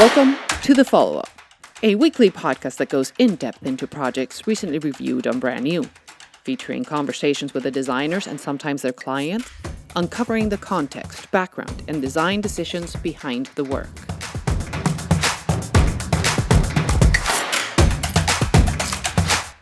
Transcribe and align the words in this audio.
Welcome 0.00 0.38
to 0.62 0.72
The 0.72 0.82
Follow 0.82 1.18
Up, 1.18 1.28
a 1.82 1.94
weekly 1.94 2.30
podcast 2.30 2.78
that 2.78 2.88
goes 2.88 3.12
in 3.18 3.36
depth 3.36 3.62
into 3.62 3.86
projects 3.86 4.46
recently 4.46 4.78
reviewed 4.78 5.26
on 5.26 5.38
Brand 5.38 5.64
New, 5.64 5.90
featuring 6.42 6.86
conversations 6.86 7.52
with 7.52 7.64
the 7.64 7.70
designers 7.70 8.26
and 8.26 8.40
sometimes 8.40 8.80
their 8.80 8.94
clients, 8.94 9.50
uncovering 9.94 10.48
the 10.48 10.56
context, 10.56 11.30
background, 11.32 11.82
and 11.86 12.00
design 12.00 12.40
decisions 12.40 12.96
behind 12.96 13.50
the 13.56 13.64
work. 13.64 13.90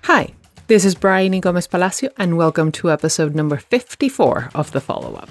Hi, 0.04 0.32
this 0.68 0.84
is 0.84 0.94
Bryony 0.94 1.40
Gomez 1.40 1.66
Palacio, 1.66 2.10
and 2.16 2.36
welcome 2.36 2.70
to 2.70 2.92
episode 2.92 3.34
number 3.34 3.56
54 3.56 4.50
of 4.54 4.70
The 4.70 4.80
Follow 4.80 5.16
Up. 5.16 5.28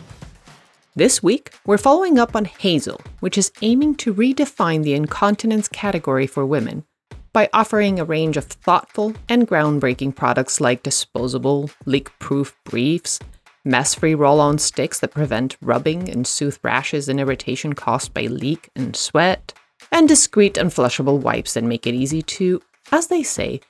This 0.97 1.21
week, 1.21 1.53
we're 1.67 1.77
following 1.77 2.17
up 2.17 2.35
on 2.35 2.45
Hazel, 2.45 2.99
which 3.19 3.37
is 3.37 3.51
aiming 3.61 3.97
to 3.97 4.15
redefine 4.15 4.81
the 4.81 4.95
incontinence 4.95 5.67
category 5.67 6.25
for 6.25 6.43
women 6.43 6.85
by 7.33 7.51
offering 7.53 7.99
a 7.99 8.03
range 8.03 8.35
of 8.35 8.45
thoughtful 8.45 9.13
and 9.29 9.47
groundbreaking 9.47 10.15
products 10.15 10.59
like 10.59 10.81
disposable, 10.81 11.69
leak 11.85 12.09
proof 12.17 12.57
briefs, 12.63 13.19
mess 13.63 13.93
free 13.93 14.15
roll 14.15 14.39
on 14.39 14.57
sticks 14.57 14.99
that 15.01 15.11
prevent 15.11 15.55
rubbing 15.61 16.09
and 16.09 16.25
soothe 16.25 16.57
rashes 16.63 17.07
and 17.07 17.19
irritation 17.19 17.73
caused 17.73 18.11
by 18.11 18.23
leak 18.23 18.71
and 18.75 18.95
sweat, 18.95 19.53
and 19.91 20.07
discreet 20.07 20.57
and 20.57 20.71
flushable 20.71 21.19
wipes 21.19 21.53
that 21.53 21.63
make 21.63 21.85
it 21.85 21.93
easy 21.93 22.23
to, 22.23 22.59
as 22.91 23.05
they 23.05 23.21
say, 23.21 23.61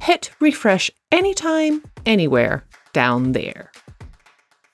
hit 0.00 0.30
refresh 0.38 0.92
anytime, 1.10 1.82
anywhere 2.06 2.64
down 2.92 3.32
there. 3.32 3.72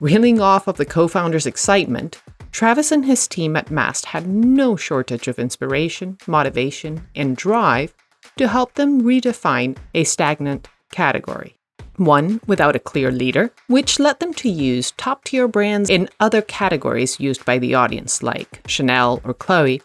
Reeling 0.00 0.40
off 0.40 0.66
of 0.66 0.76
the 0.76 0.84
co 0.84 1.08
founder's 1.08 1.46
excitement, 1.46 2.22
Travis 2.52 2.90
and 2.90 3.04
his 3.04 3.28
team 3.28 3.56
at 3.56 3.70
Mast 3.70 4.06
had 4.06 4.26
no 4.26 4.76
shortage 4.76 5.28
of 5.28 5.38
inspiration, 5.38 6.16
motivation, 6.26 7.06
and 7.14 7.36
drive 7.36 7.94
to 8.38 8.48
help 8.48 8.74
them 8.74 9.02
redefine 9.02 9.76
a 9.94 10.04
stagnant 10.04 10.68
category. 10.90 11.56
One 11.96 12.40
without 12.46 12.76
a 12.76 12.78
clear 12.78 13.10
leader, 13.10 13.52
which 13.68 13.98
led 13.98 14.20
them 14.20 14.34
to 14.34 14.50
use 14.50 14.92
top 14.92 15.24
tier 15.24 15.48
brands 15.48 15.88
in 15.88 16.10
other 16.20 16.42
categories 16.42 17.18
used 17.18 17.44
by 17.44 17.58
the 17.58 17.74
audience, 17.74 18.22
like 18.22 18.60
Chanel 18.66 19.20
or 19.24 19.32
Chloe, 19.32 19.80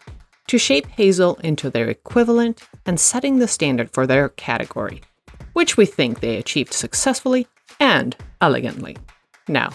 to 0.48 0.58
shape 0.58 0.88
Hazel 0.88 1.36
into 1.44 1.70
their 1.70 1.90
equivalent 1.90 2.62
and 2.86 3.00
setting 3.00 3.40
the 3.40 3.48
standard 3.48 3.92
for 3.92 4.06
their 4.06 4.30
category, 4.30 5.02
which 5.54 5.78
we 5.78 5.86
think 5.86 6.20
they 6.20 6.38
achieved 6.38 6.74
successfully 6.74 7.48
and 7.80 8.16
elegantly. 8.42 8.98
Now, 9.48 9.72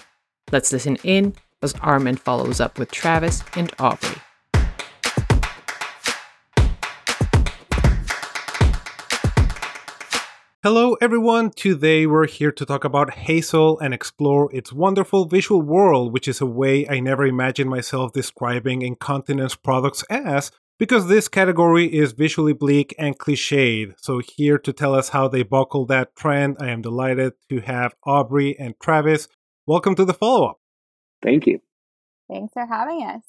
let's 0.52 0.72
listen 0.72 0.96
in 1.02 1.34
as 1.62 1.74
Armin 1.80 2.16
follows 2.16 2.60
up 2.60 2.78
with 2.78 2.90
Travis 2.90 3.42
and 3.54 3.72
Aubrey. 3.78 4.16
Hello 10.66 10.96
everyone, 11.00 11.50
today 11.50 12.06
we're 12.06 12.26
here 12.26 12.50
to 12.50 12.66
talk 12.66 12.82
about 12.82 13.14
Hazel 13.14 13.78
and 13.78 13.94
explore 13.94 14.52
its 14.52 14.72
wonderful 14.72 15.24
visual 15.24 15.62
world, 15.62 16.12
which 16.12 16.26
is 16.26 16.40
a 16.40 16.44
way 16.44 16.88
I 16.88 16.98
never 16.98 17.24
imagined 17.24 17.70
myself 17.70 18.12
describing 18.12 18.82
incontinence 18.82 19.54
products 19.54 20.02
as, 20.10 20.50
because 20.76 21.06
this 21.06 21.28
category 21.28 21.86
is 21.86 22.10
visually 22.10 22.52
bleak 22.52 22.96
and 22.98 23.16
cliched. 23.16 23.94
So, 23.98 24.18
here 24.18 24.58
to 24.58 24.72
tell 24.72 24.92
us 24.96 25.10
how 25.10 25.28
they 25.28 25.44
buckle 25.44 25.86
that 25.86 26.16
trend, 26.16 26.56
I 26.58 26.70
am 26.70 26.82
delighted 26.82 27.34
to 27.48 27.60
have 27.60 27.94
Aubrey 28.04 28.58
and 28.58 28.74
Travis. 28.80 29.28
Welcome 29.66 29.94
to 29.94 30.04
the 30.04 30.14
follow 30.14 30.48
up. 30.48 30.60
Thank 31.22 31.46
you. 31.46 31.60
Thanks 32.28 32.52
for 32.52 32.66
having 32.66 33.04
us. 33.04 33.22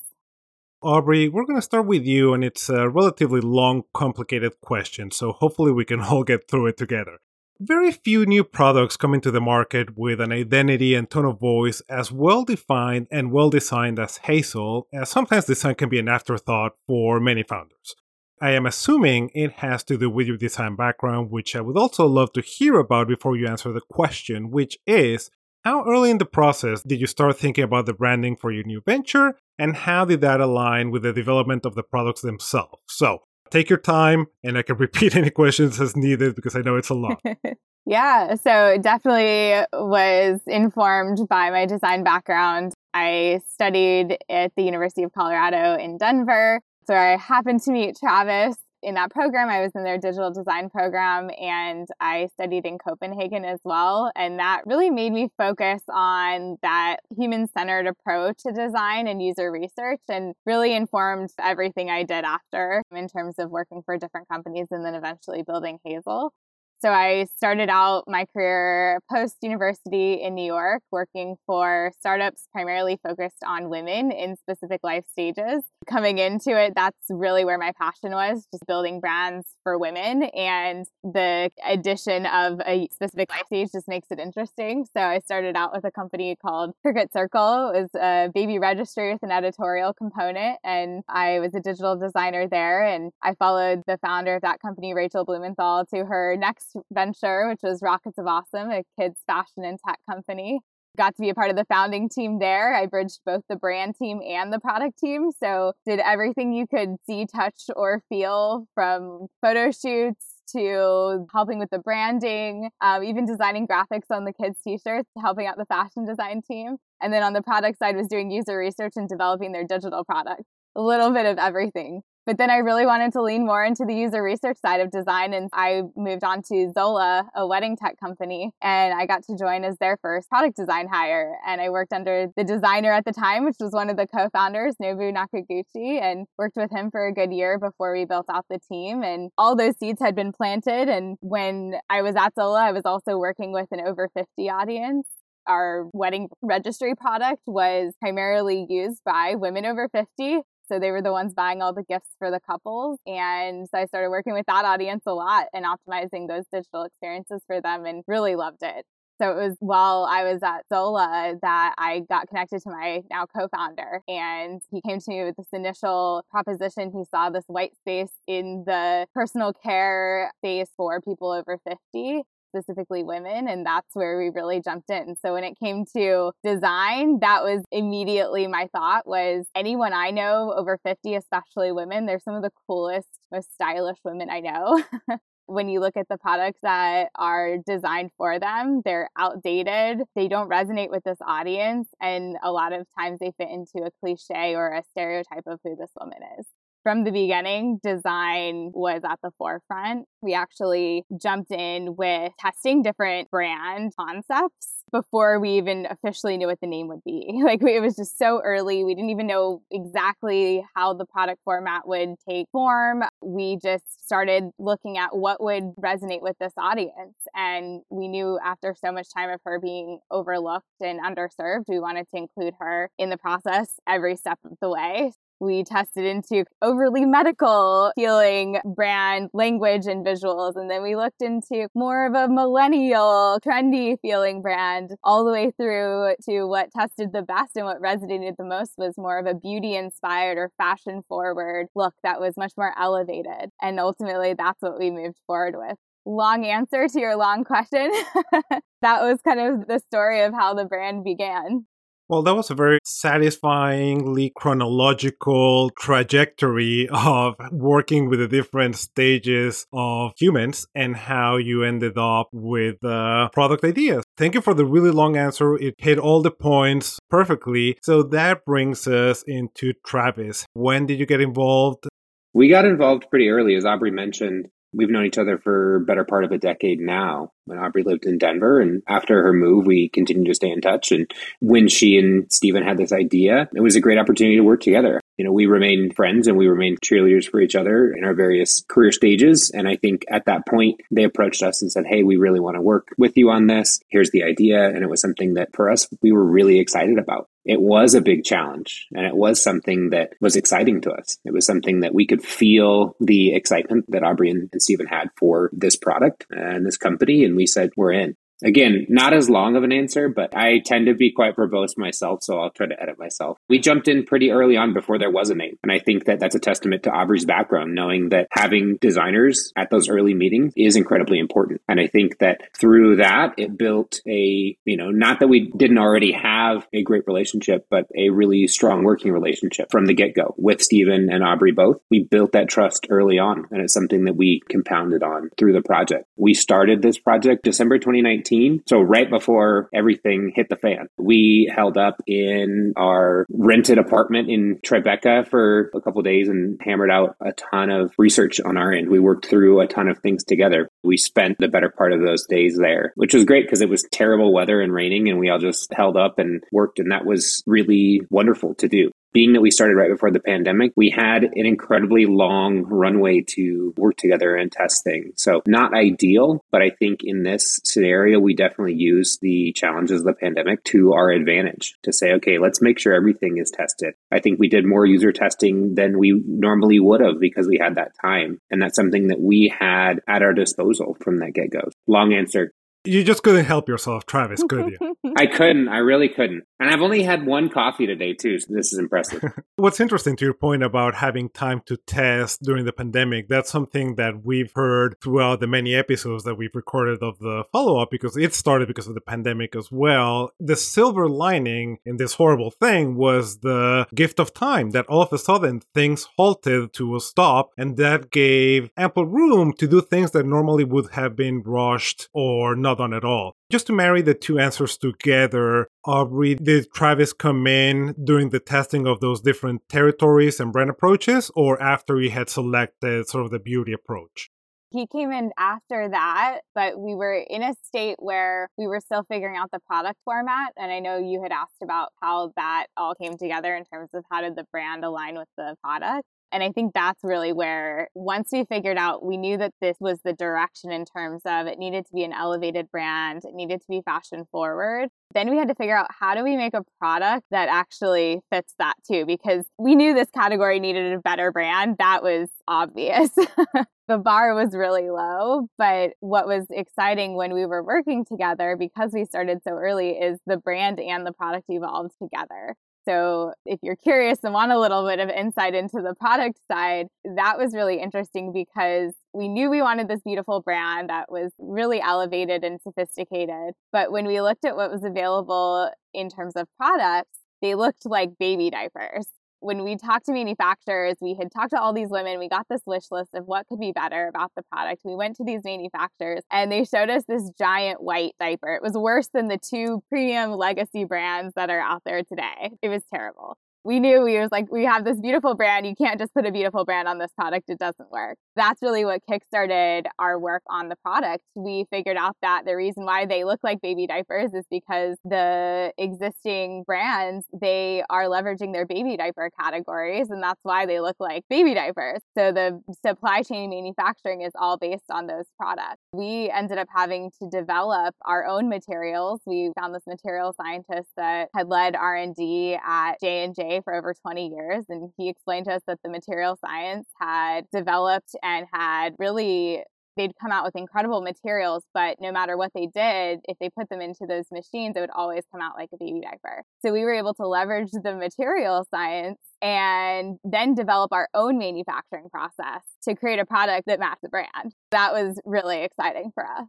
Aubrey, 0.82 1.28
we're 1.28 1.46
going 1.46 1.58
to 1.58 1.62
start 1.62 1.86
with 1.86 2.06
you, 2.06 2.34
and 2.34 2.44
it's 2.44 2.70
a 2.70 2.88
relatively 2.88 3.42
long, 3.42 3.84
complicated 3.94 4.62
question, 4.62 5.12
so 5.12 5.32
hopefully 5.32 5.72
we 5.72 5.86
can 5.86 6.00
all 6.02 6.24
get 6.24 6.48
through 6.48 6.68
it 6.68 6.78
together 6.78 7.20
very 7.60 7.92
few 7.92 8.26
new 8.26 8.44
products 8.44 8.98
come 8.98 9.14
into 9.14 9.32
the 9.32 9.42
market 9.42 9.98
with 9.98 10.22
an 10.22 10.32
identity 10.32 10.94
and 10.94 11.10
tone 11.10 11.26
of 11.26 11.40
voice 11.40 11.82
as 11.90 12.12
well 12.12 12.44
defined 12.44 13.08
and 13.12 13.32
well 13.32 13.50
designed 13.50 14.00
as 14.00 14.18
Hazel, 14.18 14.88
as 14.94 15.10
sometimes 15.10 15.46
design 15.46 15.76
can 15.76 15.90
be 15.90 16.00
an 16.00 16.08
afterthought 16.08 16.74
for 16.86 17.20
many 17.20 17.44
founders. 17.44 17.96
I 18.40 18.52
am 18.52 18.68
assuming 18.68 19.32
it 19.34 19.54
has 19.54 19.84
to 19.86 19.98
do 19.98 20.10
with 20.10 20.28
your 20.28 20.38
design 20.38 20.76
background, 20.76 21.32
which 21.32 21.56
I 21.56 21.62
would 21.62 21.78
also 21.78 22.06
love 22.06 22.32
to 22.34 22.42
hear 22.42 22.78
about 22.78 23.08
before 23.08 23.36
you 23.36 23.48
answer 23.48 23.72
the 23.72 23.82
question, 23.82 24.52
which 24.52 24.78
is 24.86 25.32
how 25.64 25.84
early 25.86 26.12
in 26.12 26.20
the 26.20 26.26
process 26.26 26.84
did 26.84 27.02
you 27.02 27.08
start 27.08 27.38
thinking 27.38 27.64
about 27.64 27.88
the 27.88 27.94
branding 27.94 28.36
for 28.36 28.52
your 28.52 28.64
new 28.64 28.82
venture, 28.86 29.40
and 29.60 29.76
how 29.76 30.06
did 30.06 30.22
that 30.22 30.42
align 30.42 30.92
with 30.92 31.04
the 31.04 31.14
development 31.14 31.66
of 31.66 31.76
the 31.76 31.84
products 31.84 32.22
themselves? 32.22 32.82
So, 32.88 33.22
Take 33.50 33.70
your 33.70 33.80
time, 33.80 34.28
and 34.44 34.58
I 34.58 34.62
can 34.62 34.78
repeat 34.78 35.16
any 35.16 35.30
questions 35.30 35.80
as 35.80 35.96
needed 35.96 36.36
because 36.36 36.56
I 36.56 36.62
know 36.62 36.76
it's 36.76 36.90
a 36.90 36.94
lot. 36.94 37.22
yeah, 37.86 38.36
so 38.36 38.78
definitely 38.82 39.66
was 39.74 40.42
informed 40.48 41.28
by 41.30 41.50
my 41.50 41.66
design 41.66 42.04
background. 42.04 42.74
I 42.94 43.42
studied 43.48 44.18
at 44.30 44.52
the 44.56 44.64
University 44.64 45.04
of 45.04 45.12
Colorado 45.14 45.76
in 45.82 45.98
Denver. 45.98 46.60
So 46.86 46.96
I 46.96 47.18
happened 47.18 47.62
to 47.64 47.72
meet 47.72 47.98
Travis 47.98 48.56
in 48.84 48.96
that 48.96 49.12
program. 49.12 49.50
I 49.50 49.62
was 49.62 49.72
in 49.76 49.84
their 49.84 49.98
digital 49.98 50.32
design 50.32 50.70
program 50.70 51.30
and 51.40 51.88
I 52.00 52.28
studied 52.34 52.66
in 52.66 52.78
Copenhagen 52.78 53.46
as 53.46 53.60
well. 53.64 54.12
And 54.16 54.40
that 54.40 54.64
really 54.66 54.90
made 54.90 55.14
me 55.14 55.30
focus 55.38 55.82
on 55.90 56.58
that 56.62 56.98
human 57.16 57.48
centered 57.48 57.88
approach 57.88 58.44
to 58.44 58.52
design 58.52 59.08
and 59.08 59.22
user 59.22 59.52
research 59.52 60.02
and 60.10 60.34
really 60.46 60.74
informed 60.74 61.30
everything 61.42 61.90
I 61.90 62.04
did 62.04 62.24
after 62.24 62.84
in 62.92 63.08
terms 63.08 63.36
of 63.38 63.50
working 63.50 63.82
for 63.86 63.98
different 63.98 64.28
companies 64.30 64.68
and 64.72 64.86
then 64.86 64.96
eventually 64.96 65.44
building 65.44 65.80
Hazel. 65.84 66.34
So 66.80 66.92
I 66.92 67.26
started 67.36 67.70
out 67.70 68.04
my 68.08 68.26
career 68.26 69.00
post 69.12 69.38
university 69.42 70.14
in 70.22 70.36
New 70.36 70.46
York, 70.46 70.84
working 70.92 71.36
for 71.48 71.92
startups 72.00 72.48
primarily 72.54 73.00
focused 73.02 73.44
on 73.44 73.70
women 73.70 74.12
in 74.12 74.36
specific 74.36 74.82
life 74.84 75.06
stages. 75.12 75.64
coming 75.88 76.18
into 76.18 76.52
it, 76.62 76.74
that's 76.76 76.98
really 77.10 77.46
where 77.46 77.58
my 77.58 77.72
passion 77.80 78.12
was 78.12 78.46
just 78.52 78.66
building 78.68 79.00
brands 79.00 79.48
for 79.64 79.78
women. 79.78 80.24
And 80.24 80.86
the 81.04 81.50
addition 81.66 82.26
of 82.26 82.60
a 82.66 82.88
specific 82.92 83.30
life 83.32 83.46
stage 83.48 83.70
just 83.72 83.88
makes 83.88 84.08
it 84.12 84.20
interesting. 84.20 84.86
So 84.96 85.02
I 85.02 85.20
started 85.20 85.56
out 85.56 85.74
with 85.74 85.86
a 85.86 85.92
company 85.92 86.36
called 86.36 86.74
Cricket 86.82 87.12
Circle. 87.12 87.72
It 87.74 87.82
was 87.82 87.96
a 87.96 88.30
baby 88.34 88.60
registry 88.60 89.14
with 89.14 89.24
an 89.24 89.32
editorial 89.32 89.94
component. 89.94 90.58
And 90.64 91.04
I 91.08 91.40
was 91.40 91.56
a 91.56 91.60
digital 91.60 91.96
designer 91.96 92.48
there. 92.48 92.84
And 92.84 93.12
I 93.24 93.34
followed 93.34 93.84
the 93.88 93.98
founder 93.98 94.36
of 94.36 94.42
that 94.42 94.60
company, 94.60 94.94
Rachel 94.94 95.26
Blumenthal, 95.26 95.86
to 95.94 96.06
her 96.06 96.36
next 96.38 96.67
venture, 96.92 97.48
which 97.50 97.60
was 97.64 97.82
Rockets 97.82 98.18
of 98.18 98.28
Awesome, 98.28 98.72
a 98.72 98.84
kids 99.00 99.20
fashion 99.28 99.64
and 99.64 99.80
tech 99.86 100.00
company 100.10 100.60
got 100.98 101.16
to 101.16 101.22
be 101.22 101.30
a 101.30 101.36
part 101.36 101.50
of 101.50 101.56
the 101.56 101.66
founding 101.66 102.10
team 102.10 102.40
there. 102.40 102.74
I 102.74 102.88
bridged 102.88 103.20
both 103.26 103.44
the 103.48 103.56
brand 103.56 103.96
team 103.96 104.20
and 104.28 104.52
the 104.52 104.60
product 104.60 105.00
team. 105.00 105.30
So, 105.40 105.74
did 105.86 106.00
everything 106.00 106.52
you 106.52 106.66
could 106.68 106.96
see, 107.06 107.26
touch, 107.26 107.66
or 107.76 108.02
feel 108.10 108.68
from 108.74 109.28
photo 109.42 109.72
shoots 109.72 110.26
to 110.54 111.28
helping 111.34 111.60
with 111.60 111.70
the 111.70 111.80
branding, 111.80 112.70
um, 112.82 113.04
even 113.04 113.26
designing 113.26 113.68
graphics 113.68 114.10
on 114.10 114.26
the 114.26 114.34
kids' 114.34 114.60
t 114.64 114.78
shirts, 114.78 115.10
helping 115.22 115.46
out 115.46 115.58
the 115.58 115.66
fashion 115.66 116.06
design 116.06 116.42
team. 116.42 116.78
And 117.02 117.14
then 117.14 117.24
on 117.24 117.34
the 117.34 117.42
product 117.42 117.78
side, 117.80 117.96
was 117.96 118.08
doing 118.08 118.32
user 118.32 118.58
research 118.58 118.94
and 118.96 119.08
developing 119.08 119.52
their 119.52 119.66
digital 119.66 120.04
product. 120.04 120.44
A 120.76 120.82
little 120.82 121.12
bit 121.12 121.26
of 121.26 121.38
everything. 121.38 122.02
But 122.28 122.38
then 122.38 122.50
I 122.50 122.58
really 122.58 122.86
wanted 122.86 123.14
to 123.14 123.22
lean 123.22 123.46
more 123.46 123.64
into 123.64 123.86
the 123.86 123.96
user 123.96 124.22
research 124.22 124.58
side 124.58 124.82
of 124.82 124.92
design. 124.92 125.34
And 125.34 125.50
I 125.54 125.84
moved 125.96 126.26
on 126.26 126.42
to 126.50 126.74
Zola, 126.74 127.30
a 127.34 127.48
wedding 127.48 127.78
tech 127.78 127.98
company, 127.98 128.52
and 128.62 128.94
I 128.94 129.06
got 129.06 129.24
to 129.24 129.38
join 129.38 129.64
as 129.64 129.78
their 129.78 129.98
first 130.02 130.28
product 130.28 130.58
design 130.58 130.90
hire. 130.92 131.38
And 131.48 131.62
I 131.62 131.70
worked 131.70 131.94
under 131.94 132.28
the 132.36 132.44
designer 132.44 132.92
at 132.92 133.06
the 133.06 133.14
time, 133.14 133.46
which 133.46 133.56
was 133.62 133.72
one 133.72 133.90
of 133.90 133.96
the 133.96 134.08
co 134.08 134.28
founders, 134.30 134.76
Nobu 134.76 135.16
Nakaguchi, 135.16 136.02
and 136.02 136.28
worked 136.38 136.58
with 136.58 136.70
him 136.70 136.92
for 136.92 137.08
a 137.08 137.14
good 137.14 137.32
year 137.32 137.58
before 137.58 137.94
we 137.94 138.04
built 138.04 138.26
out 138.30 138.44
the 138.50 138.60
team. 138.60 139.04
And 139.04 139.32
all 139.38 139.56
those 139.56 139.78
seeds 139.78 140.02
had 140.02 140.14
been 140.14 140.34
planted. 140.34 140.90
And 140.90 141.16
when 141.22 141.76
I 141.90 142.02
was 142.02 142.18
at 142.18 142.36
Zola, 142.36 142.62
I 142.62 142.74
was 142.74 142.84
also 142.84 143.18
working 143.18 143.54
with 143.54 143.68
an 143.72 143.80
over 143.80 144.10
50 144.14 144.50
audience 144.50 145.08
our 145.48 145.86
wedding 145.94 146.28
registry 146.42 146.94
product 146.94 147.42
was 147.46 147.94
primarily 148.02 148.66
used 148.70 149.02
by 149.06 149.34
women 149.36 149.66
over 149.66 149.88
50 149.88 150.42
so 150.68 150.80
they 150.80 150.92
were 150.92 151.02
the 151.02 151.12
ones 151.12 151.34
buying 151.34 151.62
all 151.62 151.74
the 151.74 151.84
gifts 151.84 152.10
for 152.20 152.32
the 152.32 152.40
couples. 152.40 153.00
And 153.06 153.68
so 153.70 153.80
I 153.80 153.86
started 153.86 154.10
working 154.10 154.34
with 154.34 154.46
that 154.48 154.66
audience 154.66 155.04
a 155.06 155.14
lot 155.14 155.48
and 155.54 155.66
optimizing 155.66 156.28
those 156.28 156.46
digital 156.52 156.84
experiences 156.84 157.42
for 157.48 157.62
them 157.62 157.86
and 157.86 158.04
really 158.08 158.36
loved 158.36 158.62
it. 158.62 158.86
So 159.20 159.32
it 159.32 159.36
was 159.36 159.56
while 159.60 160.08
I 160.08 160.32
was 160.32 160.44
at 160.44 160.62
Zola 160.72 161.36
that 161.42 161.74
I 161.78 162.02
got 162.08 162.28
connected 162.28 162.62
to 162.62 162.70
my 162.70 163.02
now 163.10 163.26
co 163.26 163.48
founder. 163.48 164.02
And 164.08 164.62
he 164.72 164.80
came 164.82 165.00
to 165.00 165.10
me 165.10 165.24
with 165.24 165.36
this 165.38 165.48
initial 165.54 166.24
proposition. 166.30 166.92
He 166.96 167.04
saw 167.10 167.32
this 167.32 167.46
white 167.48 167.76
space 167.78 168.12
in 168.28 168.64
the 168.68 169.08
personal 169.16 169.54
care 169.54 170.32
space 170.38 170.70
for 170.78 171.02
people 171.02 171.32
over 171.32 171.58
50 171.68 172.22
specifically 172.48 173.04
women 173.04 173.48
and 173.48 173.66
that's 173.66 173.94
where 173.94 174.18
we 174.18 174.30
really 174.30 174.62
jumped 174.62 174.90
in 174.90 175.16
so 175.24 175.34
when 175.34 175.44
it 175.44 175.58
came 175.60 175.86
to 175.96 176.32
design 176.44 177.20
that 177.20 177.44
was 177.44 177.64
immediately 177.72 178.48
my 178.48 178.68
thought 178.74 179.08
was 179.08 179.46
anyone 179.56 179.94
i 179.94 180.10
know 180.12 180.54
over 180.56 180.80
50 180.84 181.16
especially 181.16 181.72
women 181.72 182.06
they're 182.06 182.20
some 182.20 182.36
of 182.36 182.42
the 182.42 182.52
coolest 182.68 183.08
most 183.32 183.54
stylish 183.54 183.98
women 184.04 184.30
i 184.30 184.40
know 184.40 184.84
when 185.48 185.70
you 185.70 185.80
look 185.80 185.96
at 185.96 186.08
the 186.10 186.18
products 186.18 186.60
that 186.62 187.10
are 187.16 187.58
designed 187.66 188.12
for 188.18 188.38
them, 188.38 188.82
they're 188.84 189.10
outdated. 189.18 190.02
They 190.14 190.28
don't 190.28 190.50
resonate 190.50 190.92
with 190.92 191.06
this 191.06 191.18
audience. 191.26 191.88
And 192.02 192.36
a 192.44 192.52
lot 192.52 192.74
of 192.74 192.86
times 193.00 193.20
they 193.20 193.32
fit 193.38 193.50
into 193.50 193.88
a 193.88 193.92
cliche 194.02 194.56
or 194.56 194.74
a 194.74 194.84
stereotype 194.92 195.48
of 195.48 195.60
who 195.64 195.78
this 195.78 195.92
woman 195.98 196.20
is 196.38 196.46
from 196.88 197.04
the 197.04 197.12
beginning, 197.12 197.82
design 197.84 198.72
was 198.74 199.02
at 199.04 199.20
the 199.22 199.30
forefront. 199.38 200.06
We 200.22 200.34
actually 200.34 201.04
jumped 201.22 201.52
in 201.52 201.98
with 201.98 202.32
testing 202.40 202.82
different 202.82 203.30
brand 203.30 203.92
concepts 204.00 204.86
before 204.94 205.38
we 205.38 205.58
even 205.58 205.86
officially 205.90 206.38
knew 206.38 206.48
what 206.48 206.62
the 206.62 206.68
name 206.68 206.88
would 206.88 207.04
be. 207.04 207.42
Like 207.48 207.62
it 207.62 207.82
was 207.82 207.98
just 207.98 208.18
so 208.18 208.42
early. 208.42 208.86
We 208.86 208.96
didn't 208.96 209.10
even 209.10 209.28
know 209.28 209.62
exactly 209.70 210.66
how 210.76 210.94
the 210.94 211.06
product 211.06 211.42
format 211.44 211.86
would 211.86 212.16
take 212.28 212.48
form. 212.54 213.04
We 213.22 213.58
just 213.62 214.06
started 214.06 214.46
looking 214.58 214.98
at 214.98 215.16
what 215.16 215.44
would 215.44 215.76
resonate 215.78 216.22
with 216.22 216.38
this 216.40 216.54
audience. 216.58 217.18
And 217.36 217.82
we 217.90 218.08
knew 218.08 218.40
after 218.44 218.76
so 218.82 218.94
much 218.94 219.08
time 219.14 219.30
of 219.30 219.42
her 219.44 219.60
being 219.60 220.00
overlooked 220.10 220.66
and 220.82 221.02
underserved, 221.02 221.66
we 221.68 221.80
wanted 221.80 222.08
to 222.12 222.18
include 222.18 222.54
her 222.60 222.90
in 222.98 223.10
the 223.10 223.18
process 223.18 223.74
every 223.88 224.16
step 224.16 224.40
of 224.46 224.54
the 224.62 224.70
way 224.70 225.12
we 225.40 225.64
tested 225.64 226.06
into 226.06 226.46
overly 226.62 227.06
medical 227.06 227.92
feeling 227.96 228.60
brand 228.66 229.30
language 229.34 229.86
and 229.86 230.06
visuals. 230.06 230.56
And 230.56 230.70
then 230.70 230.84
we 230.84 230.96
looked 230.96 231.22
into 231.22 231.68
more 231.76 232.06
of 232.06 232.14
a 232.14 232.28
millennial, 232.28 233.40
trendy 233.46 233.98
feeling 234.02 234.42
brand, 234.42 234.92
all 235.04 235.26
the 235.26 235.32
way 235.32 235.52
through 235.52 236.16
to 236.30 236.46
what 236.46 236.72
tested 236.72 237.12
the 237.14 237.22
best 237.22 237.56
and 237.56 237.66
what 237.66 237.82
resonated 237.82 238.36
the 238.38 238.46
most 238.46 238.74
was 238.78 238.96
more 238.98 239.20
of 239.20 239.26
a 239.26 239.34
beauty 239.34 239.76
inspired 239.76 240.38
or 240.38 240.52
fashion 240.58 241.02
forward 241.08 241.68
look 241.76 241.94
that 242.04 242.20
was 242.20 242.36
much 242.38 242.54
more 242.58 242.74
elevated. 242.78 243.52
And 243.62 243.80
ultimately, 243.80 244.34
that's 244.34 244.62
what 244.62 244.80
we 244.80 244.92
moved 244.92 245.18
forward 245.28 245.56
with 245.58 245.78
long 246.08 246.46
answer 246.46 246.88
to 246.88 247.00
your 247.00 247.18
long 247.18 247.44
question. 247.44 247.92
that 248.82 249.02
was 249.02 249.20
kind 249.24 249.40
of 249.40 249.68
the 249.68 249.80
story 249.88 250.22
of 250.22 250.34
how 250.34 250.54
the 250.54 250.66
brand 250.66 251.04
began. 251.04 251.66
Well, 252.10 252.24
that 252.24 252.36
was 252.36 252.50
a 252.50 252.56
very 252.56 252.80
satisfyingly 252.86 254.32
chronological 254.34 255.72
trajectory 255.72 256.88
of 256.90 257.36
working 257.52 258.08
with 258.10 258.20
the 258.20 258.30
different 258.30 258.78
stages 258.78 259.66
of 259.74 260.14
humans 260.18 260.66
and 260.74 260.96
how 260.96 261.36
you 261.36 261.64
ended 261.64 261.98
up 261.98 262.30
with 262.32 262.80
product 262.80 263.66
ideas. 263.66 264.06
Thank 264.16 264.36
you 264.36 264.42
for 264.42 264.54
the 264.54 264.66
really 264.66 264.92
long 264.92 265.18
answer. 265.18 265.56
It 265.56 265.74
hit 265.80 266.00
all 266.00 266.22
the 266.22 266.32
points 266.32 266.98
perfectly. 267.10 267.78
So 267.84 268.04
that 268.04 268.46
brings 268.46 268.88
us 268.88 269.24
into 269.28 269.74
Travis. 269.86 270.46
When 270.54 270.86
did 270.86 271.00
you 271.00 271.06
get 271.06 271.20
involved? 271.20 271.90
We 272.34 272.48
got 272.48 272.64
involved 272.64 273.10
pretty 273.10 273.28
early, 273.28 273.56
as 273.56 273.66
Aubrey 273.66 273.92
mentioned. 273.92 274.48
We've 274.78 274.92
known 274.92 275.06
each 275.06 275.18
other 275.18 275.40
for 275.40 275.80
better 275.80 276.06
part 276.06 276.24
of 276.24 276.32
a 276.32 276.38
decade 276.38 276.80
now. 276.80 277.32
When 277.46 277.58
Aubrey 277.58 277.82
lived 277.82 278.06
in 278.06 278.20
Denver, 278.20 278.62
and 278.62 278.84
after 278.88 279.24
her 279.24 279.34
move, 279.34 279.66
we 279.66 279.90
continued 279.90 280.28
to 280.28 280.36
stay 280.36 280.52
in 280.52 280.62
touch. 280.62 280.92
And 280.92 281.10
when 281.40 281.68
she 281.68 281.98
and 281.98 282.32
Stephen 282.32 282.64
had 282.64 282.78
this 282.78 282.92
idea, 282.92 283.50
it 283.56 283.62
was 283.62 283.76
a 283.76 283.82
great 283.82 283.98
opportunity 283.98 284.36
to 284.36 284.44
work 284.44 284.62
together. 284.62 285.02
You 285.18 285.26
know, 285.26 285.32
we 285.32 285.48
remained 285.48 285.96
friends 285.96 286.28
and 286.28 286.38
we 286.38 286.48
remained 286.48 286.80
cheerleaders 286.82 287.28
for 287.28 287.40
each 287.40 287.56
other 287.56 287.92
in 287.92 288.04
our 288.04 288.14
various 288.14 288.64
career 288.70 288.92
stages. 288.92 289.50
And 289.52 289.68
I 289.68 289.78
think 289.78 290.06
at 290.12 290.26
that 290.26 290.46
point, 290.46 290.82
they 290.92 291.06
approached 291.06 291.42
us 291.42 291.64
and 291.64 291.72
said, 291.72 291.86
Hey, 291.88 292.04
we 292.04 292.18
really 292.18 292.40
want 292.40 292.56
to 292.56 292.62
work 292.62 292.90
with 293.00 293.14
you 293.18 293.32
on 293.32 293.48
this. 293.48 293.80
Here's 293.90 294.12
the 294.12 294.24
idea. 294.24 294.64
And 294.64 294.84
it 294.84 294.90
was 294.90 295.02
something 295.02 295.34
that 295.34 295.56
for 295.56 295.72
us, 295.72 295.88
we 296.04 296.12
were 296.12 296.24
really 296.24 296.60
excited 296.60 297.00
about 297.00 297.30
it 297.48 297.62
was 297.62 297.96
a 297.96 298.02
big 298.02 298.26
challenge 298.26 298.88
and 298.94 299.06
it 299.06 299.16
was 299.16 299.42
something 299.42 299.92
that 299.92 300.12
was 300.20 300.36
exciting 300.36 300.82
to 300.82 300.92
us. 300.92 301.18
It 301.24 301.34
was 301.34 301.46
something 301.46 301.80
that 301.80 301.94
we 301.94 302.06
could 302.06 302.22
feel 302.22 302.96
the 303.00 303.34
excitement 303.34 303.86
that 303.88 304.04
Aubrey 304.04 304.30
and, 304.30 304.50
Stephen 304.58 304.88
had 304.88 305.10
for 305.18 305.50
this 305.54 305.78
product 305.78 306.26
and 306.30 306.66
this 306.66 306.78
company. 306.78 307.24
And 307.24 307.36
we 307.36 307.48
said, 307.48 307.70
we're 307.78 307.94
in. 307.94 308.16
Again, 308.44 308.86
not 308.90 309.14
as 309.14 309.30
long 309.30 309.56
of 309.56 309.64
an 309.64 309.72
answer, 309.72 310.10
but 310.10 310.36
I 310.36 310.60
tend 310.60 310.88
to 310.88 310.94
be 310.94 311.12
quite 311.12 311.36
verbose 311.36 311.78
myself, 311.78 312.22
so 312.22 312.40
I'll 312.40 312.52
try 312.52 312.68
to 312.68 312.80
edit 312.80 313.00
myself. 313.00 313.37
We 313.50 313.60
jumped 313.60 313.88
in 313.88 314.06
pretty 314.06 314.32
early 314.32 314.58
on 314.58 314.74
before 314.74 314.98
there 314.98 315.12
was 315.12 315.30
a 315.30 315.36
name. 315.36 315.58
And 315.64 315.72
I 315.72 315.80
think 315.80 316.06
that 316.06 316.20
that's 316.20 316.36
a 316.36 316.40
testament 316.40 316.84
to 316.84 316.92
Aubrey's 316.92 317.26
background, 317.26 317.76
knowing 317.76 318.10
that 318.10 318.28
having 318.32 318.78
designers 318.80 319.52
at 319.56 319.70
those 319.70 319.90
early 319.90 320.14
meetings 320.14 320.54
is 320.56 320.76
incredibly 320.76 321.20
important. 321.20 321.62
And 321.68 321.80
I 321.80 321.88
think 321.88 322.20
that 322.20 322.42
through 322.58 322.98
that, 322.98 323.36
it 323.38 323.58
built 323.58 324.00
a, 324.08 324.58
you 324.66 324.78
know, 324.78 324.90
not 324.90 325.20
that 325.20 325.28
we 325.28 325.52
didn't 325.56 325.78
already 325.78 326.12
have 326.12 326.68
a 326.74 326.84
great 326.84 327.04
relationship, 327.08 327.68
but 327.70 327.88
a 327.98 328.10
really 328.10 328.48
strong 328.48 328.84
working 328.84 329.12
relationship 329.12 329.72
from 329.72 329.86
the 329.86 329.94
get 329.94 330.16
go 330.16 330.34
with 330.38 330.62
Stephen 330.62 331.10
and 331.12 331.24
Aubrey 331.24 331.52
both. 331.52 331.78
We 331.90 332.04
built 332.04 332.34
that 332.34 332.50
trust 332.50 332.88
early 332.90 333.20
on, 333.20 333.46
and 333.52 333.62
it's 333.62 333.74
something 333.74 334.06
that 334.06 334.16
we 334.16 334.42
compounded 334.50 335.04
on 335.04 335.30
through 335.38 335.54
the 335.54 335.62
project. 335.62 336.06
We 336.16 336.34
started 336.34 336.82
this 336.82 336.98
project 336.98 337.44
December 337.44 337.78
2019 337.78 337.98
2019. 338.08 338.64
So 338.68 338.80
right 338.80 339.10
before 339.10 339.70
everything 339.74 340.32
hit 340.36 340.50
the 340.50 340.56
fan, 340.56 340.88
we 340.98 341.52
held 341.54 341.78
up 341.78 342.02
in 342.08 342.74
our 342.76 343.26
rented 343.38 343.78
apartment 343.78 344.30
in 344.30 344.60
Tribeca 344.66 345.28
for 345.28 345.72
a 345.74 345.82
couple 345.82 346.02
days 346.02 346.28
and 346.28 346.60
hammered 346.62 346.92
out 346.92 347.16
a 347.22 347.32
ton 347.34 347.70
of 347.70 347.94
research 347.98 348.42
on 348.42 348.58
our 348.58 348.72
end. 348.72 348.90
We 348.90 349.00
worked 349.00 349.28
through 349.28 349.62
a 349.62 349.68
ton 349.68 349.88
of 349.88 350.00
things 350.00 350.24
together. 350.24 350.70
We 350.84 350.98
spent 350.98 351.38
the 351.38 351.48
better 351.48 351.70
part 351.70 351.94
of 351.94 352.02
those 352.02 352.26
days 352.26 352.58
there, 352.58 352.94
which 352.96 353.14
was 353.14 353.26
great 353.26 353.46
because 353.46 353.62
it 353.62 353.70
was 353.70 353.86
terrible 353.92 354.34
weather 354.34 354.62
and 354.62 354.74
raining 354.74 355.10
and 355.10 355.20
we 355.20 355.30
all 355.30 355.40
just 355.40 355.72
held 355.74 355.98
up 355.98 356.20
and 356.20 356.44
worked. 356.52 356.80
And 356.80 356.92
that 356.92 357.06
was 357.06 357.44
really 357.46 358.02
wonderful 358.10 358.56
to 358.56 358.68
do. 358.68 358.92
Being 359.14 359.34
that 359.34 359.42
we 359.42 359.52
started 359.52 359.76
right 359.76 359.92
before 359.92 360.12
the 360.12 360.20
pandemic, 360.20 360.74
we 360.76 360.90
had 360.90 361.24
an 361.24 361.46
incredibly 361.46 362.06
long 362.06 362.64
runway 362.64 363.24
to 363.30 363.74
work 363.78 363.98
together 363.98 364.36
and 364.36 364.52
test 364.52 364.84
things. 364.84 365.14
So, 365.18 365.42
not 365.48 365.74
ideal, 365.74 366.44
but 366.52 366.62
I 366.62 366.70
think 366.70 367.02
in 367.04 367.24
this 367.24 367.60
scenario, 367.64 368.20
we 368.20 368.36
definitely 368.36 368.76
use 368.76 369.18
the 369.22 369.54
challenges 369.54 370.02
of 370.02 370.06
the 370.06 370.14
pandemic 370.14 370.64
to 370.66 370.94
our 370.94 371.10
advantage 371.10 371.76
to 371.84 371.94
say, 371.94 372.14
okay, 372.14 372.38
let's 372.38 372.62
make 372.62 372.80
sure 372.80 372.94
everything 372.94 373.38
is 373.38 373.52
tested. 373.52 373.94
I 374.12 374.20
think 374.20 374.40
we 374.40 374.50
did 374.50 374.66
more 374.66 374.86
user 374.86 375.12
testing 375.12 375.76
than 375.76 375.98
we 375.98 376.22
normally 376.26 376.80
would 376.80 377.02
have 377.02 377.20
because 377.20 377.48
we 377.48 377.58
had 377.58 377.76
that 377.76 377.94
time. 378.02 378.40
And 378.50 378.62
that's 378.62 378.76
something 378.76 379.08
that 379.08 379.20
we 379.20 379.54
had 379.58 380.02
at 380.08 380.22
our 380.22 380.34
disposal 380.34 380.96
from 381.02 381.20
that 381.20 381.34
get 381.34 381.50
go. 381.50 381.70
Long 381.88 382.14
answer. 382.14 382.54
You 382.84 383.04
just 383.04 383.22
couldn't 383.22 383.46
help 383.46 383.68
yourself, 383.68 384.06
Travis, 384.06 384.42
could 384.44 384.72
you? 384.72 384.96
I 385.18 385.26
couldn't. 385.26 385.68
I 385.68 385.80
really 385.80 386.08
couldn't. 386.08 386.44
And 386.60 386.70
I've 386.70 386.82
only 386.82 387.04
had 387.04 387.26
one 387.26 387.50
coffee 387.50 387.86
today, 387.86 388.14
too. 388.14 388.40
So 388.40 388.54
this 388.54 388.72
is 388.72 388.80
impressive. 388.80 389.24
What's 389.58 389.80
interesting 389.80 390.16
to 390.18 390.26
your 390.26 390.34
point 390.34 390.64
about 390.64 390.96
having 390.96 391.30
time 391.30 391.62
to 391.66 391.78
test 391.78 392.42
during 392.42 392.66
the 392.66 392.72
pandemic, 392.72 393.28
that's 393.28 393.52
something 393.52 393.96
that 393.96 394.24
we've 394.24 394.52
heard 394.56 394.96
throughout 395.02 395.42
the 395.42 395.48
many 395.48 395.76
episodes 395.76 396.24
that 396.24 396.36
we've 396.36 396.56
recorded 396.56 397.04
of 397.04 397.20
the 397.20 397.44
follow 397.52 397.82
up 397.82 397.92
because 397.92 398.16
it 398.16 398.34
started 398.34 398.68
because 398.68 398.88
of 398.88 398.96
the 398.96 399.02
pandemic 399.02 399.56
as 399.56 399.70
well. 399.70 400.32
The 400.40 400.56
silver 400.56 401.10
lining 401.10 401.80
in 401.86 401.98
this 401.98 402.14
horrible 402.14 402.52
thing 402.52 402.96
was 402.96 403.40
the 403.40 403.88
gift 403.94 404.20
of 404.20 404.34
time 404.34 404.72
that 404.72 404.86
all 404.88 405.02
of 405.02 405.12
a 405.12 405.18
sudden 405.18 405.62
things 405.74 406.08
halted 406.16 406.74
to 406.74 406.96
a 406.96 407.02
stop 407.02 407.52
and 407.58 407.76
that 407.78 408.12
gave 408.12 408.70
ample 408.78 409.06
room 409.06 409.54
to 409.54 409.68
do 409.68 409.82
things 409.82 410.12
that 410.12 410.26
normally 410.26 410.64
would 410.64 410.92
have 410.92 411.16
been 411.16 411.42
rushed 411.44 412.08
or 412.14 412.56
not 412.56 412.77
done 412.78 412.94
at 412.94 413.04
all. 413.04 413.34
Just 413.52 413.68
to 413.68 413.74
marry 413.74 414.02
the 414.02 414.14
two 414.14 414.40
answers 414.40 414.78
together, 414.78 415.68
Aubrey, 415.86 416.36
did 416.36 416.72
Travis 416.74 417.14
come 417.14 417.48
in 417.48 417.96
during 418.04 418.30
the 418.30 418.40
testing 418.40 418.88
of 418.88 419.00
those 419.00 419.22
different 419.22 419.62
territories 419.70 420.40
and 420.40 420.52
brand 420.52 420.70
approaches, 420.70 421.32
or 421.36 421.62
after 421.62 421.98
he 421.98 422.10
had 422.10 422.30
selected 422.30 423.08
sort 423.08 423.26
of 423.26 423.32
the 423.32 423.40
beauty 423.40 423.74
approach? 423.74 424.30
He 424.70 424.86
came 424.86 425.12
in 425.14 425.32
after 425.38 425.88
that, 425.90 426.40
but 426.54 426.78
we 426.78 426.94
were 426.94 427.14
in 427.16 427.42
a 427.42 427.54
state 427.64 427.96
where 428.00 428.50
we 428.58 428.68
were 428.68 428.82
still 428.82 429.04
figuring 429.04 429.38
out 429.38 429.50
the 429.52 429.60
product 429.66 429.98
format. 430.04 430.52
And 430.58 430.72
I 430.72 430.80
know 430.80 430.98
you 430.98 431.22
had 431.24 431.32
asked 431.32 431.62
about 431.64 431.94
how 432.02 432.34
that 432.36 432.68
all 432.76 432.94
came 432.94 433.18
together 433.18 433.56
in 433.56 433.64
terms 433.64 433.92
of 433.94 434.04
how 434.12 434.22
did 434.22 434.36
the 434.36 434.46
brand 434.52 434.84
align 434.84 435.16
with 435.18 435.30
the 435.38 435.56
product. 435.64 436.04
And 436.32 436.44
I 436.44 436.52
think 436.52 436.74
that's 436.74 437.00
really 437.04 437.32
where, 437.32 437.90
once 437.96 438.30
we 438.32 438.44
figured 438.46 438.78
out, 438.78 439.06
we 439.06 439.18
knew 439.18 439.38
that 439.38 439.54
this 439.62 439.78
was 439.80 440.00
the 440.04 440.14
direction 440.14 440.72
in 440.72 440.86
terms 440.86 441.22
of 441.26 441.48
it 441.48 441.58
needed 441.58 441.86
to 441.86 441.94
be 441.94 442.04
an 442.04 442.14
elevated 442.14 442.70
brand, 442.72 443.24
it 443.24 443.34
needed 443.34 443.62
to 443.62 443.68
be 443.70 443.82
fashion 443.84 444.26
forward. 444.32 444.90
Then 445.14 445.30
we 445.30 445.38
had 445.38 445.48
to 445.48 445.56
figure 445.56 445.78
out 445.78 445.88
how 446.00 446.16
do 446.16 446.24
we 446.24 446.36
make 446.36 446.54
a 446.54 446.64
product 446.80 447.26
that 447.32 447.48
actually 447.48 448.20
fits 448.30 448.54
that 448.60 448.74
too, 448.86 449.06
because 449.06 449.46
we 449.58 449.76
knew 449.76 449.94
this 449.94 450.10
category 450.14 450.60
needed 450.60 450.94
a 450.94 451.00
better 451.00 451.32
brand. 451.32 451.78
That 451.80 452.04
was 452.04 452.30
obvious. 452.48 453.10
the 453.88 453.98
bar 453.98 454.36
was 454.36 454.54
really 454.54 454.90
low. 454.90 455.48
But 455.58 455.94
what 456.02 456.28
was 456.28 456.46
exciting 456.50 457.16
when 457.16 457.34
we 457.34 457.46
were 457.46 457.64
working 457.64 458.06
together, 458.06 458.58
because 458.58 458.92
we 458.94 459.06
started 459.06 459.40
so 459.44 459.52
early, 459.52 459.92
is 459.92 460.20
the 460.26 460.38
brand 460.38 460.80
and 460.80 461.06
the 461.06 461.14
product 461.14 461.46
evolved 461.50 461.94
together. 462.02 462.56
So, 462.88 463.34
if 463.46 463.60
you're 463.64 463.76
curious 463.76 464.20
and 464.24 464.34
want 464.34 464.52
a 464.54 464.60
little 464.60 464.88
bit 464.88 465.00
of 465.00 465.10
insight 465.10 465.54
into 465.54 465.82
the 465.82 465.94
product 465.94 466.40
side, 466.50 466.88
that 467.04 467.38
was 467.38 467.54
really 467.54 467.82
interesting 467.82 468.32
because 468.32 468.94
we 469.14 469.28
knew 469.28 469.50
we 469.50 469.62
wanted 469.62 469.90
this 469.90 470.00
beautiful 470.06 470.42
brand 470.42 470.90
that 470.90 471.12
was 471.12 471.34
really 471.38 471.82
elevated 471.82 472.46
and 472.46 472.62
sophisticated. 472.62 473.56
But 473.74 473.92
when 473.92 474.06
we 474.06 474.22
looked 474.22 474.46
at 474.46 474.56
what 474.56 474.72
was 474.72 474.84
available 474.86 475.70
in 475.94 476.10
terms 476.10 476.36
of 476.38 476.48
products, 476.58 477.20
they 477.42 477.56
looked 477.56 477.86
like 477.86 478.18
baby 478.20 478.50
diapers 478.50 479.08
when 479.40 479.64
we 479.64 479.76
talked 479.76 480.06
to 480.08 480.14
manufacturers, 480.14 480.96
we 481.00 481.16
had 481.16 481.32
talked 481.32 481.52
to 481.52 481.62
all 481.62 481.74
these 481.74 481.90
women. 481.90 482.20
We 482.20 482.30
got 482.30 482.48
this 482.50 482.62
wish 482.66 482.86
list 482.92 483.10
of 483.14 483.26
what 483.26 483.48
could 483.48 483.60
be 483.60 483.72
better 483.72 484.08
about 484.08 484.32
the 484.36 484.44
product. 484.52 484.82
We 484.84 484.96
went 484.96 485.16
to 485.18 485.24
these 485.24 485.44
manufacturers 485.44 486.24
and 486.32 486.52
they 486.52 486.64
showed 486.64 486.90
us 486.90 487.04
this 487.08 487.30
giant 487.38 487.82
white 487.82 488.14
diaper. 488.20 488.56
It 488.56 488.62
was 488.62 488.74
worse 488.74 489.10
than 489.14 489.28
the 489.28 489.38
two 489.38 489.84
premium 489.90 490.32
legacy 490.32 490.84
brands 490.84 491.34
that 491.36 491.50
are 491.50 491.62
out 491.62 491.84
there 491.86 492.04
today. 492.04 492.52
It 492.62 492.70
was 492.70 492.84
terrible 492.94 493.38
we 493.68 493.82
knew 493.82 494.02
we 494.02 494.18
was 494.18 494.30
like 494.32 494.50
we 494.50 494.64
have 494.64 494.86
this 494.86 494.98
beautiful 494.98 495.36
brand 495.36 495.68
you 495.68 495.76
can't 495.76 496.00
just 496.00 496.14
put 496.14 496.26
a 496.26 496.32
beautiful 496.32 496.64
brand 496.64 496.88
on 496.88 497.00
this 497.00 497.12
product 497.18 497.50
it 497.50 497.60
doesn't 497.60 497.92
work. 497.92 498.18
That's 498.38 498.62
really 498.62 498.86
what 498.86 499.02
kickstarted 499.10 499.88
our 500.00 500.18
work 500.18 500.44
on 500.50 500.70
the 500.70 500.78
product. 500.78 501.24
We 501.36 501.66
figured 501.70 501.98
out 501.98 502.16
that 502.22 502.46
the 502.46 502.56
reason 502.56 502.86
why 502.86 503.06
they 503.06 503.26
look 503.26 503.40
like 503.44 503.62
baby 503.62 503.86
diapers 503.86 504.34
is 504.34 504.46
because 504.50 504.98
the 505.04 505.74
existing 505.78 506.64
brands 506.66 507.26
they 507.34 507.84
are 507.90 508.06
leveraging 508.06 508.54
their 508.54 508.66
baby 508.66 508.96
diaper 508.96 509.30
categories 509.38 510.10
and 510.10 510.24
that's 510.24 510.40
why 510.44 510.66
they 510.66 510.80
look 510.80 510.96
like 511.00 511.26
baby 511.30 511.54
diapers. 511.54 512.00
So 512.18 512.32
the 512.32 512.62
supply 512.86 513.22
chain 513.22 513.50
manufacturing 513.50 514.22
is 514.22 514.32
all 514.40 514.58
based 514.58 514.90
on 514.90 515.08
those 515.08 515.26
products. 515.38 515.82
We 515.92 516.32
ended 516.34 516.58
up 516.58 516.68
having 516.74 517.12
to 517.22 517.30
develop 517.30 517.96
our 518.06 518.26
own 518.26 518.48
materials. 518.48 519.20
We 519.26 519.52
found 519.60 519.76
this 519.76 519.88
material 519.88 520.34
scientist 520.40 520.90
that 520.96 521.28
had 521.36 521.50
led 521.50 521.76
r&d 521.76 522.58
at 522.66 523.02
j&j 523.02 523.57
for 523.62 523.74
over 523.74 523.94
20 523.94 524.30
years. 524.30 524.66
And 524.70 524.92
he 524.98 525.10
explained 525.10 525.46
to 525.46 525.54
us 525.54 525.62
that 525.68 525.80
the 525.84 525.90
material 525.90 526.38
science 526.44 526.88
had 527.00 527.46
developed 527.52 528.16
and 528.24 528.46
had 528.52 528.96
really 529.00 529.64
they'd 529.98 530.14
come 530.22 530.32
out 530.32 530.46
with 530.46 530.56
incredible 530.56 531.02
materials, 531.02 531.64
but 531.74 531.98
no 532.00 532.12
matter 532.12 532.38
what 532.38 532.52
they 532.54 532.68
did, 532.68 533.20
if 533.28 533.38
they 533.40 533.50
put 533.50 533.68
them 533.70 533.82
into 533.82 534.06
those 534.08 534.26
machines, 534.32 534.78
it 534.78 534.80
would 534.80 534.92
always 534.92 535.24
come 535.32 535.42
out 535.42 535.58
like 535.58 535.70
a 535.74 535.78
baby 535.78 536.00
diaper. 536.00 536.44
So 536.64 536.72
we 536.72 536.84
were 536.84 536.94
able 536.94 537.16
to 537.16 537.28
leverage 537.28 537.72
the 537.72 537.96
material 537.96 538.66
science 538.70 539.20
and 539.42 540.18
then 540.24 540.54
develop 540.54 540.94
our 540.94 541.10
own 541.14 541.38
manufacturing 541.38 542.10
process 542.10 542.62
to 542.84 542.96
create 542.96 543.20
a 543.20 543.26
product 543.26 543.66
that 543.68 543.80
matched 543.80 544.04
the 544.04 544.10
brand. 544.10 544.54
That 544.72 544.94
was 544.94 545.20
really 545.26 545.64
exciting 545.64 546.12
for 546.14 546.26
us. 546.26 546.46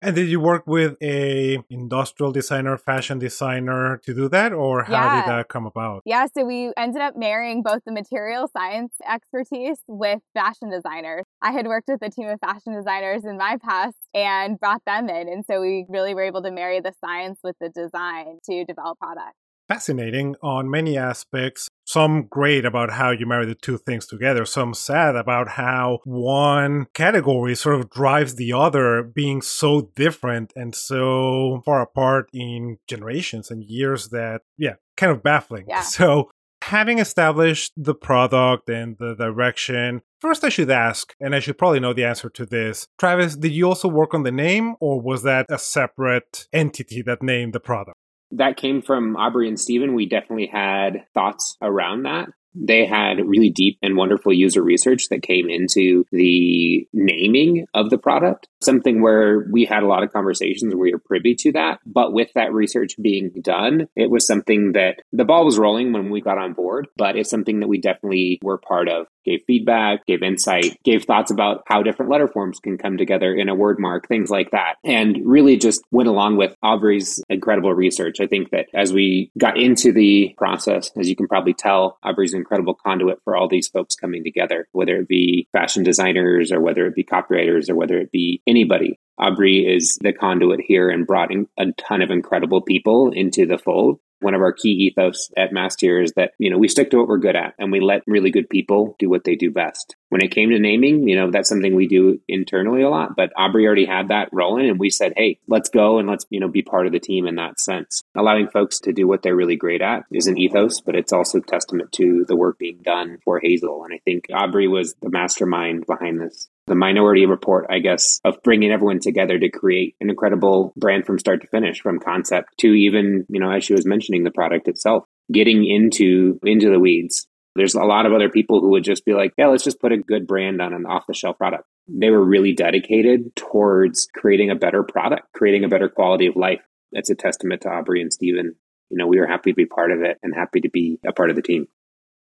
And 0.00 0.14
did 0.14 0.28
you 0.28 0.38
work 0.38 0.64
with 0.66 0.96
a 1.02 1.58
industrial 1.68 2.30
designer, 2.30 2.76
fashion 2.78 3.18
designer 3.18 4.00
to 4.04 4.14
do 4.14 4.28
that, 4.28 4.52
or 4.52 4.84
how 4.84 4.92
yeah. 4.92 5.22
did 5.22 5.30
that 5.30 5.48
come 5.48 5.66
about? 5.66 6.02
Yeah, 6.04 6.26
so 6.32 6.44
we 6.44 6.72
ended 6.76 7.02
up 7.02 7.16
marrying 7.16 7.62
both 7.64 7.82
the 7.84 7.90
material 7.90 8.48
science 8.48 8.92
expertise 9.04 9.78
with 9.88 10.20
fashion 10.34 10.70
designers. 10.70 11.24
I 11.42 11.50
had 11.50 11.66
worked 11.66 11.88
with 11.88 12.02
a 12.02 12.10
team 12.10 12.28
of 12.28 12.38
fashion 12.38 12.74
designers 12.74 13.24
in 13.24 13.38
my 13.38 13.56
past 13.60 13.96
and 14.14 14.58
brought 14.60 14.84
them 14.86 15.08
in, 15.08 15.28
and 15.28 15.44
so 15.44 15.60
we 15.60 15.84
really 15.88 16.14
were 16.14 16.22
able 16.22 16.42
to 16.42 16.52
marry 16.52 16.78
the 16.78 16.94
science 17.04 17.40
with 17.42 17.56
the 17.60 17.68
design 17.68 18.38
to 18.48 18.64
develop 18.64 18.98
products 18.98 19.38
fascinating 19.68 20.34
on 20.42 20.70
many 20.70 20.96
aspects. 20.96 21.68
Some 21.84 22.26
great 22.28 22.64
about 22.64 22.92
how 22.92 23.10
you 23.10 23.26
marry 23.26 23.46
the 23.46 23.54
two 23.54 23.78
things 23.78 24.06
together, 24.06 24.44
some 24.44 24.74
sad 24.74 25.14
about 25.16 25.50
how 25.50 26.00
one 26.04 26.86
category 26.94 27.54
sort 27.54 27.76
of 27.76 27.90
drives 27.90 28.34
the 28.34 28.52
other, 28.52 29.02
being 29.02 29.40
so 29.42 29.90
different 29.94 30.52
and 30.56 30.74
so 30.74 31.62
far 31.64 31.82
apart 31.82 32.28
in 32.32 32.78
generations 32.88 33.50
and 33.50 33.64
years 33.64 34.08
that, 34.08 34.42
yeah, 34.56 34.74
kind 34.96 35.12
of 35.12 35.22
baffling. 35.22 35.66
Yeah. 35.68 35.82
So, 35.98 36.30
having 36.62 36.98
established 36.98 37.72
the 37.76 37.94
product 37.94 38.68
and 38.68 38.96
the 38.98 39.14
direction, 39.14 40.02
First, 40.20 40.42
I 40.42 40.48
should 40.48 40.70
ask, 40.70 41.14
and 41.20 41.32
I 41.32 41.38
should 41.38 41.58
probably 41.58 41.78
know 41.78 41.92
the 41.92 42.04
answer 42.04 42.28
to 42.28 42.44
this. 42.44 42.88
Travis, 42.98 43.36
did 43.36 43.52
you 43.52 43.68
also 43.68 43.86
work 43.86 44.14
on 44.14 44.24
the 44.24 44.32
name, 44.32 44.74
or 44.80 45.00
was 45.00 45.22
that 45.22 45.46
a 45.48 45.58
separate 45.58 46.48
entity 46.52 47.02
that 47.02 47.22
named 47.22 47.52
the 47.52 47.60
product? 47.60 47.96
That 48.30 48.56
came 48.56 48.82
from 48.82 49.16
Aubrey 49.16 49.48
and 49.48 49.58
Stephen. 49.58 49.94
We 49.94 50.06
definitely 50.06 50.46
had 50.46 51.04
thoughts 51.14 51.56
around 51.62 52.02
that. 52.02 52.28
They 52.60 52.86
had 52.86 53.26
really 53.26 53.50
deep 53.50 53.78
and 53.82 53.96
wonderful 53.96 54.32
user 54.32 54.62
research 54.62 55.08
that 55.10 55.22
came 55.22 55.48
into 55.48 56.04
the 56.12 56.86
naming 56.92 57.66
of 57.74 57.90
the 57.90 57.98
product, 57.98 58.48
something 58.62 59.02
where 59.02 59.46
we 59.50 59.64
had 59.64 59.82
a 59.82 59.86
lot 59.86 60.02
of 60.02 60.12
conversations 60.12 60.74
where 60.74 60.82
we 60.82 60.92
were 60.92 60.98
privy 60.98 61.34
to 61.36 61.52
that. 61.52 61.78
But 61.86 62.12
with 62.12 62.28
that 62.34 62.52
research 62.52 62.94
being 63.00 63.30
done, 63.42 63.88
it 63.96 64.10
was 64.10 64.26
something 64.26 64.72
that 64.72 65.00
the 65.12 65.24
ball 65.24 65.44
was 65.44 65.58
rolling 65.58 65.92
when 65.92 66.10
we 66.10 66.20
got 66.20 66.38
on 66.38 66.52
board, 66.52 66.88
but 66.96 67.16
it's 67.16 67.30
something 67.30 67.60
that 67.60 67.68
we 67.68 67.80
definitely 67.80 68.38
were 68.42 68.58
part 68.58 68.88
of 68.88 69.06
gave 69.28 69.40
feedback, 69.46 70.06
gave 70.06 70.22
insight, 70.22 70.78
gave 70.84 71.04
thoughts 71.04 71.30
about 71.30 71.62
how 71.66 71.82
different 71.82 72.10
letter 72.10 72.28
forms 72.28 72.58
can 72.60 72.78
come 72.78 72.96
together 72.96 73.34
in 73.34 73.48
a 73.48 73.54
word 73.54 73.78
mark, 73.78 74.08
things 74.08 74.30
like 74.30 74.50
that. 74.52 74.76
And 74.84 75.18
really 75.24 75.56
just 75.56 75.82
went 75.90 76.08
along 76.08 76.36
with 76.36 76.54
Aubrey's 76.62 77.22
incredible 77.28 77.74
research. 77.74 78.16
I 78.20 78.26
think 78.26 78.50
that 78.50 78.66
as 78.74 78.92
we 78.92 79.30
got 79.36 79.58
into 79.58 79.92
the 79.92 80.34
process, 80.38 80.90
as 80.96 81.08
you 81.08 81.16
can 81.16 81.28
probably 81.28 81.54
tell, 81.54 81.98
Aubrey's 82.02 82.32
an 82.32 82.40
incredible 82.48 82.74
conduit 82.74 83.18
for 83.24 83.36
all 83.36 83.46
these 83.46 83.68
folks 83.68 83.94
coming 83.94 84.24
together, 84.24 84.66
whether 84.72 84.96
it 84.96 85.08
be 85.08 85.48
fashion 85.52 85.82
designers 85.82 86.50
or 86.50 86.60
whether 86.60 86.86
it 86.86 86.94
be 86.94 87.04
copywriters 87.04 87.68
or 87.68 87.74
whether 87.74 87.98
it 87.98 88.10
be 88.10 88.40
anybody. 88.46 88.98
Aubrey 89.18 89.66
is 89.66 89.98
the 90.00 90.12
conduit 90.12 90.60
here 90.60 90.88
and 90.88 91.06
brought 91.06 91.30
a 91.58 91.66
ton 91.76 92.00
of 92.00 92.10
incredible 92.10 92.62
people 92.62 93.10
into 93.12 93.44
the 93.44 93.58
fold 93.58 93.98
one 94.20 94.34
of 94.34 94.40
our 94.40 94.52
key 94.52 94.70
ethos 94.70 95.30
at 95.36 95.52
Mast 95.52 95.80
here 95.80 96.00
is 96.00 96.12
that, 96.16 96.32
you 96.38 96.50
know, 96.50 96.58
we 96.58 96.68
stick 96.68 96.90
to 96.90 96.98
what 96.98 97.08
we're 97.08 97.18
good 97.18 97.36
at 97.36 97.54
and 97.58 97.72
we 97.72 97.80
let 97.80 98.02
really 98.06 98.30
good 98.30 98.48
people 98.48 98.96
do 98.98 99.08
what 99.08 99.24
they 99.24 99.34
do 99.34 99.50
best. 99.50 99.96
When 100.08 100.22
it 100.22 100.30
came 100.30 100.50
to 100.50 100.58
naming, 100.58 101.06
you 101.08 101.16
know, 101.16 101.30
that's 101.30 101.48
something 101.48 101.74
we 101.74 101.86
do 101.86 102.20
internally 102.28 102.82
a 102.82 102.88
lot, 102.88 103.14
but 103.16 103.32
Aubrey 103.36 103.66
already 103.66 103.84
had 103.84 104.08
that 104.08 104.30
rolling 104.32 104.68
and 104.68 104.78
we 104.78 104.90
said, 104.90 105.12
hey, 105.16 105.38
let's 105.46 105.68
go 105.68 105.98
and 105.98 106.08
let's, 106.08 106.24
you 106.30 106.40
know, 106.40 106.48
be 106.48 106.62
part 106.62 106.86
of 106.86 106.92
the 106.92 107.00
team 107.00 107.26
in 107.26 107.36
that 107.36 107.60
sense. 107.60 108.02
Allowing 108.16 108.48
folks 108.48 108.80
to 108.80 108.92
do 108.92 109.06
what 109.06 109.22
they're 109.22 109.36
really 109.36 109.56
great 109.56 109.82
at 109.82 110.04
is 110.10 110.26
an 110.26 110.38
ethos, 110.38 110.80
but 110.80 110.96
it's 110.96 111.12
also 111.12 111.40
testament 111.40 111.92
to 111.92 112.24
the 112.26 112.36
work 112.36 112.58
being 112.58 112.80
done 112.82 113.18
for 113.24 113.40
Hazel. 113.40 113.84
And 113.84 113.94
I 113.94 114.00
think 114.04 114.26
Aubrey 114.32 114.68
was 114.68 114.94
the 115.02 115.10
mastermind 115.10 115.86
behind 115.86 116.20
this 116.20 116.48
the 116.68 116.74
minority 116.74 117.26
report, 117.26 117.66
I 117.70 117.78
guess, 117.78 118.20
of 118.24 118.42
bringing 118.42 118.70
everyone 118.70 119.00
together 119.00 119.38
to 119.38 119.48
create 119.48 119.96
an 120.00 120.10
incredible 120.10 120.72
brand 120.76 121.06
from 121.06 121.18
start 121.18 121.40
to 121.42 121.48
finish, 121.48 121.80
from 121.80 121.98
concept 121.98 122.58
to 122.58 122.68
even, 122.68 123.26
you 123.28 123.40
know, 123.40 123.50
as 123.50 123.64
she 123.64 123.74
was 123.74 123.86
mentioning, 123.86 124.24
the 124.24 124.30
product 124.30 124.68
itself, 124.68 125.04
getting 125.32 125.66
into 125.66 126.38
into 126.44 126.70
the 126.70 126.78
weeds. 126.78 127.26
There's 127.54 127.74
a 127.74 127.80
lot 127.80 128.06
of 128.06 128.12
other 128.12 128.28
people 128.28 128.60
who 128.60 128.70
would 128.70 128.84
just 128.84 129.04
be 129.04 129.14
like, 129.14 129.32
yeah, 129.36 129.48
let's 129.48 129.64
just 129.64 129.80
put 129.80 129.92
a 129.92 129.96
good 129.96 130.26
brand 130.26 130.62
on 130.62 130.72
an 130.72 130.86
off 130.86 131.06
the 131.08 131.14
shelf 131.14 131.38
product. 131.38 131.64
They 131.88 132.10
were 132.10 132.24
really 132.24 132.52
dedicated 132.52 133.34
towards 133.34 134.06
creating 134.14 134.50
a 134.50 134.54
better 134.54 134.84
product, 134.84 135.32
creating 135.34 135.64
a 135.64 135.68
better 135.68 135.88
quality 135.88 136.26
of 136.26 136.36
life. 136.36 136.60
That's 136.92 137.10
a 137.10 137.16
testament 137.16 137.62
to 137.62 137.70
Aubrey 137.70 138.00
and 138.00 138.12
Stephen. 138.12 138.54
You 138.90 138.96
know, 138.96 139.06
we 139.06 139.18
were 139.18 139.26
happy 139.26 139.50
to 139.50 139.56
be 139.56 139.66
part 139.66 139.90
of 139.90 140.02
it 140.02 140.18
and 140.22 140.34
happy 140.34 140.60
to 140.60 140.70
be 140.70 140.98
a 141.06 141.12
part 141.12 141.30
of 141.30 141.36
the 141.36 141.42
team 141.42 141.66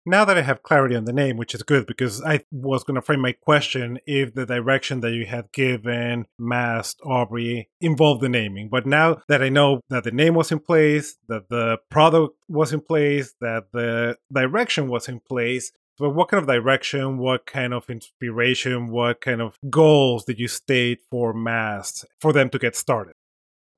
now 0.09 0.25
that 0.25 0.39
I 0.39 0.43
have 0.43 0.63
clarity 0.63 0.97
on 0.97 1.05
the 1.05 1.13
name, 1.13 1.37
which 1.37 1.55
is 1.55 1.63
good 1.63 1.87
because 1.87 2.23
I 2.23 2.41
was 2.51 2.85
going 2.85 2.97
to 2.97 3.03
frame 3.03 3.21
my 3.21 3.33
question 3.33 3.99
if 4.07 4.35
the 4.35 4.47
direction 4.47 5.01
that 5.01 5.13
you 5.13 5.27
had 5.27 5.53
given 5.53 6.27
Mast 6.39 7.01
Aubrey 7.05 7.69
involved 7.81 8.23
the 8.23 8.29
naming. 8.29 8.69
But 8.69 8.87
now 8.87 9.23
that 9.29 9.43
I 9.43 9.49
know 9.49 9.81
that 9.91 10.05
the 10.05 10.11
name 10.11 10.35
was 10.35 10.51
in 10.51 10.61
place, 10.61 11.17
that 11.29 11.49
the 11.49 11.79
product 11.91 12.37
was 12.49 12.73
in 12.73 12.81
place, 12.81 13.35
that 13.41 13.73
the 13.73 14.17
direction 14.33 14.89
was 14.89 15.09
in 15.09 15.21
place, 15.21 15.73
but 15.99 16.11
what 16.11 16.29
kind 16.29 16.41
of 16.41 16.47
direction, 16.47 17.19
what 17.19 17.45
kind 17.45 17.75
of 17.75 17.91
inspiration, 17.91 18.91
what 18.91 19.21
kind 19.21 19.43
of 19.43 19.59
goals 19.69 20.25
did 20.25 20.39
you 20.39 20.47
state 20.47 21.01
for 21.11 21.33
Mast 21.33 22.05
for 22.21 22.33
them 22.33 22.51
to 22.51 22.59
get 22.59 22.77
started? 22.77 23.15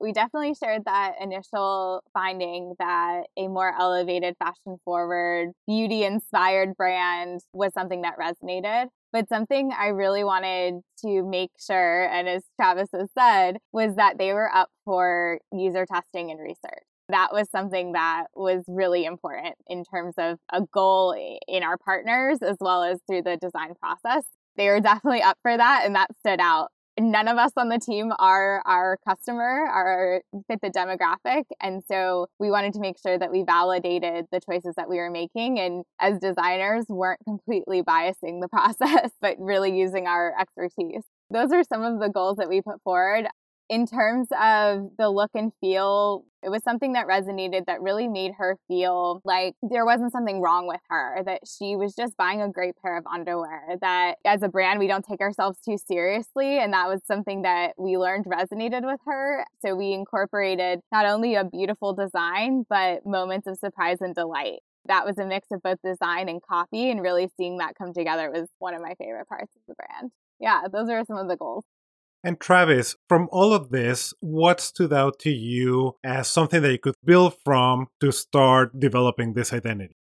We 0.00 0.12
definitely 0.12 0.54
shared 0.54 0.84
that 0.86 1.14
initial 1.20 2.02
finding 2.14 2.74
that 2.78 3.24
a 3.36 3.48
more 3.48 3.72
elevated, 3.78 4.34
fashion 4.38 4.78
forward, 4.84 5.50
beauty 5.66 6.04
inspired 6.04 6.76
brand 6.76 7.40
was 7.52 7.72
something 7.74 8.02
that 8.02 8.16
resonated. 8.18 8.86
But 9.12 9.28
something 9.28 9.72
I 9.76 9.88
really 9.88 10.22
wanted 10.22 10.82
to 11.04 11.22
make 11.22 11.50
sure, 11.58 12.04
and 12.04 12.28
as 12.28 12.44
Travis 12.56 12.88
has 12.94 13.08
said, 13.18 13.58
was 13.72 13.96
that 13.96 14.18
they 14.18 14.32
were 14.32 14.52
up 14.52 14.70
for 14.84 15.40
user 15.52 15.84
testing 15.84 16.30
and 16.30 16.40
research. 16.40 16.84
That 17.08 17.32
was 17.32 17.50
something 17.50 17.92
that 17.92 18.26
was 18.36 18.62
really 18.68 19.04
important 19.04 19.56
in 19.66 19.84
terms 19.84 20.14
of 20.16 20.38
a 20.52 20.62
goal 20.72 21.16
in 21.48 21.62
our 21.64 21.76
partners 21.76 22.38
as 22.40 22.56
well 22.60 22.84
as 22.84 23.00
through 23.08 23.22
the 23.22 23.36
design 23.36 23.74
process. 23.80 24.24
They 24.56 24.68
were 24.68 24.80
definitely 24.80 25.22
up 25.22 25.38
for 25.42 25.56
that, 25.56 25.82
and 25.84 25.96
that 25.96 26.10
stood 26.20 26.40
out 26.40 26.68
none 27.00 27.28
of 27.28 27.38
us 27.38 27.52
on 27.56 27.68
the 27.68 27.78
team 27.78 28.12
are 28.18 28.62
our 28.66 28.98
customer, 29.08 29.66
are 29.68 30.22
fit 30.48 30.60
the 30.62 30.70
demographic. 30.70 31.44
And 31.60 31.82
so 31.86 32.26
we 32.38 32.50
wanted 32.50 32.72
to 32.74 32.80
make 32.80 32.96
sure 33.00 33.18
that 33.18 33.30
we 33.30 33.42
validated 33.42 34.26
the 34.30 34.40
choices 34.40 34.74
that 34.76 34.88
we 34.88 34.96
were 34.96 35.10
making. 35.10 35.58
And 35.58 35.84
as 36.00 36.18
designers, 36.18 36.84
weren't 36.88 37.20
completely 37.24 37.82
biasing 37.82 38.40
the 38.40 38.48
process, 38.52 39.10
but 39.20 39.36
really 39.38 39.76
using 39.76 40.06
our 40.06 40.34
expertise. 40.38 41.02
Those 41.30 41.52
are 41.52 41.62
some 41.62 41.82
of 41.82 42.00
the 42.00 42.08
goals 42.08 42.36
that 42.38 42.48
we 42.48 42.60
put 42.60 42.82
forward 42.82 43.28
in 43.70 43.86
terms 43.86 44.26
of 44.32 44.90
the 44.98 45.08
look 45.08 45.30
and 45.32 45.52
feel, 45.60 46.24
it 46.42 46.48
was 46.48 46.60
something 46.64 46.94
that 46.94 47.06
resonated 47.06 47.66
that 47.66 47.80
really 47.80 48.08
made 48.08 48.32
her 48.36 48.58
feel 48.66 49.22
like 49.24 49.54
there 49.62 49.86
wasn't 49.86 50.10
something 50.10 50.40
wrong 50.40 50.66
with 50.66 50.80
her, 50.88 51.22
that 51.24 51.42
she 51.46 51.76
was 51.76 51.94
just 51.94 52.16
buying 52.16 52.42
a 52.42 52.50
great 52.50 52.74
pair 52.82 52.98
of 52.98 53.06
underwear, 53.06 53.76
that 53.80 54.16
as 54.26 54.42
a 54.42 54.48
brand, 54.48 54.80
we 54.80 54.88
don't 54.88 55.04
take 55.04 55.20
ourselves 55.20 55.56
too 55.64 55.78
seriously. 55.78 56.58
And 56.58 56.72
that 56.72 56.88
was 56.88 57.00
something 57.06 57.42
that 57.42 57.74
we 57.78 57.96
learned 57.96 58.24
resonated 58.24 58.84
with 58.84 58.98
her. 59.06 59.46
So 59.64 59.76
we 59.76 59.92
incorporated 59.92 60.80
not 60.90 61.06
only 61.06 61.36
a 61.36 61.44
beautiful 61.44 61.94
design, 61.94 62.64
but 62.68 63.06
moments 63.06 63.46
of 63.46 63.56
surprise 63.56 63.98
and 64.00 64.14
delight 64.14 64.60
that 64.86 65.04
was 65.04 65.18
a 65.18 65.26
mix 65.26 65.46
of 65.52 65.62
both 65.62 65.76
design 65.84 66.28
and 66.30 66.40
copy 66.42 66.90
and 66.90 67.02
really 67.02 67.28
seeing 67.36 67.58
that 67.58 67.74
come 67.76 67.92
together 67.92 68.30
was 68.30 68.48
one 68.58 68.72
of 68.72 68.80
my 68.80 68.94
favorite 68.94 69.28
parts 69.28 69.54
of 69.54 69.60
the 69.68 69.74
brand 69.74 70.10
yeah 70.40 70.62
those 70.72 70.88
are 70.88 71.04
some 71.04 71.18
of 71.18 71.28
the 71.28 71.36
goals 71.36 71.64
and 72.22 72.38
Travis, 72.38 72.96
from 73.08 73.28
all 73.32 73.52
of 73.52 73.70
this, 73.70 74.12
what 74.20 74.60
stood 74.60 74.92
out 74.92 75.18
to 75.20 75.30
you 75.30 75.96
as 76.04 76.28
something 76.28 76.62
that 76.62 76.72
you 76.72 76.78
could 76.78 76.96
build 77.04 77.34
from 77.44 77.86
to 78.00 78.12
start 78.12 78.78
developing 78.78 79.32
this 79.32 79.52
identity? 79.52 79.96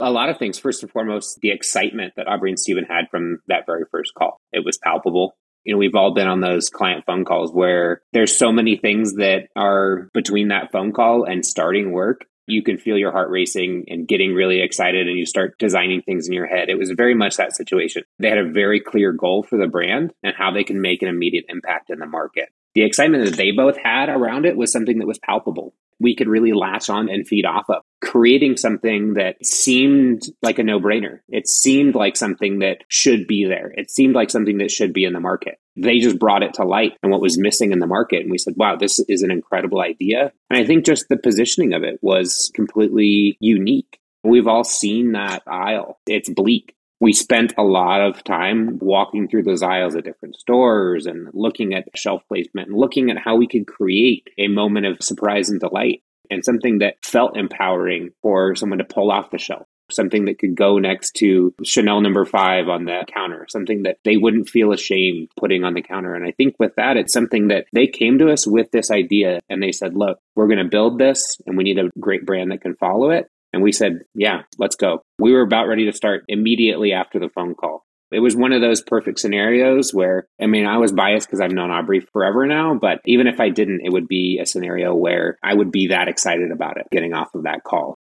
A 0.00 0.10
lot 0.10 0.28
of 0.28 0.38
things. 0.38 0.58
First 0.58 0.82
and 0.82 0.90
foremost, 0.90 1.40
the 1.40 1.50
excitement 1.50 2.14
that 2.16 2.28
Aubrey 2.28 2.50
and 2.50 2.58
Stephen 2.58 2.84
had 2.84 3.08
from 3.10 3.40
that 3.48 3.66
very 3.66 3.84
first 3.90 4.14
call. 4.14 4.40
It 4.52 4.64
was 4.64 4.78
palpable. 4.78 5.36
You 5.64 5.74
know, 5.74 5.78
we've 5.78 5.94
all 5.94 6.12
been 6.12 6.28
on 6.28 6.40
those 6.40 6.68
client 6.68 7.04
phone 7.06 7.24
calls 7.24 7.52
where 7.52 8.02
there's 8.12 8.36
so 8.36 8.52
many 8.52 8.76
things 8.76 9.14
that 9.14 9.48
are 9.56 10.10
between 10.12 10.48
that 10.48 10.72
phone 10.72 10.92
call 10.92 11.24
and 11.24 11.44
starting 11.44 11.92
work 11.92 12.26
you 12.46 12.62
can 12.62 12.78
feel 12.78 12.98
your 12.98 13.12
heart 13.12 13.30
racing 13.30 13.84
and 13.88 14.06
getting 14.06 14.34
really 14.34 14.60
excited 14.60 15.08
and 15.08 15.18
you 15.18 15.26
start 15.26 15.58
designing 15.58 16.02
things 16.02 16.26
in 16.26 16.34
your 16.34 16.46
head. 16.46 16.68
It 16.68 16.78
was 16.78 16.90
very 16.90 17.14
much 17.14 17.36
that 17.36 17.56
situation. 17.56 18.02
They 18.18 18.28
had 18.28 18.38
a 18.38 18.50
very 18.50 18.80
clear 18.80 19.12
goal 19.12 19.42
for 19.42 19.58
the 19.58 19.66
brand 19.66 20.12
and 20.22 20.34
how 20.36 20.52
they 20.52 20.64
can 20.64 20.80
make 20.80 21.02
an 21.02 21.08
immediate 21.08 21.46
impact 21.48 21.90
in 21.90 21.98
the 21.98 22.06
market. 22.06 22.48
The 22.74 22.84
excitement 22.84 23.24
that 23.24 23.36
they 23.36 23.52
both 23.52 23.76
had 23.76 24.08
around 24.08 24.46
it 24.46 24.56
was 24.56 24.72
something 24.72 24.98
that 24.98 25.06
was 25.06 25.18
palpable 25.18 25.74
we 26.00 26.14
could 26.14 26.28
really 26.28 26.52
latch 26.52 26.90
on 26.90 27.08
and 27.08 27.26
feed 27.26 27.44
off 27.44 27.64
of, 27.68 27.82
creating 28.00 28.56
something 28.56 29.14
that 29.14 29.44
seemed 29.44 30.22
like 30.42 30.58
a 30.58 30.62
no 30.62 30.80
brainer. 30.80 31.20
It 31.28 31.48
seemed 31.48 31.94
like 31.94 32.16
something 32.16 32.58
that 32.60 32.78
should 32.88 33.26
be 33.26 33.46
there. 33.46 33.72
It 33.74 33.90
seemed 33.90 34.14
like 34.14 34.30
something 34.30 34.58
that 34.58 34.70
should 34.70 34.92
be 34.92 35.04
in 35.04 35.12
the 35.12 35.20
market. 35.20 35.58
They 35.76 35.98
just 35.98 36.18
brought 36.18 36.42
it 36.42 36.54
to 36.54 36.64
light 36.64 36.92
and 37.02 37.10
what 37.10 37.20
was 37.20 37.38
missing 37.38 37.72
in 37.72 37.78
the 37.78 37.86
market. 37.86 38.20
And 38.20 38.30
we 38.30 38.38
said, 38.38 38.54
wow, 38.56 38.76
this 38.76 39.00
is 39.08 39.22
an 39.22 39.30
incredible 39.30 39.80
idea. 39.80 40.32
And 40.50 40.58
I 40.58 40.64
think 40.64 40.84
just 40.84 41.08
the 41.08 41.16
positioning 41.16 41.72
of 41.72 41.82
it 41.82 41.98
was 42.02 42.50
completely 42.54 43.36
unique. 43.40 43.98
We've 44.22 44.46
all 44.46 44.64
seen 44.64 45.12
that 45.12 45.42
aisle. 45.46 45.98
It's 46.06 46.30
bleak 46.30 46.74
we 47.00 47.12
spent 47.12 47.52
a 47.58 47.62
lot 47.62 48.00
of 48.00 48.22
time 48.24 48.78
walking 48.80 49.28
through 49.28 49.42
those 49.42 49.62
aisles 49.62 49.96
at 49.96 50.04
different 50.04 50.36
stores 50.36 51.06
and 51.06 51.28
looking 51.32 51.74
at 51.74 51.88
shelf 51.94 52.22
placement 52.28 52.68
and 52.68 52.76
looking 52.76 53.10
at 53.10 53.18
how 53.18 53.36
we 53.36 53.48
could 53.48 53.66
create 53.66 54.28
a 54.38 54.48
moment 54.48 54.86
of 54.86 55.02
surprise 55.02 55.50
and 55.50 55.60
delight 55.60 56.02
and 56.30 56.44
something 56.44 56.78
that 56.78 57.04
felt 57.04 57.36
empowering 57.36 58.10
for 58.22 58.54
someone 58.54 58.78
to 58.78 58.84
pull 58.84 59.10
off 59.10 59.30
the 59.30 59.38
shelf. 59.38 59.66
Something 59.90 60.24
that 60.24 60.38
could 60.38 60.56
go 60.56 60.78
next 60.78 61.12
to 61.16 61.54
Chanel 61.62 62.00
number 62.00 62.24
five 62.24 62.68
on 62.68 62.86
the 62.86 63.04
counter, 63.12 63.44
something 63.50 63.82
that 63.82 63.98
they 64.02 64.16
wouldn't 64.16 64.48
feel 64.48 64.72
ashamed 64.72 65.28
putting 65.38 65.62
on 65.62 65.74
the 65.74 65.82
counter. 65.82 66.14
And 66.14 66.26
I 66.26 66.30
think 66.30 66.54
with 66.58 66.74
that, 66.76 66.96
it's 66.96 67.12
something 67.12 67.48
that 67.48 67.66
they 67.74 67.86
came 67.86 68.16
to 68.18 68.30
us 68.30 68.46
with 68.46 68.70
this 68.70 68.90
idea 68.90 69.40
and 69.50 69.62
they 69.62 69.72
said, 69.72 69.94
look, 69.94 70.20
we're 70.34 70.46
going 70.48 70.64
to 70.64 70.70
build 70.70 70.98
this 70.98 71.36
and 71.46 71.58
we 71.58 71.64
need 71.64 71.78
a 71.78 71.90
great 72.00 72.24
brand 72.24 72.50
that 72.50 72.62
can 72.62 72.76
follow 72.76 73.10
it. 73.10 73.28
And 73.54 73.62
we 73.62 73.70
said, 73.70 74.00
yeah, 74.14 74.42
let's 74.58 74.74
go. 74.74 75.02
We 75.20 75.32
were 75.32 75.42
about 75.42 75.68
ready 75.68 75.84
to 75.86 75.96
start 75.96 76.24
immediately 76.26 76.92
after 76.92 77.20
the 77.20 77.28
phone 77.28 77.54
call. 77.54 77.84
It 78.10 78.18
was 78.18 78.34
one 78.34 78.52
of 78.52 78.60
those 78.60 78.82
perfect 78.82 79.20
scenarios 79.20 79.94
where, 79.94 80.26
I 80.40 80.46
mean, 80.46 80.66
I 80.66 80.78
was 80.78 80.90
biased 80.90 81.28
because 81.28 81.40
I've 81.40 81.52
known 81.52 81.70
Aubrey 81.70 82.00
forever 82.12 82.46
now, 82.46 82.74
but 82.74 83.00
even 83.06 83.28
if 83.28 83.38
I 83.38 83.50
didn't, 83.50 83.82
it 83.84 83.92
would 83.92 84.08
be 84.08 84.40
a 84.42 84.46
scenario 84.46 84.92
where 84.92 85.38
I 85.42 85.54
would 85.54 85.70
be 85.70 85.86
that 85.88 86.08
excited 86.08 86.50
about 86.50 86.78
it 86.78 86.86
getting 86.90 87.14
off 87.14 87.32
of 87.34 87.44
that 87.44 87.62
call. 87.62 87.94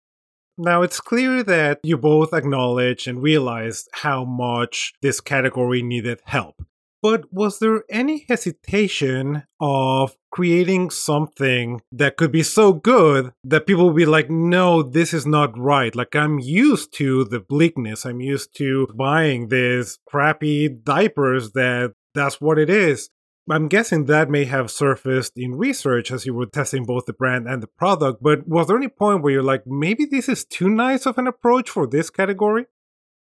Now, 0.57 0.83
it's 0.83 1.01
clear 1.01 1.43
that 1.43 1.81
you 1.83 1.97
both 1.97 2.33
acknowledged 2.33 3.09
and 3.09 3.23
realized 3.23 3.89
how 3.93 4.25
much 4.25 4.93
this 5.03 5.21
category 5.21 5.83
needed 5.83 6.21
help. 6.27 6.63
But 7.03 7.33
was 7.33 7.59
there 7.59 7.85
any 7.91 8.27
hesitation 8.29 9.45
of 9.59 10.17
creating 10.31 10.91
something 10.91 11.81
that 11.91 12.17
could 12.17 12.31
be 12.31 12.43
so 12.43 12.73
good 12.73 13.33
that 13.43 13.67
people 13.67 13.87
would 13.87 13.97
be 13.97 14.07
like, 14.07 14.31
no, 14.31 14.83
this 14.83 15.15
is 15.15 15.27
not 15.27 15.59
right? 15.59 15.95
Like, 15.97 16.15
I'm 16.15 16.39
used 16.39 16.93
to 16.95 17.25
the 17.25 17.41
bleakness. 17.41 18.05
I'm 18.05 18.21
used 18.21 18.55
to 18.57 18.87
buying 18.95 19.49
these 19.49 19.99
crappy 20.07 20.69
diapers 20.69 21.53
that 21.53 21.95
that's 22.15 22.41
what 22.41 22.59
it 22.59 22.69
is. 22.69 23.09
I'm 23.51 23.67
guessing 23.67 24.05
that 24.05 24.31
may 24.31 24.45
have 24.45 24.71
surfaced 24.71 25.33
in 25.37 25.57
research 25.57 26.13
as 26.13 26.25
you 26.25 26.35
were 26.35 26.47
testing 26.47 26.85
both 26.85 27.07
the 27.07 27.13
brand 27.13 27.49
and 27.49 27.63
the 27.63 27.67
product, 27.67 28.23
but 28.23 28.47
was 28.47 28.69
there 28.69 28.77
any 28.77 28.89
point 28.89 29.23
where 29.23 29.33
you're 29.33 29.43
like, 29.43 29.67
maybe 29.67 30.05
this 30.05 30.29
is 30.29 30.45
too 30.45 30.69
nice 30.69 31.07
of 31.07 31.19
an 31.19 31.27
approach 31.27 31.69
for 31.69 31.87
this 31.87 32.11
category? 32.11 32.67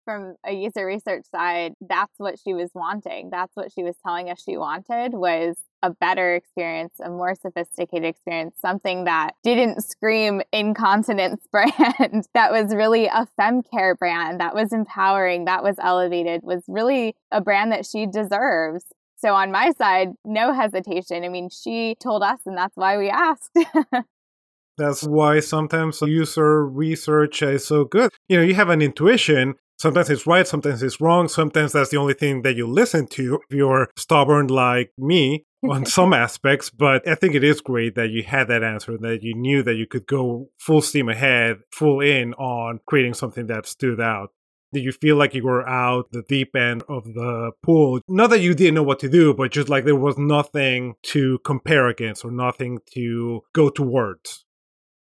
From 0.05 0.35
a 0.45 0.53
user 0.53 0.85
research 0.85 1.25
side, 1.29 1.73
that's 1.81 2.13
what 2.17 2.39
she 2.39 2.53
was 2.53 2.69
wanting. 2.73 3.29
That's 3.31 3.55
what 3.55 3.71
she 3.71 3.83
was 3.83 3.95
telling 4.05 4.29
us 4.29 4.41
she 4.41 4.55
wanted 4.55 5.13
was 5.13 5.57
a 5.83 5.89
better 5.89 6.35
experience, 6.35 6.93
a 7.03 7.09
more 7.09 7.35
sophisticated 7.35 8.05
experience, 8.05 8.55
something 8.61 9.03
that 9.05 9.31
didn't 9.43 9.81
scream 9.81 10.41
incontinence 10.51 11.45
brand, 11.51 12.27
that 12.33 12.51
was 12.51 12.73
really 12.73 13.07
a 13.07 13.27
fem 13.37 13.61
care 13.61 13.95
brand, 13.95 14.39
that 14.39 14.55
was 14.55 14.71
empowering, 14.71 15.45
that 15.45 15.63
was 15.63 15.75
elevated, 15.81 16.41
was 16.43 16.63
really 16.67 17.15
a 17.31 17.41
brand 17.41 17.71
that 17.71 17.85
she 17.85 18.05
deserves. 18.05 18.85
So 19.17 19.33
on 19.33 19.51
my 19.51 19.71
side, 19.71 20.09
no 20.23 20.53
hesitation. 20.53 21.23
I 21.23 21.29
mean, 21.29 21.49
she 21.49 21.95
told 21.99 22.21
us, 22.21 22.39
and 22.45 22.57
that's 22.57 22.75
why 22.75 22.97
we 22.97 23.09
asked. 23.09 23.51
that's 24.77 25.03
why 25.03 25.39
sometimes 25.39 26.01
user 26.01 26.65
research 26.65 27.41
is 27.41 27.65
so 27.65 27.85
good. 27.85 28.11
You 28.27 28.37
know, 28.37 28.43
you 28.43 28.55
have 28.55 28.69
an 28.69 28.81
intuition. 28.81 29.55
Sometimes 29.77 30.09
it's 30.09 30.25
right, 30.25 30.47
sometimes 30.47 30.81
it's 30.81 31.01
wrong. 31.01 31.27
Sometimes 31.27 31.73
that's 31.73 31.89
the 31.89 31.97
only 31.97 32.13
thing 32.13 32.43
that 32.43 32.55
you 32.55 32.67
listen 32.67 33.07
to 33.07 33.39
if 33.49 33.55
you're 33.55 33.89
stubborn 33.97 34.47
like 34.47 34.91
me 34.97 35.45
on 35.63 35.85
some 35.97 36.13
aspects. 36.13 36.69
But 36.69 37.07
I 37.07 37.15
think 37.15 37.35
it 37.35 37.43
is 37.43 37.61
great 37.61 37.95
that 37.95 38.09
you 38.09 38.23
had 38.23 38.47
that 38.47 38.63
answer, 38.63 38.97
that 38.97 39.19
you 39.21 39.35
knew 39.35 39.63
that 39.63 39.75
you 39.75 39.85
could 39.85 40.07
go 40.07 40.49
full 40.59 40.81
steam 40.81 41.09
ahead, 41.09 41.57
full 41.71 41.99
in 41.99 42.33
on 42.35 42.79
creating 42.87 43.15
something 43.15 43.47
that 43.47 43.65
stood 43.65 43.99
out. 43.99 44.29
Did 44.73 44.83
you 44.83 44.91
feel 44.91 45.15
like 45.15 45.33
you 45.33 45.43
were 45.43 45.67
out 45.67 46.11
the 46.11 46.23
deep 46.27 46.55
end 46.55 46.83
of 46.89 47.05
the 47.05 47.51
pool? 47.63 48.01
Not 48.09 48.29
that 48.31 48.41
you 48.41 48.53
didn't 48.53 48.75
know 48.75 48.83
what 48.83 48.99
to 48.99 49.09
do, 49.09 49.33
but 49.33 49.51
just 49.51 49.69
like 49.69 49.85
there 49.85 49.95
was 49.95 50.17
nothing 50.17 50.95
to 51.03 51.39
compare 51.45 51.87
against 51.87 52.25
or 52.25 52.31
nothing 52.31 52.79
to 52.93 53.41
go 53.53 53.69
towards. 53.69 54.44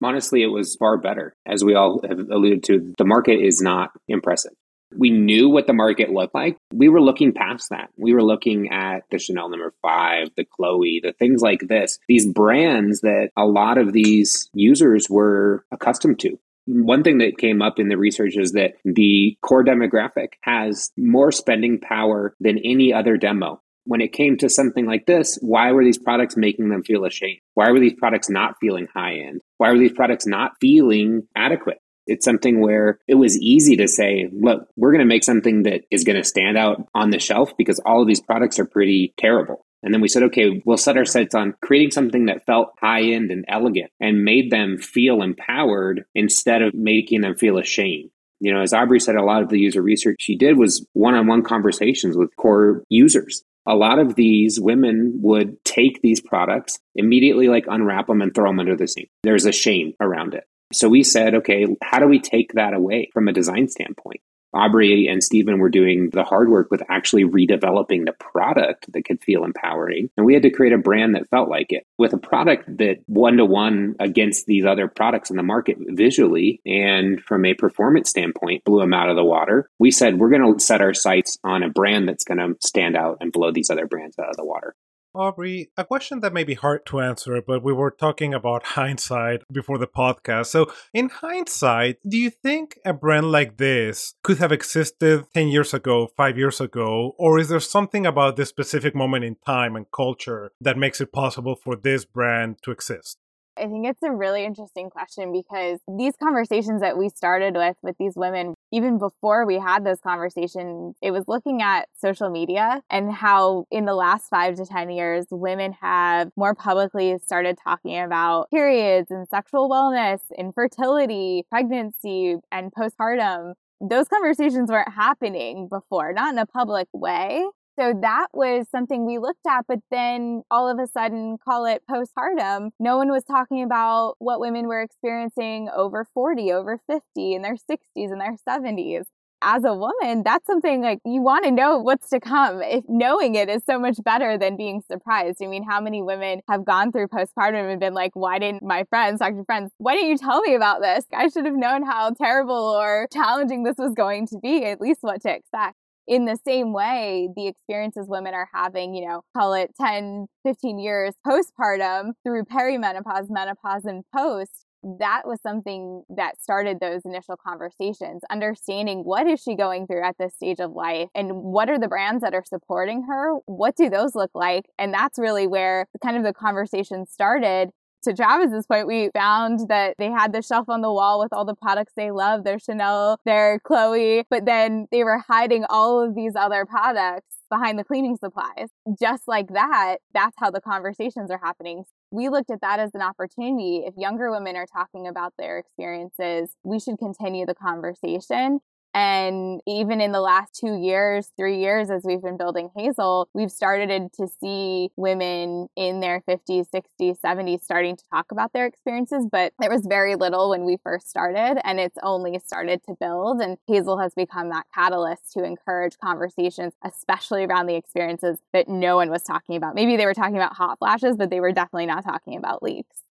Honestly, 0.03 0.43
it 0.43 0.49
was 0.49 0.77
far 0.77 0.99
better. 0.99 1.35
As 1.47 1.65
we 1.65 1.75
all 1.75 2.01
have 2.07 2.19
alluded 2.19 2.63
to, 2.65 2.95
the 2.99 3.05
market 3.05 3.41
is 3.41 3.61
not 3.61 3.91
impressive. 4.09 4.53
We 4.97 5.11
knew 5.11 5.49
what 5.49 5.67
the 5.67 5.73
market 5.73 6.11
looked 6.11 6.35
like. 6.35 6.59
We 6.73 6.89
were 6.89 7.01
looking 7.01 7.33
past 7.33 7.71
that. 7.71 7.91
We 7.97 8.15
were 8.15 8.23
looking 8.23 8.71
at 8.71 9.01
the 9.11 9.19
Chanel 9.19 9.49
number 9.49 9.75
five, 9.83 10.29
the 10.37 10.45
Chloe, 10.45 11.01
the 11.03 11.13
things 11.13 11.43
like 11.43 11.61
this, 11.61 11.99
these 12.09 12.27
brands 12.27 13.01
that 13.01 13.31
a 13.37 13.45
lot 13.45 13.79
of 13.79 13.93
these 13.93 14.49
users 14.55 15.09
were 15.11 15.65
accustomed 15.73 16.21
to. 16.21 16.39
One 16.67 17.03
thing 17.03 17.19
that 17.19 17.39
came 17.39 17.63
up 17.63 17.79
in 17.79 17.89
the 17.89 17.99
research 17.99 18.37
is 18.37 18.53
that 18.53 18.75
the 18.85 19.37
core 19.41 19.65
demographic 19.65 20.31
has 20.43 20.91
more 20.97 21.31
spending 21.31 21.79
power 21.79 22.35
than 22.41 22.59
any 22.59 22.93
other 22.93 23.17
demo. 23.17 23.61
When 23.87 24.01
it 24.01 24.13
came 24.13 24.37
to 24.39 24.49
something 24.49 24.85
like 24.85 25.07
this, 25.07 25.39
why 25.41 25.71
were 25.73 25.85
these 25.85 25.99
products 25.99 26.37
making 26.37 26.69
them 26.69 26.83
feel 26.83 27.05
ashamed? 27.05 27.41
Why 27.55 27.71
were 27.71 27.81
these 27.81 27.95
products 27.95 28.29
not 28.29 28.57
feeling 28.61 28.89
high 28.93 29.15
end? 29.15 29.41
Why 29.59 29.71
were 29.71 29.79
these 29.79 29.93
products 29.93 30.27
not 30.27 30.53
feeling 30.61 31.29
adequate? 31.37 31.79
It's 32.07 32.25
something 32.25 32.61
where 32.61 32.99
it 33.09 33.15
was 33.15 33.41
easy 33.41 33.77
to 33.77 33.89
say, 33.89 34.29
look, 34.33 34.69
we're 34.77 34.93
going 34.93 35.01
to 35.01 35.07
make 35.07 35.25
something 35.25 35.65
that 35.65 35.83
is 35.91 36.05
going 36.05 36.17
to 36.17 36.25
stand 36.25 36.57
out 36.57 36.87
on 36.95 37.11
the 37.11 37.19
shelf 37.19 37.57
because 37.57 37.81
all 37.87 38.03
of 38.03 38.09
these 38.09 38.21
products 38.21 38.59
are 38.59 38.65
pretty 38.65 39.15
terrible. 39.17 39.65
And 39.83 39.95
then 39.95 40.01
we 40.01 40.09
said, 40.09 40.25
okay, 40.25 40.63
we'll 40.65 40.79
set 40.79 40.97
our 40.97 41.05
sights 41.05 41.35
on 41.35 41.55
creating 41.63 41.93
something 41.93 42.27
that 42.27 42.45
felt 42.45 42.73
high 42.81 43.03
end 43.03 43.31
and 43.31 43.45
elegant 43.47 43.91
and 44.01 44.25
made 44.25 44.51
them 44.51 44.79
feel 44.79 45.23
empowered 45.23 46.05
instead 46.15 46.63
of 46.63 46.75
making 46.75 47.21
them 47.21 47.37
feel 47.37 47.59
ashamed. 47.59 48.11
You 48.41 48.53
know, 48.53 48.61
as 48.61 48.73
Aubrey 48.73 49.01
said, 49.01 49.17
a 49.17 49.25
lot 49.25 49.43
of 49.43 49.49
the 49.49 49.59
user 49.59 49.81
research 49.81 50.17
she 50.21 50.37
did 50.37 50.59
was 50.59 50.87
one 50.93 51.15
on 51.15 51.27
one 51.27 51.43
conversations 51.43 52.17
with 52.17 52.35
core 52.37 52.83
users. 52.89 53.45
A 53.67 53.75
lot 53.75 53.99
of 53.99 54.15
these 54.15 54.61
women 54.61 55.19
would 55.23 55.63
take 55.65 56.01
these 56.03 56.21
products, 56.21 56.79
immediately 56.95 57.49
like 57.49 57.67
unwrap 57.69 58.07
them 58.07 58.23
and 58.23 58.35
throw 58.35 58.49
them 58.49 58.61
under 58.61 58.77
the 58.77 58.87
sink. 58.87 59.09
There's 59.23 59.47
a 59.47 59.53
shame 59.53 59.95
around 60.01 60.35
it. 60.35 60.45
So 60.73 60.89
we 60.89 61.03
said, 61.03 61.35
okay, 61.37 61.67
how 61.83 61.99
do 61.99 62.07
we 62.07 62.21
take 62.21 62.53
that 62.55 62.75
away 62.75 63.11
from 63.13 63.29
a 63.29 63.33
design 63.33 63.69
standpoint? 63.69 64.21
Aubrey 64.57 65.07
and 65.07 65.23
Stephen 65.23 65.59
were 65.59 65.69
doing 65.69 66.11
the 66.11 66.25
hard 66.25 66.49
work 66.49 66.71
with 66.71 66.83
actually 66.89 67.25
redeveloping 67.25 68.07
the 68.07 68.15
product 68.19 68.91
that 68.93 69.05
could 69.05 69.23
feel 69.23 69.45
empowering. 69.45 70.09
And 70.17 70.25
we 70.25 70.35
had 70.35 70.43
to 70.45 70.51
create 70.51 70.73
a 70.73 70.79
brand 70.79 71.15
that 71.15 71.29
felt 71.29 71.49
like 71.49 71.73
it 71.73 71.85
with 71.99 72.13
a 72.13 72.19
product 72.19 72.79
that 72.79 72.97
one 73.07 73.37
to 73.37 73.45
one 73.45 73.95
against 74.01 74.47
these 74.47 74.65
other 74.65 74.89
products 74.89 75.31
in 75.31 75.37
the 75.37 75.43
market 75.43 75.77
visually 75.81 76.61
and 76.65 77.21
from 77.21 77.45
a 77.45 77.55
performance 77.55 78.11
standpoint 78.11 78.65
blew 78.65 78.81
them 78.81 78.95
out 78.95 79.11
of 79.11 79.17
the 79.17 79.25
water. 79.25 79.69
We 79.79 79.91
said, 79.91 80.19
we're 80.19 80.31
going 80.31 80.55
to 80.55 80.65
set 80.65 80.81
our 80.81 80.95
sights 80.95 81.39
on 81.45 81.63
a 81.63 81.69
brand 81.69 82.09
that's 82.09 82.25
going 82.25 82.39
to 82.39 82.57
stand 82.67 82.97
out 82.97 83.19
and 83.21 83.33
blow 83.33 83.53
these 83.53 83.71
other 83.71 83.87
brands 83.87 84.19
out 84.19 84.31
of 84.31 84.37
the 84.37 84.45
water. 84.45 84.75
Aubrey, 85.17 85.71
a 85.77 85.85
question 85.85 86.21
that 86.21 86.33
may 86.35 86.45
be 86.45 86.55
hard 86.55 86.85
to 86.87 87.01
answer, 87.01 87.41
but 87.41 87.63
we 87.63 87.73
were 87.73 87.91
talking 87.91 88.35
about 88.35 88.63
hindsight 88.79 89.43
before 89.51 89.79
the 89.79 89.87
podcast. 89.87 90.47
So, 90.47 90.67
in 90.93 91.09
hindsight, 91.09 91.97
do 92.07 92.19
you 92.19 92.31
think 92.31 92.79
a 92.85 92.93
brand 92.93 93.33
like 93.33 93.57
this 93.57 94.15
could 94.23 94.39
have 94.39 94.53
existed 94.53 95.25
10 95.35 95.49
years 95.49 95.73
ago, 95.73 96.09
five 96.17 96.37
years 96.37 96.61
ago? 96.61 97.15
Or 97.19 97.39
is 97.39 97.49
there 97.49 97.61
something 97.61 98.07
about 98.07 98.37
this 98.37 98.51
specific 98.51 98.95
moment 98.95 99.25
in 99.25 99.37
time 99.47 99.75
and 99.75 99.91
culture 99.91 100.53
that 100.61 100.77
makes 100.77 101.01
it 101.01 101.13
possible 101.13 101.57
for 101.57 101.77
this 101.77 102.05
brand 102.05 102.57
to 102.63 102.71
exist? 102.71 103.19
I 103.59 103.67
think 103.67 103.87
it's 103.87 104.03
a 104.03 104.11
really 104.11 104.45
interesting 104.45 104.91
question 104.91 105.33
because 105.33 105.81
these 105.97 106.15
conversations 106.17 106.81
that 106.83 106.99
we 106.99 107.09
started 107.09 107.55
with 107.55 107.77
with 107.83 107.97
these 107.99 108.15
women, 108.15 108.55
even 108.73 108.99
before 108.99 109.47
we 109.47 109.59
had 109.59 109.85
those 109.85 110.01
conversations, 110.01 110.97
it 111.01 111.11
was 111.11 111.25
looking 111.27 111.63
at 111.63 111.89
social 111.99 112.29
media 112.29 112.83
and 112.91 113.13
how 113.13 113.65
in 113.71 113.87
the 113.87 113.95
last 113.95 114.29
five 114.29 114.57
to 114.57 114.67
10 114.67 114.91
years, 114.91 115.27
women 115.31 115.75
have 115.81 116.31
more 116.37 116.55
publicly 116.55 117.17
started 117.25 117.57
talking 117.63 117.99
about 117.99 118.51
periods 118.51 119.11
and 119.11 119.27
sexual 119.29 119.71
wellness, 119.71 120.21
infertility, 120.37 121.45
pregnancy, 121.49 122.37
and 122.53 122.73
postpartum 122.73 123.55
those 123.81 124.09
conversations 124.09 124.71
weren't 124.71 124.93
happening 124.93 125.69
before, 125.69 126.13
not 126.13 126.33
in 126.33 126.39
a 126.39 126.47
public 126.47 126.89
way. 126.93 127.45
So 127.79 127.93
that 128.01 128.29
was 128.33 128.67
something 128.71 129.05
we 129.05 129.19
looked 129.19 129.47
at, 129.47 129.67
but 129.69 129.81
then 129.91 130.43
all 130.51 130.67
of 130.69 130.79
a 130.79 130.87
sudden, 130.87 131.37
call 131.45 131.67
it 131.67 131.83
postpartum, 131.91 132.71
no 132.81 132.97
one 132.97 133.11
was 133.11 133.23
talking 133.25 133.63
about 133.63 134.15
what 134.19 134.41
women 134.41 134.67
were 134.67 134.81
experiencing 134.81 135.69
over 135.75 136.07
40, 136.15 136.53
over 136.53 136.79
50, 136.87 137.35
in 137.35 137.43
their 137.43 137.57
60s 137.57 137.79
and 138.11 138.19
their 138.21 138.37
70s. 138.49 139.05
As 139.43 139.65
a 139.65 139.75
woman, 139.75 140.23
that's 140.25 140.47
something 140.47 140.81
like 140.81 141.01
you 141.05 141.21
want 141.21 141.45
to 141.45 141.51
know 141.51 141.79
what's 141.79 142.09
to 142.09 142.19
come. 142.19 142.63
If 142.63 142.85
knowing 142.89 143.35
it 143.35 143.51
is 143.51 143.63
so 143.67 143.79
much 143.79 144.03
better 144.03 144.39
than 144.39 144.57
being 144.57 144.81
surprised. 144.91 145.43
I 145.43 145.47
mean, 145.47 145.63
how 145.63 145.79
many 145.79 146.01
women 146.01 146.41
have 146.49 146.65
gone 146.65 146.91
through 146.91 147.09
postpartum 147.09 147.71
and 147.71 147.79
been 147.79 147.93
like, 147.93 148.13
why 148.15 148.39
didn't 148.39 148.63
my 148.63 148.85
friends, 148.89 149.19
talk 149.19 149.35
to 149.35 149.45
friends, 149.45 149.71
why 149.77 149.95
didn't 149.95 150.09
you 150.09 150.17
tell 150.17 150.41
me 150.41 150.55
about 150.55 150.81
this? 150.81 151.05
I 151.15 151.29
should 151.29 151.45
have 151.45 151.55
known 151.55 151.83
how 151.83 152.11
terrible 152.13 152.55
or 152.55 153.07
challenging 153.13 153.65
this 153.65 153.77
was 153.77 153.93
going 153.93 154.27
to 154.29 154.39
be, 154.39 154.65
at 154.65 154.81
least 154.81 155.01
what 155.03 155.21
to 155.23 155.31
expect 155.31 155.77
in 156.07 156.25
the 156.25 156.39
same 156.47 156.73
way, 156.73 157.29
the 157.35 157.47
experiences 157.49 158.07
women 158.09 158.35
are 158.35 158.49
having, 158.53 158.95
you 158.95 159.07
know, 159.07 159.23
call 159.37 159.55
it 159.55 159.71
10, 159.81 160.27
15 160.45 160.79
years 160.79 161.15
postpartum 161.27 162.13
through 162.25 162.45
perimenopause, 162.45 163.27
menopause, 163.29 163.85
and 163.85 164.05
post, 164.15 164.67
that 165.01 165.23
was 165.25 165.41
something 165.43 166.03
that 166.09 166.41
started 166.41 166.79
those 166.81 167.05
initial 167.05 167.37
conversations 167.37 168.23
understanding 168.31 169.01
what 169.01 169.27
is 169.27 169.41
she 169.43 169.57
going 169.57 169.87
through 169.87 170.05
at 170.05 170.17
this 170.19 170.35
stage 170.35 170.61
of 170.61 170.73
life 170.73 171.09
and 171.15 171.33
what 171.33 171.69
are 171.69 171.79
the 171.79 171.89
brands 171.89 172.23
that 172.23 172.35
are 172.35 172.45
supporting 172.47 173.05
her? 173.09 173.35
What 173.47 173.77
do 173.77 173.91
those 173.91 174.15
look 174.15 174.31
like? 174.35 174.67
And 174.79 174.95
that's 174.95 175.19
really 175.19 175.47
where 175.47 175.87
kind 176.05 176.17
of 176.17 176.23
the 176.23 176.33
conversation 176.33 177.07
started 177.07 177.71
to 178.07 178.15
Travis's 178.15 178.67
point, 178.67 178.87
we 178.87 179.11
found 179.15 179.69
that 179.69 179.97
they 179.99 180.11
had 180.11 180.33
the 180.33 180.41
shelf 180.41 180.69
on 180.69 180.81
the 180.81 180.93
wall 180.93 181.19
with 181.19 181.33
all 181.33 181.45
the 181.45 181.55
products 181.55 181.93
they 181.97 182.13
love, 182.13 182.45
their 182.45 182.59
Chanel, 182.59 183.19
their 183.25 183.59
Chloe, 183.59 184.25
but 184.31 184.47
then 184.47 184.87
they 184.93 185.03
were 185.03 185.19
hiding 185.19 185.65
all 185.69 186.01
of 186.01 186.15
these 186.15 186.37
other 186.37 186.65
products 186.65 187.27
behind 187.51 187.79
the 187.79 187.85
cleaning 187.85 188.17
supplies. 188.17 188.69
Just 189.01 189.27
like 189.27 189.49
that, 189.49 189.97
that's 190.15 190.37
how 190.39 190.51
the 190.51 190.61
conversations 190.61 191.31
are 191.31 191.41
happening. 191.43 191.85
We 192.13 192.29
looked 192.29 192.51
at 192.51 192.61
that 192.61 192.79
as 192.79 192.95
an 192.95 193.03
opportunity. 193.03 193.83
If 193.85 193.95
younger 193.97 194.31
women 194.31 194.55
are 194.55 194.67
talking 194.67 195.09
about 195.09 195.35
their 195.37 195.59
experiences, 195.59 196.51
we 196.63 196.79
should 196.79 196.99
continue 196.99 197.45
the 197.45 197.55
conversation 197.55 198.61
and 198.97 199.61
even 199.67 200.01
in 200.01 200.13
the 200.13 200.23
last 200.23 200.55
two 200.55 200.75
years, 200.75 201.31
three 201.37 201.59
years, 201.61 201.91
as 201.91 202.03
we've 202.03 202.23
been 202.23 202.39
building 202.39 202.71
Hazel, 202.75 203.29
we've 203.35 203.53
started 203.53 204.11
to 204.15 204.27
see 204.41 204.89
women 204.97 205.69
in 205.77 206.01
their 206.01 206.23
50s, 206.27 206.65
60s, 206.75 207.21
70s 207.21 207.63
starting 207.63 207.95
to 207.97 208.05
talk 208.11 208.33
about 208.33 208.55
their 208.55 208.65
experiences. 208.65 209.27
But 209.31 209.53
there 209.59 209.69
was 209.69 209.85
very 209.87 210.17
little 210.17 210.49
when 210.49 210.65
we 210.65 210.79
first 210.83 211.11
started, 211.11 211.61
and 211.63 211.79
it's 211.79 211.99
only 212.03 212.39
started 212.39 212.83
to 212.85 212.95
build. 212.99 213.43
And 213.43 213.59
Hazel 213.67 213.99
has 213.99 214.15
become 214.15 214.49
that 214.49 214.65
catalyst 214.75 215.31
to 215.35 215.45
encourage 215.45 215.99
conversations, 216.03 216.73
especially 216.83 217.45
around 217.45 217.67
the 217.67 217.77
experiences 217.77 218.39
that 218.55 218.67
no 218.67 218.97
one 218.97 219.11
was 219.11 219.23
talking 219.23 219.57
about. 219.57 219.75
Maybe 219.75 219.99
they 219.99 220.07
were 220.07 220.15
talking 220.15 220.37
about 220.37 220.55
hot 220.55 220.79
flashes, 220.79 221.19
but 221.19 221.29
they 221.29 221.41
were 221.41 221.53
definitely 221.53 221.85
not 221.85 222.03
talking 222.03 222.39
about 222.39 222.63
leaks. 222.63 223.06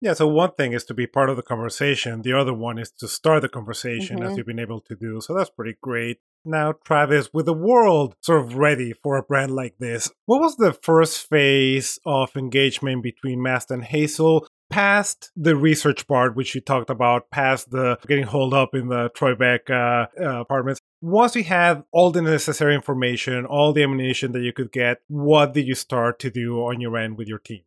Yeah, 0.00 0.12
so 0.12 0.28
one 0.28 0.52
thing 0.52 0.72
is 0.72 0.84
to 0.84 0.94
be 0.94 1.06
part 1.06 1.30
of 1.30 1.36
the 1.36 1.42
conversation. 1.42 2.22
The 2.22 2.34
other 2.34 2.52
one 2.52 2.78
is 2.78 2.90
to 2.92 3.08
start 3.08 3.42
the 3.42 3.48
conversation 3.48 4.18
mm-hmm. 4.18 4.26
as 4.26 4.36
you've 4.36 4.46
been 4.46 4.58
able 4.58 4.80
to 4.82 4.94
do. 4.94 5.20
So 5.20 5.34
that's 5.34 5.50
pretty 5.50 5.76
great. 5.80 6.18
Now, 6.44 6.74
Travis, 6.84 7.30
with 7.32 7.46
the 7.46 7.54
world 7.54 8.14
sort 8.20 8.40
of 8.40 8.56
ready 8.56 8.92
for 8.92 9.16
a 9.16 9.22
brand 9.22 9.52
like 9.52 9.78
this, 9.78 10.10
what 10.26 10.40
was 10.40 10.56
the 10.56 10.72
first 10.72 11.28
phase 11.28 11.98
of 12.04 12.36
engagement 12.36 13.02
between 13.02 13.42
Mast 13.42 13.70
and 13.70 13.82
Hazel? 13.82 14.46
Past 14.68 15.30
the 15.36 15.56
research 15.56 16.06
part, 16.06 16.36
which 16.36 16.54
you 16.54 16.60
talked 16.60 16.90
about, 16.90 17.30
past 17.30 17.70
the 17.70 17.98
getting 18.06 18.26
holed 18.26 18.52
up 18.52 18.74
in 18.74 18.88
the 18.88 19.10
Tribeca 19.10 20.08
uh, 20.20 20.40
apartments, 20.40 20.80
once 21.00 21.36
you 21.36 21.44
had 21.44 21.84
all 21.92 22.10
the 22.10 22.22
necessary 22.22 22.74
information, 22.74 23.46
all 23.46 23.72
the 23.72 23.82
ammunition 23.82 24.32
that 24.32 24.42
you 24.42 24.52
could 24.52 24.72
get, 24.72 24.98
what 25.08 25.54
did 25.54 25.66
you 25.66 25.74
start 25.74 26.18
to 26.20 26.30
do 26.30 26.58
on 26.64 26.80
your 26.80 26.96
end 26.96 27.16
with 27.16 27.28
your 27.28 27.38
team? 27.38 27.62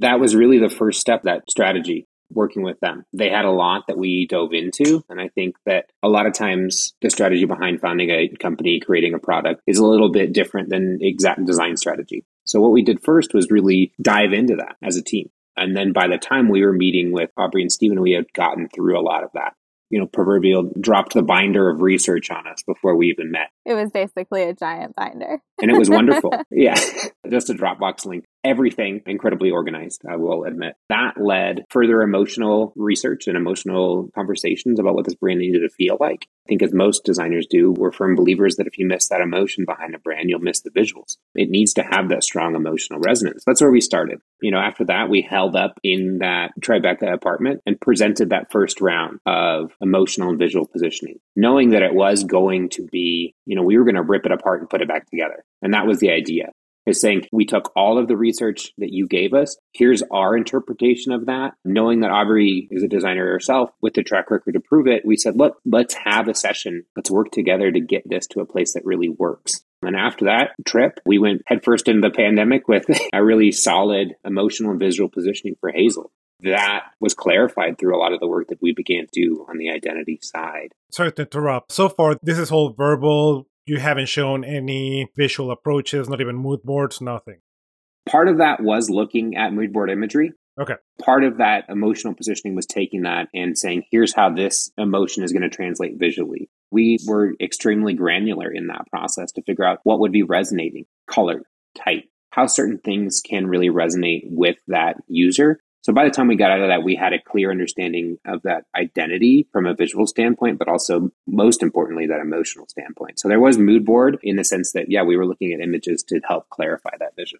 That 0.00 0.20
was 0.20 0.34
really 0.34 0.58
the 0.58 0.68
first 0.70 1.00
step, 1.00 1.22
that 1.24 1.50
strategy. 1.50 2.06
working 2.30 2.62
with 2.62 2.80
them. 2.80 3.04
They 3.12 3.30
had 3.30 3.44
a 3.44 3.50
lot 3.52 3.84
that 3.86 3.96
we 3.96 4.26
dove 4.26 4.52
into. 4.52 5.04
And 5.08 5.20
I 5.20 5.28
think 5.28 5.54
that 5.64 5.86
a 6.02 6.08
lot 6.08 6.26
of 6.26 6.32
times 6.32 6.94
the 7.00 7.08
strategy 7.08 7.44
behind 7.44 7.80
founding 7.80 8.10
a 8.10 8.28
company, 8.28 8.80
creating 8.80 9.14
a 9.14 9.20
product 9.20 9.62
is 9.66 9.78
a 9.78 9.86
little 9.86 10.10
bit 10.10 10.32
different 10.32 10.68
than 10.68 10.98
exact 11.00 11.44
design 11.46 11.76
strategy. 11.76 12.24
So 12.44 12.60
what 12.60 12.72
we 12.72 12.82
did 12.82 13.02
first 13.02 13.32
was 13.32 13.50
really 13.50 13.92
dive 14.02 14.32
into 14.32 14.56
that 14.56 14.76
as 14.82 14.96
a 14.96 15.02
team. 15.02 15.30
And 15.56 15.76
then 15.76 15.92
by 15.92 16.08
the 16.08 16.18
time 16.18 16.48
we 16.48 16.64
were 16.64 16.72
meeting 16.72 17.12
with 17.12 17.30
Aubrey 17.36 17.62
and 17.62 17.72
Stephen, 17.72 18.00
we 18.00 18.12
had 18.12 18.32
gotten 18.32 18.68
through 18.68 18.98
a 18.98 19.02
lot 19.02 19.22
of 19.22 19.30
that 19.34 19.54
you 19.90 19.98
know, 19.98 20.06
proverbial 20.06 20.70
dropped 20.80 21.14
the 21.14 21.22
binder 21.22 21.70
of 21.70 21.80
research 21.80 22.30
on 22.30 22.46
us 22.46 22.62
before 22.66 22.96
we 22.96 23.08
even 23.08 23.30
met. 23.30 23.50
It 23.66 23.74
was 23.74 23.90
basically 23.90 24.44
a 24.44 24.54
giant 24.54 24.94
binder. 24.94 25.40
and 25.60 25.70
it 25.70 25.76
was 25.76 25.90
wonderful. 25.90 26.32
yeah. 26.50 26.76
Just 27.28 27.50
a 27.50 27.54
Dropbox 27.54 28.06
link 28.06 28.24
everything 28.46 29.02
incredibly 29.06 29.50
organized, 29.50 30.02
I 30.08 30.16
will 30.16 30.44
admit. 30.44 30.74
That 30.88 31.14
led 31.20 31.64
further 31.70 32.00
emotional 32.00 32.72
research 32.76 33.26
and 33.26 33.36
emotional 33.36 34.08
conversations 34.14 34.78
about 34.78 34.94
what 34.94 35.04
this 35.04 35.16
brand 35.16 35.40
needed 35.40 35.60
to 35.60 35.68
feel 35.68 35.96
like. 35.98 36.28
I 36.46 36.48
think 36.48 36.62
as 36.62 36.72
most 36.72 37.04
designers 37.04 37.48
do, 37.50 37.72
we're 37.72 37.90
firm 37.90 38.14
believers 38.14 38.54
that 38.56 38.68
if 38.68 38.78
you 38.78 38.86
miss 38.86 39.08
that 39.08 39.20
emotion 39.20 39.64
behind 39.66 39.96
a 39.96 39.98
brand, 39.98 40.30
you'll 40.30 40.38
miss 40.38 40.60
the 40.60 40.70
visuals. 40.70 41.16
It 41.34 41.50
needs 41.50 41.74
to 41.74 41.82
have 41.82 42.08
that 42.10 42.22
strong 42.22 42.54
emotional 42.54 43.00
resonance. 43.00 43.42
That's 43.44 43.60
where 43.60 43.72
we 43.72 43.80
started. 43.80 44.20
You 44.40 44.52
know, 44.52 44.60
after 44.60 44.84
that, 44.84 45.08
we 45.08 45.22
held 45.22 45.56
up 45.56 45.80
in 45.82 46.18
that 46.18 46.52
Tribeca 46.60 47.12
apartment 47.12 47.62
and 47.66 47.80
presented 47.80 48.30
that 48.30 48.52
first 48.52 48.80
round 48.80 49.18
of 49.26 49.72
emotional 49.80 50.30
and 50.30 50.38
visual 50.38 50.68
positioning, 50.68 51.18
knowing 51.34 51.70
that 51.70 51.82
it 51.82 51.94
was 51.94 52.22
going 52.22 52.68
to 52.70 52.86
be, 52.86 53.34
you 53.44 53.55
know, 53.56 53.62
we 53.62 53.76
were 53.78 53.84
going 53.84 53.96
to 53.96 54.02
rip 54.02 54.26
it 54.26 54.32
apart 54.32 54.60
and 54.60 54.70
put 54.70 54.82
it 54.82 54.88
back 54.88 55.10
together. 55.10 55.44
And 55.62 55.74
that 55.74 55.86
was 55.86 55.98
the 55.98 56.10
idea 56.10 56.52
is 56.86 57.00
saying 57.00 57.26
we 57.32 57.44
took 57.44 57.72
all 57.76 57.98
of 57.98 58.08
the 58.08 58.16
research 58.16 58.72
that 58.78 58.92
you 58.92 59.06
gave 59.06 59.34
us. 59.34 59.56
Here's 59.72 60.02
our 60.10 60.36
interpretation 60.36 61.12
of 61.12 61.26
that. 61.26 61.54
Knowing 61.64 62.00
that 62.00 62.10
Aubrey 62.10 62.68
is 62.70 62.82
a 62.82 62.88
designer 62.88 63.26
herself 63.26 63.70
with 63.82 63.94
the 63.94 64.02
track 64.02 64.30
record 64.30 64.52
to 64.52 64.60
prove 64.60 64.86
it, 64.86 65.04
we 65.04 65.16
said, 65.16 65.36
look, 65.36 65.58
let's 65.64 65.94
have 65.94 66.28
a 66.28 66.34
session. 66.34 66.84
Let's 66.94 67.10
work 67.10 67.30
together 67.32 67.70
to 67.70 67.80
get 67.80 68.08
this 68.08 68.26
to 68.28 68.40
a 68.40 68.46
place 68.46 68.74
that 68.74 68.84
really 68.84 69.08
works. 69.08 69.62
And 69.82 69.96
after 69.96 70.26
that 70.26 70.52
trip, 70.64 71.00
we 71.04 71.18
went 71.18 71.42
headfirst 71.46 71.88
into 71.88 72.08
the 72.08 72.14
pandemic 72.14 72.66
with 72.68 72.86
a 73.12 73.22
really 73.22 73.52
solid 73.52 74.14
emotional 74.24 74.70
and 74.70 74.80
visual 74.80 75.10
positioning 75.10 75.56
for 75.60 75.70
Hazel. 75.70 76.12
That 76.40 76.84
was 77.00 77.14
clarified 77.14 77.78
through 77.78 77.96
a 77.96 78.00
lot 78.00 78.12
of 78.12 78.20
the 78.20 78.28
work 78.28 78.48
that 78.48 78.60
we 78.60 78.72
began 78.72 79.06
to 79.06 79.20
do 79.20 79.46
on 79.48 79.58
the 79.58 79.70
identity 79.70 80.18
side. 80.22 80.72
Sorry 80.90 81.12
to 81.12 81.22
interrupt. 81.22 81.72
So 81.72 81.88
far, 81.88 82.16
this 82.22 82.38
is 82.38 82.50
all 82.50 82.74
verbal 82.76 83.46
you 83.66 83.80
haven't 83.80 84.06
shown 84.06 84.44
any 84.44 85.10
visual 85.16 85.50
approaches, 85.50 86.08
not 86.08 86.20
even 86.20 86.36
mood 86.36 86.62
boards, 86.62 87.00
nothing. 87.00 87.40
Part 88.08 88.28
of 88.28 88.38
that 88.38 88.62
was 88.62 88.88
looking 88.88 89.36
at 89.36 89.52
mood 89.52 89.72
board 89.72 89.90
imagery. 89.90 90.32
Okay. 90.58 90.74
Part 91.04 91.24
of 91.24 91.38
that 91.38 91.64
emotional 91.68 92.14
positioning 92.14 92.54
was 92.54 92.64
taking 92.64 93.02
that 93.02 93.28
and 93.34 93.58
saying, 93.58 93.82
here's 93.90 94.14
how 94.14 94.30
this 94.30 94.70
emotion 94.78 95.24
is 95.24 95.32
going 95.32 95.42
to 95.42 95.54
translate 95.54 95.98
visually. 95.98 96.48
We 96.70 96.98
were 97.06 97.34
extremely 97.40 97.94
granular 97.94 98.50
in 98.50 98.68
that 98.68 98.86
process 98.88 99.32
to 99.32 99.42
figure 99.42 99.64
out 99.64 99.80
what 99.82 100.00
would 100.00 100.12
be 100.12 100.22
resonating, 100.22 100.86
color, 101.10 101.42
type, 101.76 102.04
how 102.30 102.46
certain 102.46 102.78
things 102.78 103.20
can 103.20 103.48
really 103.48 103.68
resonate 103.68 104.22
with 104.24 104.56
that 104.68 104.96
user 105.08 105.60
so 105.86 105.92
by 105.92 106.04
the 106.04 106.10
time 106.10 106.26
we 106.26 106.34
got 106.34 106.50
out 106.50 106.62
of 106.62 106.66
that, 106.66 106.82
we 106.82 106.96
had 106.96 107.12
a 107.12 107.22
clear 107.22 107.48
understanding 107.48 108.18
of 108.24 108.42
that 108.42 108.64
identity 108.74 109.46
from 109.52 109.66
a 109.66 109.72
visual 109.72 110.04
standpoint, 110.04 110.58
but 110.58 110.66
also 110.66 111.12
most 111.28 111.62
importantly, 111.62 112.08
that 112.08 112.18
emotional 112.18 112.66
standpoint. 112.66 113.20
So 113.20 113.28
there 113.28 113.38
was 113.38 113.56
mood 113.56 113.84
board 113.84 114.18
in 114.20 114.34
the 114.34 114.42
sense 114.42 114.72
that, 114.72 114.90
yeah, 114.90 115.04
we 115.04 115.16
were 115.16 115.24
looking 115.24 115.52
at 115.52 115.60
images 115.60 116.02
to 116.08 116.20
help 116.26 116.48
clarify 116.48 116.90
that 116.98 117.14
vision. 117.14 117.38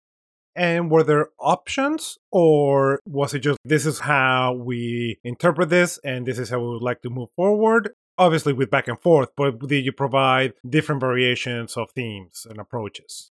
And 0.55 0.93
were 0.93 1.03
there 1.03 1.31
options, 1.41 2.19
or 2.31 3.01
was 3.05 3.35
it 3.35 3.41
just 3.41 3.59
this 3.65 3.85
is 3.85 3.99
how 3.99 4.53
we 4.53 5.19
interpret 5.25 5.69
this 5.69 5.99
and 6.05 6.25
this 6.25 6.39
is 6.39 6.49
how 6.49 6.61
we 6.61 6.69
would 6.69 6.83
like 6.83 7.03
to 7.03 7.11
move 7.11 7.31
forward? 7.35 7.95
Obviously, 8.17 8.53
with 8.53 8.71
back 8.71 8.87
and 8.87 9.01
forth, 9.01 9.31
but 9.37 9.59
did 9.59 9.85
you 9.85 9.91
provide 9.91 10.53
different 10.67 11.01
variations 11.01 11.77
of 11.77 11.91
themes 11.91 12.47
and 12.49 12.61
approaches? 12.61 13.33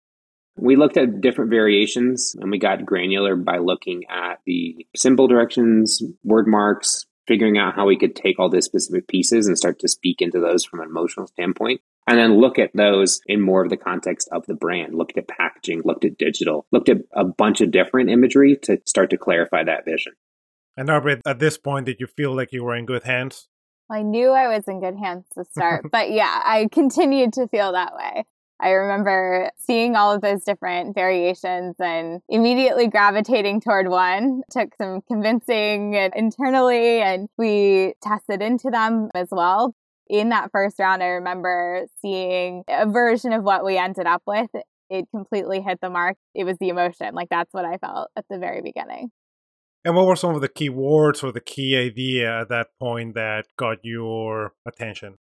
We 0.58 0.76
looked 0.76 0.98
at 0.98 1.22
different 1.22 1.52
variations 1.52 2.36
and 2.40 2.52
we 2.52 2.60
got 2.60 2.86
granular 2.86 3.36
by 3.36 3.58
looking 3.58 4.04
at 4.10 4.40
the 4.46 4.88
symbol 4.96 5.28
directions, 5.28 6.02
word 6.24 6.48
marks, 6.48 7.06
figuring 7.28 7.58
out 7.58 7.76
how 7.76 7.86
we 7.86 7.98
could 7.98 8.16
take 8.16 8.40
all 8.40 8.50
these 8.50 8.66
specific 8.66 9.08
pieces 9.08 9.48
and 9.48 9.58
start 9.58 9.80
to 9.80 9.88
speak 9.88 10.22
into 10.22 10.40
those 10.40 10.66
from 10.66 10.80
an 10.80 10.88
emotional 10.88 11.28
standpoint. 11.28 11.82
And 12.08 12.18
then 12.18 12.40
look 12.40 12.58
at 12.58 12.72
those 12.74 13.20
in 13.28 13.42
more 13.42 13.64
of 13.64 13.70
the 13.70 13.78
context 13.78 14.30
of 14.32 14.46
the 14.46 14.54
brand. 14.54 14.96
Looked 14.96 15.18
at 15.18 15.28
packaging, 15.28 15.82
looked 15.84 16.06
at 16.06 16.18
digital, 16.18 16.66
looked 16.72 16.88
at 16.88 17.00
a 17.14 17.26
bunch 17.26 17.60
of 17.60 17.72
different 17.72 18.10
imagery 18.10 18.58
to 18.64 18.80
start 18.86 19.10
to 19.10 19.18
clarify 19.18 19.66
that 19.66 19.84
vision. 19.84 20.14
And 20.78 20.90
Aubrey, 20.90 21.22
at 21.26 21.40
this 21.40 21.58
point, 21.58 21.86
did 21.86 21.98
you 22.00 22.08
feel 22.08 22.34
like 22.34 22.54
you 22.54 22.64
were 22.64 22.76
in 22.76 22.86
good 22.86 23.04
hands? 23.04 23.50
I 23.90 24.04
knew 24.04 24.30
I 24.30 24.48
was 24.48 24.64
in 24.68 24.80
good 24.80 24.96
hands 24.98 25.26
to 25.34 25.44
start, 25.46 25.86
but 25.92 26.12
yeah, 26.12 26.42
I 26.46 26.70
continued 26.72 27.34
to 27.34 27.48
feel 27.48 27.74
that 27.74 27.94
way. 27.96 28.26
I 28.60 28.72
remember 28.72 29.52
seeing 29.58 29.96
all 29.96 30.12
of 30.12 30.22
those 30.22 30.44
different 30.44 30.96
variations 30.96 31.76
and 31.80 32.22
immediately 32.28 32.88
gravitating 32.88 33.62
toward 33.62 33.88
one. 33.88 34.42
Took 34.50 34.70
some 34.82 35.02
convincing 35.08 35.94
internally 35.94 37.02
and 37.02 37.30
we 37.38 37.94
tested 38.02 38.42
into 38.42 38.72
them 38.72 39.10
as 39.14 39.28
well. 39.32 39.76
In 40.10 40.30
that 40.30 40.52
first 40.52 40.80
round, 40.80 41.04
I 41.04 41.08
remember 41.08 41.86
seeing 42.02 42.64
a 42.68 42.90
version 42.90 43.32
of 43.34 43.44
what 43.44 43.64
we 43.64 43.78
ended 43.78 44.08
up 44.08 44.24
with. 44.26 44.50
It 44.90 45.06
completely 45.14 45.62
hit 45.62 45.80
the 45.82 45.90
mark. 45.90 46.16
It 46.34 46.46
was 46.46 46.58
the 46.60 46.70
emotion. 46.70 47.14
Like 47.14 47.30
that's 47.30 47.54
what 47.54 47.66
I 47.66 47.78
felt 47.78 48.10
at 48.16 48.26
the 48.30 48.40
very 48.40 48.62
beginning. 48.62 49.12
And 49.86 49.96
what 49.96 50.08
were 50.08 50.16
some 50.16 50.34
of 50.34 50.42
the 50.42 50.50
key 50.50 50.70
words 50.70 51.24
or 51.24 51.32
the 51.32 51.42
key 51.42 51.78
idea 51.78 52.42
at 52.42 52.50
that 52.50 52.70
point 52.80 53.14
that 53.14 53.46
got 53.58 53.78
your 53.84 54.54
attention? 54.66 55.18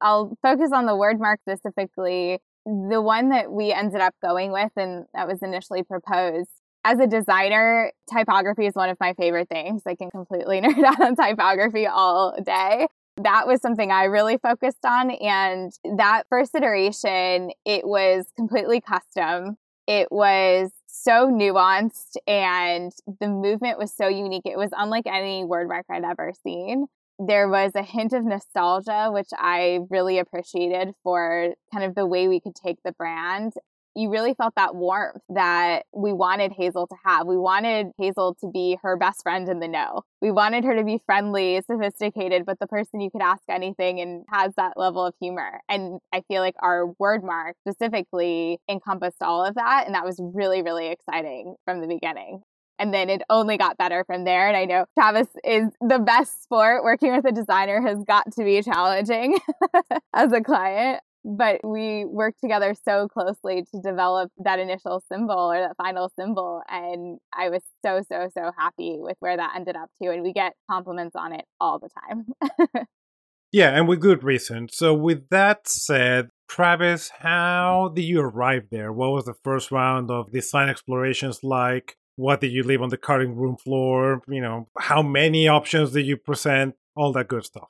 I'll 0.00 0.36
focus 0.42 0.70
on 0.74 0.86
the 0.86 0.96
word 0.96 1.20
mark 1.20 1.40
specifically 1.48 2.40
the 2.64 3.00
one 3.00 3.30
that 3.30 3.50
we 3.50 3.72
ended 3.72 4.00
up 4.00 4.14
going 4.22 4.52
with 4.52 4.72
and 4.76 5.06
that 5.14 5.26
was 5.26 5.42
initially 5.42 5.82
proposed 5.82 6.50
as 6.84 6.98
a 6.98 7.06
designer, 7.06 7.92
typography 8.12 8.66
is 8.66 8.74
one 8.74 8.88
of 8.88 8.98
my 8.98 9.14
favorite 9.14 9.48
things. 9.48 9.82
I 9.86 9.94
can 9.94 10.10
completely 10.10 10.60
nerd 10.62 10.84
out 10.84 11.00
on 11.00 11.16
typography 11.16 11.86
all 11.86 12.36
day. 12.44 12.86
That 13.18 13.46
was 13.46 13.60
something 13.60 13.90
I 13.90 14.04
really 14.04 14.38
focused 14.38 14.84
on. 14.84 15.10
And 15.10 15.72
that 15.96 16.24
first 16.28 16.54
iteration, 16.54 17.50
it 17.64 17.86
was 17.86 18.26
completely 18.36 18.80
custom. 18.80 19.58
It 19.86 20.08
was 20.10 20.70
so 20.86 21.28
nuanced 21.28 22.16
and 22.26 22.92
the 23.20 23.28
movement 23.28 23.78
was 23.78 23.94
so 23.94 24.08
unique. 24.08 24.46
It 24.46 24.56
was 24.56 24.70
unlike 24.76 25.06
any 25.06 25.44
word 25.44 25.68
mark 25.68 25.86
I'd 25.90 26.04
ever 26.04 26.32
seen 26.42 26.86
there 27.18 27.48
was 27.48 27.72
a 27.74 27.82
hint 27.82 28.12
of 28.12 28.24
nostalgia, 28.24 29.10
which 29.12 29.28
I 29.36 29.80
really 29.90 30.18
appreciated 30.18 30.94
for 31.02 31.54
kind 31.72 31.84
of 31.84 31.94
the 31.94 32.06
way 32.06 32.28
we 32.28 32.40
could 32.40 32.54
take 32.54 32.78
the 32.84 32.92
brand. 32.92 33.54
You 33.94 34.10
really 34.10 34.32
felt 34.32 34.54
that 34.56 34.74
warmth 34.74 35.20
that 35.28 35.84
we 35.94 36.14
wanted 36.14 36.52
Hazel 36.52 36.86
to 36.86 36.96
have. 37.04 37.26
We 37.26 37.36
wanted 37.36 37.88
Hazel 37.98 38.34
to 38.40 38.48
be 38.48 38.78
her 38.82 38.96
best 38.96 39.22
friend 39.22 39.46
in 39.50 39.60
the 39.60 39.68
know. 39.68 40.00
We 40.22 40.30
wanted 40.30 40.64
her 40.64 40.74
to 40.74 40.82
be 40.82 40.98
friendly, 41.04 41.60
sophisticated, 41.66 42.46
but 42.46 42.58
the 42.58 42.66
person 42.66 43.02
you 43.02 43.10
could 43.10 43.20
ask 43.20 43.42
anything 43.50 44.00
and 44.00 44.24
has 44.30 44.54
that 44.56 44.78
level 44.78 45.04
of 45.04 45.14
humor. 45.20 45.60
And 45.68 46.00
I 46.10 46.22
feel 46.26 46.40
like 46.40 46.54
our 46.60 46.86
word 46.98 47.22
mark 47.22 47.56
specifically 47.68 48.60
encompassed 48.66 49.22
all 49.22 49.44
of 49.44 49.56
that. 49.56 49.84
And 49.84 49.94
that 49.94 50.06
was 50.06 50.18
really, 50.22 50.62
really 50.62 50.88
exciting 50.88 51.56
from 51.66 51.82
the 51.82 51.86
beginning. 51.86 52.42
And 52.78 52.92
then 52.92 53.10
it 53.10 53.22
only 53.30 53.56
got 53.56 53.78
better 53.78 54.04
from 54.04 54.24
there. 54.24 54.48
And 54.48 54.56
I 54.56 54.64
know 54.64 54.86
Travis 54.98 55.28
is 55.44 55.68
the 55.80 55.98
best 55.98 56.42
sport. 56.42 56.84
Working 56.84 57.14
with 57.14 57.24
a 57.24 57.32
designer 57.32 57.80
has 57.80 57.98
got 58.06 58.32
to 58.32 58.44
be 58.44 58.62
challenging 58.62 59.38
as 60.14 60.32
a 60.32 60.40
client. 60.40 61.00
But 61.24 61.60
we 61.62 62.04
worked 62.04 62.40
together 62.40 62.74
so 62.84 63.06
closely 63.06 63.64
to 63.72 63.80
develop 63.80 64.32
that 64.38 64.58
initial 64.58 65.04
symbol 65.10 65.52
or 65.52 65.60
that 65.60 65.76
final 65.76 66.10
symbol. 66.18 66.62
And 66.68 67.18
I 67.32 67.48
was 67.48 67.62
so, 67.84 68.02
so, 68.08 68.28
so 68.36 68.50
happy 68.58 68.96
with 68.98 69.16
where 69.20 69.36
that 69.36 69.52
ended 69.54 69.76
up 69.76 69.88
to. 70.02 70.10
And 70.10 70.22
we 70.22 70.32
get 70.32 70.54
compliments 70.68 71.14
on 71.14 71.32
it 71.32 71.44
all 71.60 71.78
the 71.78 71.88
time. 71.88 72.86
yeah, 73.52 73.68
and 73.70 73.86
with 73.86 74.00
good 74.00 74.24
reason. 74.24 74.68
So, 74.72 74.94
with 74.94 75.28
that 75.28 75.68
said, 75.68 76.30
Travis, 76.48 77.10
how 77.20 77.92
did 77.94 78.02
you 78.02 78.20
arrive 78.20 78.64
there? 78.70 78.92
What 78.92 79.12
was 79.12 79.24
the 79.24 79.34
first 79.44 79.70
round 79.70 80.10
of 80.10 80.32
design 80.32 80.68
explorations 80.68 81.44
like? 81.44 81.96
What 82.16 82.40
did 82.40 82.52
you 82.52 82.62
leave 82.62 82.82
on 82.82 82.90
the 82.90 82.96
cutting 82.96 83.34
room 83.34 83.56
floor 83.56 84.22
you 84.28 84.40
know 84.40 84.68
how 84.78 85.02
many 85.02 85.48
options 85.48 85.92
did 85.92 86.06
you 86.06 86.16
present 86.16 86.74
all 86.94 87.12
that 87.12 87.28
good 87.28 87.44
stuff? 87.44 87.68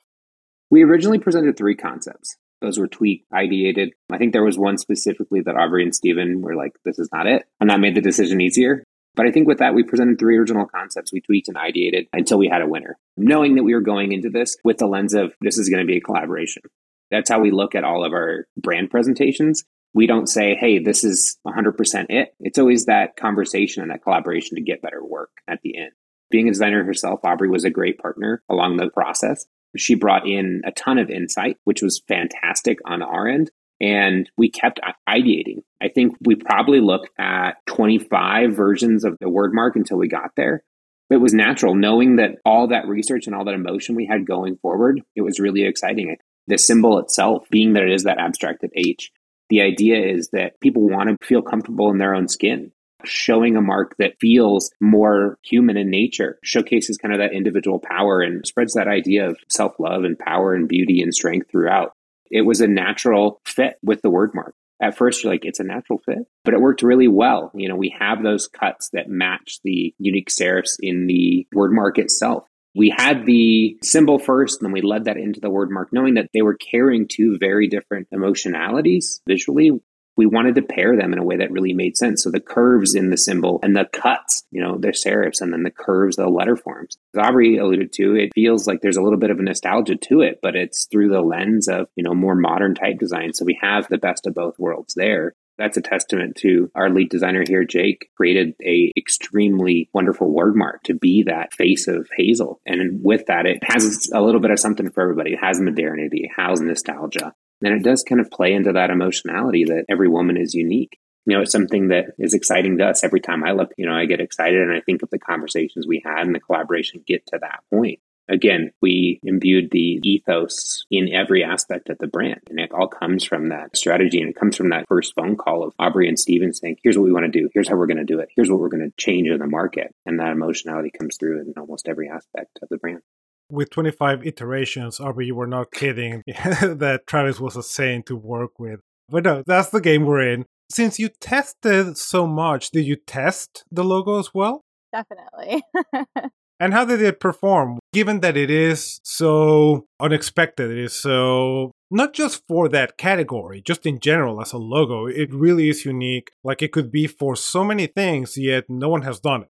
We 0.69 0.83
originally 0.83 1.19
presented 1.19 1.57
three 1.57 1.75
concepts. 1.75 2.35
Those 2.61 2.79
were 2.79 2.87
tweaked 2.87 3.29
ideated. 3.31 3.91
I 4.11 4.17
think 4.17 4.33
there 4.33 4.43
was 4.43 4.57
one 4.57 4.77
specifically 4.77 5.41
that 5.41 5.55
aubrey 5.55 5.83
and 5.83 5.93
Stephen 5.93 6.41
were 6.41 6.55
like 6.55 6.71
this 6.85 6.99
is 6.99 7.09
not 7.11 7.27
it. 7.27 7.45
And 7.59 7.69
that 7.69 7.79
made 7.79 7.95
the 7.95 8.01
decision 8.01 8.41
easier. 8.41 8.83
But 9.15 9.27
I 9.27 9.31
think 9.31 9.47
with 9.47 9.59
that, 9.59 9.75
we 9.75 9.83
presented 9.83 10.17
three 10.17 10.37
original 10.37 10.65
concepts. 10.65 11.13
We 11.13 11.21
tweaked 11.21 11.49
and 11.49 11.57
ideated 11.57 12.07
until 12.13 12.39
we 12.39 12.47
had 12.47 12.63
a 12.63 12.67
winner, 12.67 12.97
knowing 13.15 13.55
that 13.55 13.63
we 13.63 13.75
were 13.75 13.81
going 13.81 14.11
into 14.11 14.29
this 14.29 14.57
with 14.63 14.79
the 14.79 14.87
lens 14.87 15.13
of 15.13 15.35
this 15.41 15.59
is 15.59 15.69
going 15.69 15.85
to 15.85 15.87
be 15.87 15.97
a 15.97 16.01
collaboration. 16.01 16.63
That's 17.11 17.29
how 17.29 17.39
we 17.39 17.51
look 17.51 17.75
at 17.75 17.83
all 17.83 18.03
of 18.03 18.11
our 18.11 18.47
brand 18.57 18.89
presentations 18.89 19.63
we 19.93 20.07
don't 20.07 20.27
say, 20.27 20.55
hey, 20.55 20.79
this 20.79 21.03
is 21.03 21.37
100% 21.45 22.05
it. 22.09 22.33
It's 22.39 22.59
always 22.59 22.85
that 22.85 23.15
conversation 23.15 23.81
and 23.83 23.91
that 23.91 24.03
collaboration 24.03 24.55
to 24.55 24.63
get 24.63 24.81
better 24.81 25.03
work 25.03 25.29
at 25.47 25.59
the 25.63 25.77
end. 25.77 25.91
Being 26.31 26.47
a 26.47 26.51
designer 26.51 26.83
herself, 26.83 27.19
Aubrey 27.23 27.49
was 27.49 27.63
a 27.63 27.69
great 27.69 27.99
partner 27.99 28.41
along 28.49 28.77
the 28.77 28.89
process. 28.89 29.45
She 29.77 29.95
brought 29.95 30.27
in 30.27 30.61
a 30.65 30.71
ton 30.71 30.97
of 30.97 31.09
insight, 31.09 31.57
which 31.63 31.81
was 31.81 32.01
fantastic 32.07 32.79
on 32.85 33.01
our 33.01 33.27
end. 33.27 33.51
And 33.79 34.29
we 34.37 34.49
kept 34.49 34.79
ideating. 35.07 35.63
I 35.81 35.89
think 35.89 36.15
we 36.21 36.35
probably 36.35 36.79
looked 36.79 37.09
at 37.19 37.57
25 37.67 38.55
versions 38.55 39.03
of 39.03 39.17
the 39.19 39.29
word 39.29 39.53
mark 39.53 39.75
until 39.75 39.97
we 39.97 40.07
got 40.07 40.31
there. 40.37 40.63
It 41.09 41.17
was 41.17 41.33
natural 41.33 41.75
knowing 41.75 42.15
that 42.15 42.37
all 42.45 42.69
that 42.69 42.87
research 42.87 43.27
and 43.27 43.35
all 43.35 43.45
that 43.45 43.53
emotion 43.53 43.95
we 43.95 44.05
had 44.05 44.25
going 44.25 44.57
forward, 44.57 45.01
it 45.15 45.21
was 45.21 45.39
really 45.39 45.63
exciting. 45.63 46.15
The 46.47 46.57
symbol 46.57 46.97
itself, 46.99 47.43
being 47.51 47.73
that 47.73 47.83
it 47.83 47.91
is 47.91 48.03
that 48.03 48.19
abstracted 48.19 48.71
H, 48.75 49.11
the 49.53 49.61
idea 49.61 50.03
is 50.03 50.29
that 50.29 50.59
people 50.61 50.89
want 50.89 51.09
to 51.09 51.23
feel 51.23 51.43
comfortable 51.43 51.91
in 51.91 51.99
their 51.99 52.15
own 52.15 52.27
skin. 52.27 52.71
Showing 53.05 53.55
a 53.55 53.61
mark 53.61 53.95
that 53.99 54.19
feels 54.19 54.71
more 54.81 55.37
human 55.43 55.77
in 55.77 55.91
nature 55.91 56.39
showcases 56.41 56.97
kind 56.97 57.13
of 57.13 57.19
that 57.19 57.33
individual 57.33 57.77
power 57.77 58.21
and 58.21 58.43
spreads 58.47 58.73
that 58.73 58.87
idea 58.87 59.29
of 59.29 59.37
self 59.49 59.75
love 59.79 60.05
and 60.05 60.17
power 60.17 60.55
and 60.55 60.67
beauty 60.67 61.03
and 61.03 61.13
strength 61.13 61.51
throughout. 61.51 61.91
It 62.31 62.47
was 62.47 62.61
a 62.61 62.67
natural 62.67 63.41
fit 63.45 63.75
with 63.83 64.01
the 64.01 64.09
word 64.09 64.31
mark. 64.33 64.55
At 64.81 64.97
first, 64.97 65.23
you're 65.23 65.31
like, 65.31 65.45
it's 65.45 65.59
a 65.59 65.63
natural 65.63 65.99
fit, 66.03 66.25
but 66.43 66.55
it 66.55 66.61
worked 66.61 66.81
really 66.81 67.07
well. 67.07 67.51
You 67.53 67.69
know, 67.69 67.75
we 67.75 67.95
have 67.99 68.23
those 68.23 68.47
cuts 68.47 68.89
that 68.93 69.07
match 69.07 69.59
the 69.63 69.93
unique 69.99 70.29
serifs 70.29 70.77
in 70.79 71.05
the 71.05 71.45
word 71.53 71.73
mark 71.73 71.99
itself. 71.99 72.47
We 72.75 72.93
had 72.95 73.25
the 73.25 73.77
symbol 73.83 74.17
first, 74.17 74.59
and 74.59 74.65
then 74.65 74.73
we 74.73 74.81
led 74.81 75.05
that 75.05 75.17
into 75.17 75.39
the 75.39 75.49
word 75.49 75.69
mark, 75.69 75.89
knowing 75.91 76.15
that 76.15 76.29
they 76.33 76.41
were 76.41 76.57
carrying 76.57 77.07
two 77.07 77.37
very 77.39 77.67
different 77.67 78.07
emotionalities 78.11 79.21
visually. 79.27 79.71
We 80.15 80.25
wanted 80.27 80.55
to 80.55 80.61
pair 80.61 80.95
them 80.95 81.11
in 81.11 81.17
a 81.17 81.23
way 81.23 81.37
that 81.37 81.51
really 81.51 81.73
made 81.73 81.97
sense. 81.97 82.23
So 82.23 82.29
the 82.29 82.39
curves 82.39 82.93
in 82.93 83.09
the 83.09 83.17
symbol 83.17 83.59
and 83.63 83.75
the 83.75 83.85
cuts, 83.91 84.43
you 84.51 84.61
know, 84.61 84.77
they're 84.77 84.91
serifs, 84.91 85.41
and 85.41 85.51
then 85.51 85.63
the 85.63 85.71
curves, 85.71 86.17
the 86.17 86.27
letter 86.27 86.55
forms. 86.55 86.97
As 87.15 87.27
Aubrey 87.27 87.57
alluded 87.57 87.93
to, 87.93 88.15
it 88.15 88.31
feels 88.35 88.67
like 88.67 88.81
there's 88.81 88.97
a 88.97 89.01
little 89.01 89.19
bit 89.19 89.31
of 89.31 89.39
a 89.39 89.43
nostalgia 89.43 89.95
to 89.95 90.21
it, 90.21 90.39
but 90.41 90.55
it's 90.55 90.87
through 90.91 91.09
the 91.09 91.21
lens 91.21 91.67
of, 91.67 91.87
you 91.95 92.03
know, 92.03 92.13
more 92.13 92.35
modern 92.35 92.75
type 92.75 92.99
design. 92.99 93.33
So 93.33 93.45
we 93.45 93.57
have 93.61 93.87
the 93.87 93.97
best 93.97 94.27
of 94.27 94.35
both 94.35 94.59
worlds 94.59 94.93
there. 94.95 95.33
That's 95.57 95.77
a 95.77 95.81
testament 95.81 96.35
to 96.37 96.71
our 96.75 96.89
lead 96.89 97.09
designer 97.09 97.43
here, 97.47 97.63
Jake, 97.63 98.09
created 98.15 98.55
a 98.63 98.91
extremely 98.97 99.89
wonderful 99.93 100.31
word 100.31 100.55
mark 100.55 100.83
to 100.83 100.95
be 100.95 101.23
that 101.23 101.53
face 101.53 101.87
of 101.87 102.09
Hazel. 102.17 102.59
And 102.65 103.03
with 103.03 103.27
that, 103.27 103.45
it 103.45 103.63
has 103.63 104.09
a 104.13 104.21
little 104.21 104.41
bit 104.41 104.51
of 104.51 104.59
something 104.59 104.89
for 104.89 105.01
everybody. 105.01 105.33
It 105.33 105.39
has 105.39 105.59
modernity, 105.59 106.23
it 106.23 106.41
has 106.41 106.59
nostalgia. 106.59 107.33
And 107.61 107.73
it 107.73 107.83
does 107.83 108.03
kind 108.03 108.19
of 108.19 108.31
play 108.31 108.53
into 108.53 108.73
that 108.73 108.89
emotionality 108.89 109.65
that 109.65 109.85
every 109.89 110.09
woman 110.09 110.37
is 110.37 110.53
unique. 110.53 110.97
You 111.25 111.37
know, 111.37 111.43
it's 111.43 111.51
something 111.51 111.87
that 111.89 112.07
is 112.19 112.33
exciting 112.33 112.79
to 112.79 112.87
us 112.87 113.03
every 113.03 113.21
time 113.21 113.45
I 113.45 113.51
look, 113.51 113.71
you 113.77 113.85
know, 113.85 113.95
I 113.95 114.05
get 114.05 114.19
excited 114.19 114.59
and 114.61 114.73
I 114.73 114.81
think 114.81 115.03
of 115.03 115.09
the 115.09 115.19
conversations 115.19 115.87
we 115.87 116.01
had 116.03 116.25
and 116.25 116.35
the 116.35 116.41
collaboration 116.41 117.03
get 117.07 117.25
to 117.27 117.39
that 117.39 117.63
point 117.71 117.99
again, 118.29 118.71
we 118.81 119.19
imbued 119.23 119.69
the 119.71 119.99
ethos 120.03 120.85
in 120.89 121.13
every 121.13 121.43
aspect 121.43 121.89
of 121.89 121.97
the 121.99 122.07
brand. 122.07 122.41
And 122.49 122.59
it 122.59 122.71
all 122.71 122.87
comes 122.87 123.23
from 123.23 123.49
that 123.49 123.75
strategy. 123.75 124.19
And 124.21 124.29
it 124.29 124.35
comes 124.35 124.55
from 124.55 124.69
that 124.69 124.85
first 124.87 125.13
phone 125.15 125.35
call 125.35 125.63
of 125.63 125.73
Aubrey 125.79 126.07
and 126.07 126.19
Stephen 126.19 126.53
saying, 126.53 126.77
here's 126.83 126.97
what 126.97 127.03
we 127.03 127.11
want 127.11 127.31
to 127.31 127.39
do. 127.39 127.49
Here's 127.53 127.67
how 127.67 127.75
we're 127.75 127.87
going 127.87 127.97
to 127.97 128.03
do 128.03 128.19
it. 128.19 128.29
Here's 128.35 128.49
what 128.49 128.59
we're 128.59 128.69
going 128.69 128.89
to 128.89 129.03
change 129.03 129.27
in 129.27 129.39
the 129.39 129.47
market. 129.47 129.93
And 130.05 130.19
that 130.19 130.31
emotionality 130.31 130.91
comes 130.97 131.17
through 131.19 131.41
in 131.41 131.53
almost 131.57 131.87
every 131.87 132.09
aspect 132.09 132.59
of 132.61 132.69
the 132.69 132.77
brand. 132.77 133.01
With 133.49 133.69
25 133.69 134.25
iterations, 134.25 134.99
Aubrey, 134.99 135.27
you 135.27 135.35
were 135.35 135.47
not 135.47 135.71
kidding 135.71 136.23
that 136.27 137.01
Travis 137.07 137.39
was 137.39 137.55
a 137.55 137.63
saint 137.63 138.05
to 138.07 138.15
work 138.15 138.57
with. 138.57 138.79
But 139.09 139.25
no, 139.25 139.43
that's 139.45 139.69
the 139.69 139.81
game 139.81 140.05
we're 140.05 140.27
in. 140.27 140.45
Since 140.71 140.97
you 140.97 141.09
tested 141.19 141.97
so 141.97 142.25
much, 142.25 142.71
did 142.71 142.85
you 142.85 142.95
test 142.95 143.63
the 143.69 143.83
logo 143.83 144.17
as 144.17 144.33
well? 144.33 144.63
Definitely. 144.91 145.61
And 146.59 146.73
how 146.73 146.85
did 146.85 147.01
it 147.01 147.19
perform? 147.19 147.79
Given 147.93 148.21
that 148.21 148.37
it 148.37 148.49
is 148.49 148.99
so 149.03 149.87
unexpected, 149.99 150.71
it 150.71 150.77
is 150.77 150.93
so 150.95 151.71
not 151.91 152.13
just 152.13 152.43
for 152.47 152.69
that 152.69 152.97
category, 152.97 153.61
just 153.61 153.85
in 153.85 153.99
general 153.99 154.41
as 154.41 154.53
a 154.53 154.57
logo, 154.57 155.05
it 155.05 155.33
really 155.33 155.69
is 155.69 155.85
unique. 155.85 156.31
Like 156.43 156.61
it 156.61 156.71
could 156.71 156.91
be 156.91 157.07
for 157.07 157.35
so 157.35 157.63
many 157.63 157.87
things, 157.87 158.37
yet 158.37 158.65
no 158.69 158.89
one 158.89 159.01
has 159.01 159.19
done 159.19 159.43
it. 159.43 159.49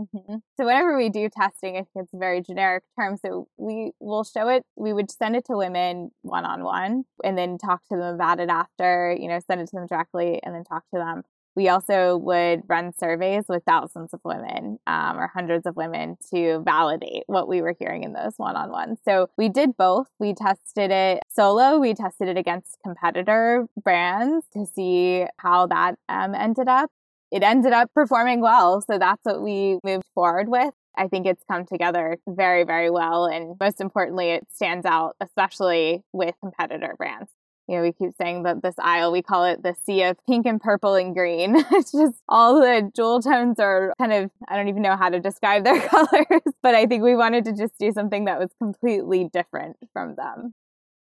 Mm-hmm. 0.00 0.36
So 0.56 0.64
whenever 0.64 0.96
we 0.96 1.08
do 1.08 1.28
testing, 1.28 1.74
I 1.74 1.80
think 1.80 2.04
it's 2.04 2.14
a 2.14 2.18
very 2.18 2.40
generic 2.40 2.84
term. 2.98 3.16
So 3.16 3.48
we 3.56 3.92
will 3.98 4.22
show 4.22 4.48
it. 4.48 4.62
We 4.76 4.92
would 4.92 5.10
send 5.10 5.34
it 5.34 5.44
to 5.46 5.56
women 5.56 6.12
one 6.22 6.44
on 6.44 6.62
one, 6.62 7.04
and 7.24 7.36
then 7.36 7.58
talk 7.58 7.80
to 7.90 7.96
them 7.96 8.14
about 8.14 8.38
it 8.38 8.48
after. 8.48 9.16
You 9.18 9.28
know, 9.28 9.40
send 9.46 9.60
it 9.60 9.66
to 9.70 9.76
them 9.76 9.86
directly, 9.86 10.40
and 10.42 10.54
then 10.54 10.62
talk 10.64 10.84
to 10.94 11.00
them 11.00 11.24
we 11.58 11.68
also 11.68 12.16
would 12.18 12.62
run 12.68 12.92
surveys 12.96 13.46
with 13.48 13.64
thousands 13.64 14.14
of 14.14 14.20
women 14.24 14.78
um, 14.86 15.18
or 15.18 15.26
hundreds 15.34 15.66
of 15.66 15.74
women 15.74 16.16
to 16.32 16.62
validate 16.64 17.24
what 17.26 17.48
we 17.48 17.60
were 17.60 17.74
hearing 17.76 18.04
in 18.04 18.12
those 18.12 18.34
one 18.36 18.54
on 18.54 18.70
ones. 18.70 19.00
So 19.04 19.28
we 19.36 19.48
did 19.48 19.76
both. 19.76 20.06
We 20.20 20.34
tested 20.34 20.92
it 20.92 21.24
solo, 21.28 21.80
we 21.80 21.94
tested 21.94 22.28
it 22.28 22.36
against 22.36 22.78
competitor 22.84 23.66
brands 23.82 24.46
to 24.52 24.66
see 24.66 25.24
how 25.38 25.66
that 25.66 25.96
um, 26.08 26.32
ended 26.32 26.68
up. 26.68 26.92
It 27.32 27.42
ended 27.42 27.72
up 27.72 27.92
performing 27.92 28.40
well. 28.40 28.80
So 28.80 28.96
that's 28.96 29.24
what 29.24 29.42
we 29.42 29.80
moved 29.82 30.06
forward 30.14 30.48
with. 30.48 30.72
I 30.96 31.08
think 31.08 31.26
it's 31.26 31.42
come 31.50 31.66
together 31.66 32.18
very, 32.28 32.62
very 32.62 32.88
well. 32.88 33.26
And 33.26 33.56
most 33.58 33.80
importantly, 33.80 34.30
it 34.30 34.46
stands 34.54 34.86
out, 34.86 35.16
especially 35.20 36.04
with 36.12 36.36
competitor 36.40 36.94
brands 36.96 37.30
you 37.68 37.76
know, 37.76 37.82
we 37.82 37.92
keep 37.92 38.12
saying 38.16 38.44
that 38.44 38.62
this 38.62 38.74
aisle, 38.78 39.12
we 39.12 39.20
call 39.20 39.44
it 39.44 39.62
the 39.62 39.76
sea 39.84 40.02
of 40.04 40.16
pink 40.26 40.46
and 40.46 40.60
purple 40.60 40.94
and 40.94 41.14
green. 41.14 41.54
it's 41.72 41.92
just 41.92 42.16
all 42.28 42.60
the 42.60 42.90
jewel 42.96 43.20
tones 43.20 43.60
are 43.60 43.92
kind 43.98 44.12
of, 44.12 44.30
I 44.48 44.56
don't 44.56 44.68
even 44.68 44.82
know 44.82 44.96
how 44.96 45.10
to 45.10 45.20
describe 45.20 45.64
their 45.64 45.80
colors, 45.88 46.42
but 46.62 46.74
I 46.74 46.86
think 46.86 47.02
we 47.02 47.14
wanted 47.14 47.44
to 47.44 47.52
just 47.52 47.78
do 47.78 47.92
something 47.92 48.24
that 48.24 48.38
was 48.38 48.50
completely 48.58 49.28
different 49.30 49.76
from 49.92 50.14
them. 50.14 50.54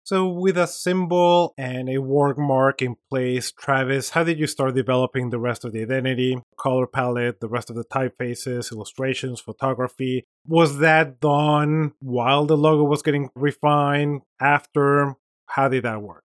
So, 0.06 0.28
with 0.28 0.58
a 0.58 0.68
symbol 0.68 1.54
and 1.58 1.88
a 1.88 2.00
word 2.00 2.38
mark 2.38 2.82
in 2.82 2.98
place, 3.10 3.54
Travis, 3.54 4.10
how 4.10 4.26
did 4.26 4.38
you 4.38 4.48
start 4.48 4.76
developing 4.76 5.30
the 5.30 5.40
rest 5.40 5.64
of 5.64 5.72
the 5.72 5.82
identity, 5.82 6.38
color 6.58 6.86
palette, 6.86 7.40
the 7.40 7.48
rest 7.48 7.70
of 7.70 7.78
the 7.78 7.86
typefaces, 7.86 8.70
illustrations, 8.74 9.40
photography? 9.40 10.26
Was 10.46 10.80
that 10.80 11.22
done 11.22 11.94
while 12.00 12.46
the 12.46 12.58
logo 12.58 12.84
was 12.84 13.02
getting 13.02 13.30
refined? 13.34 14.24
After? 14.42 15.16
How 15.46 15.70
did 15.70 15.84
that 15.84 16.02
work? 16.02 16.23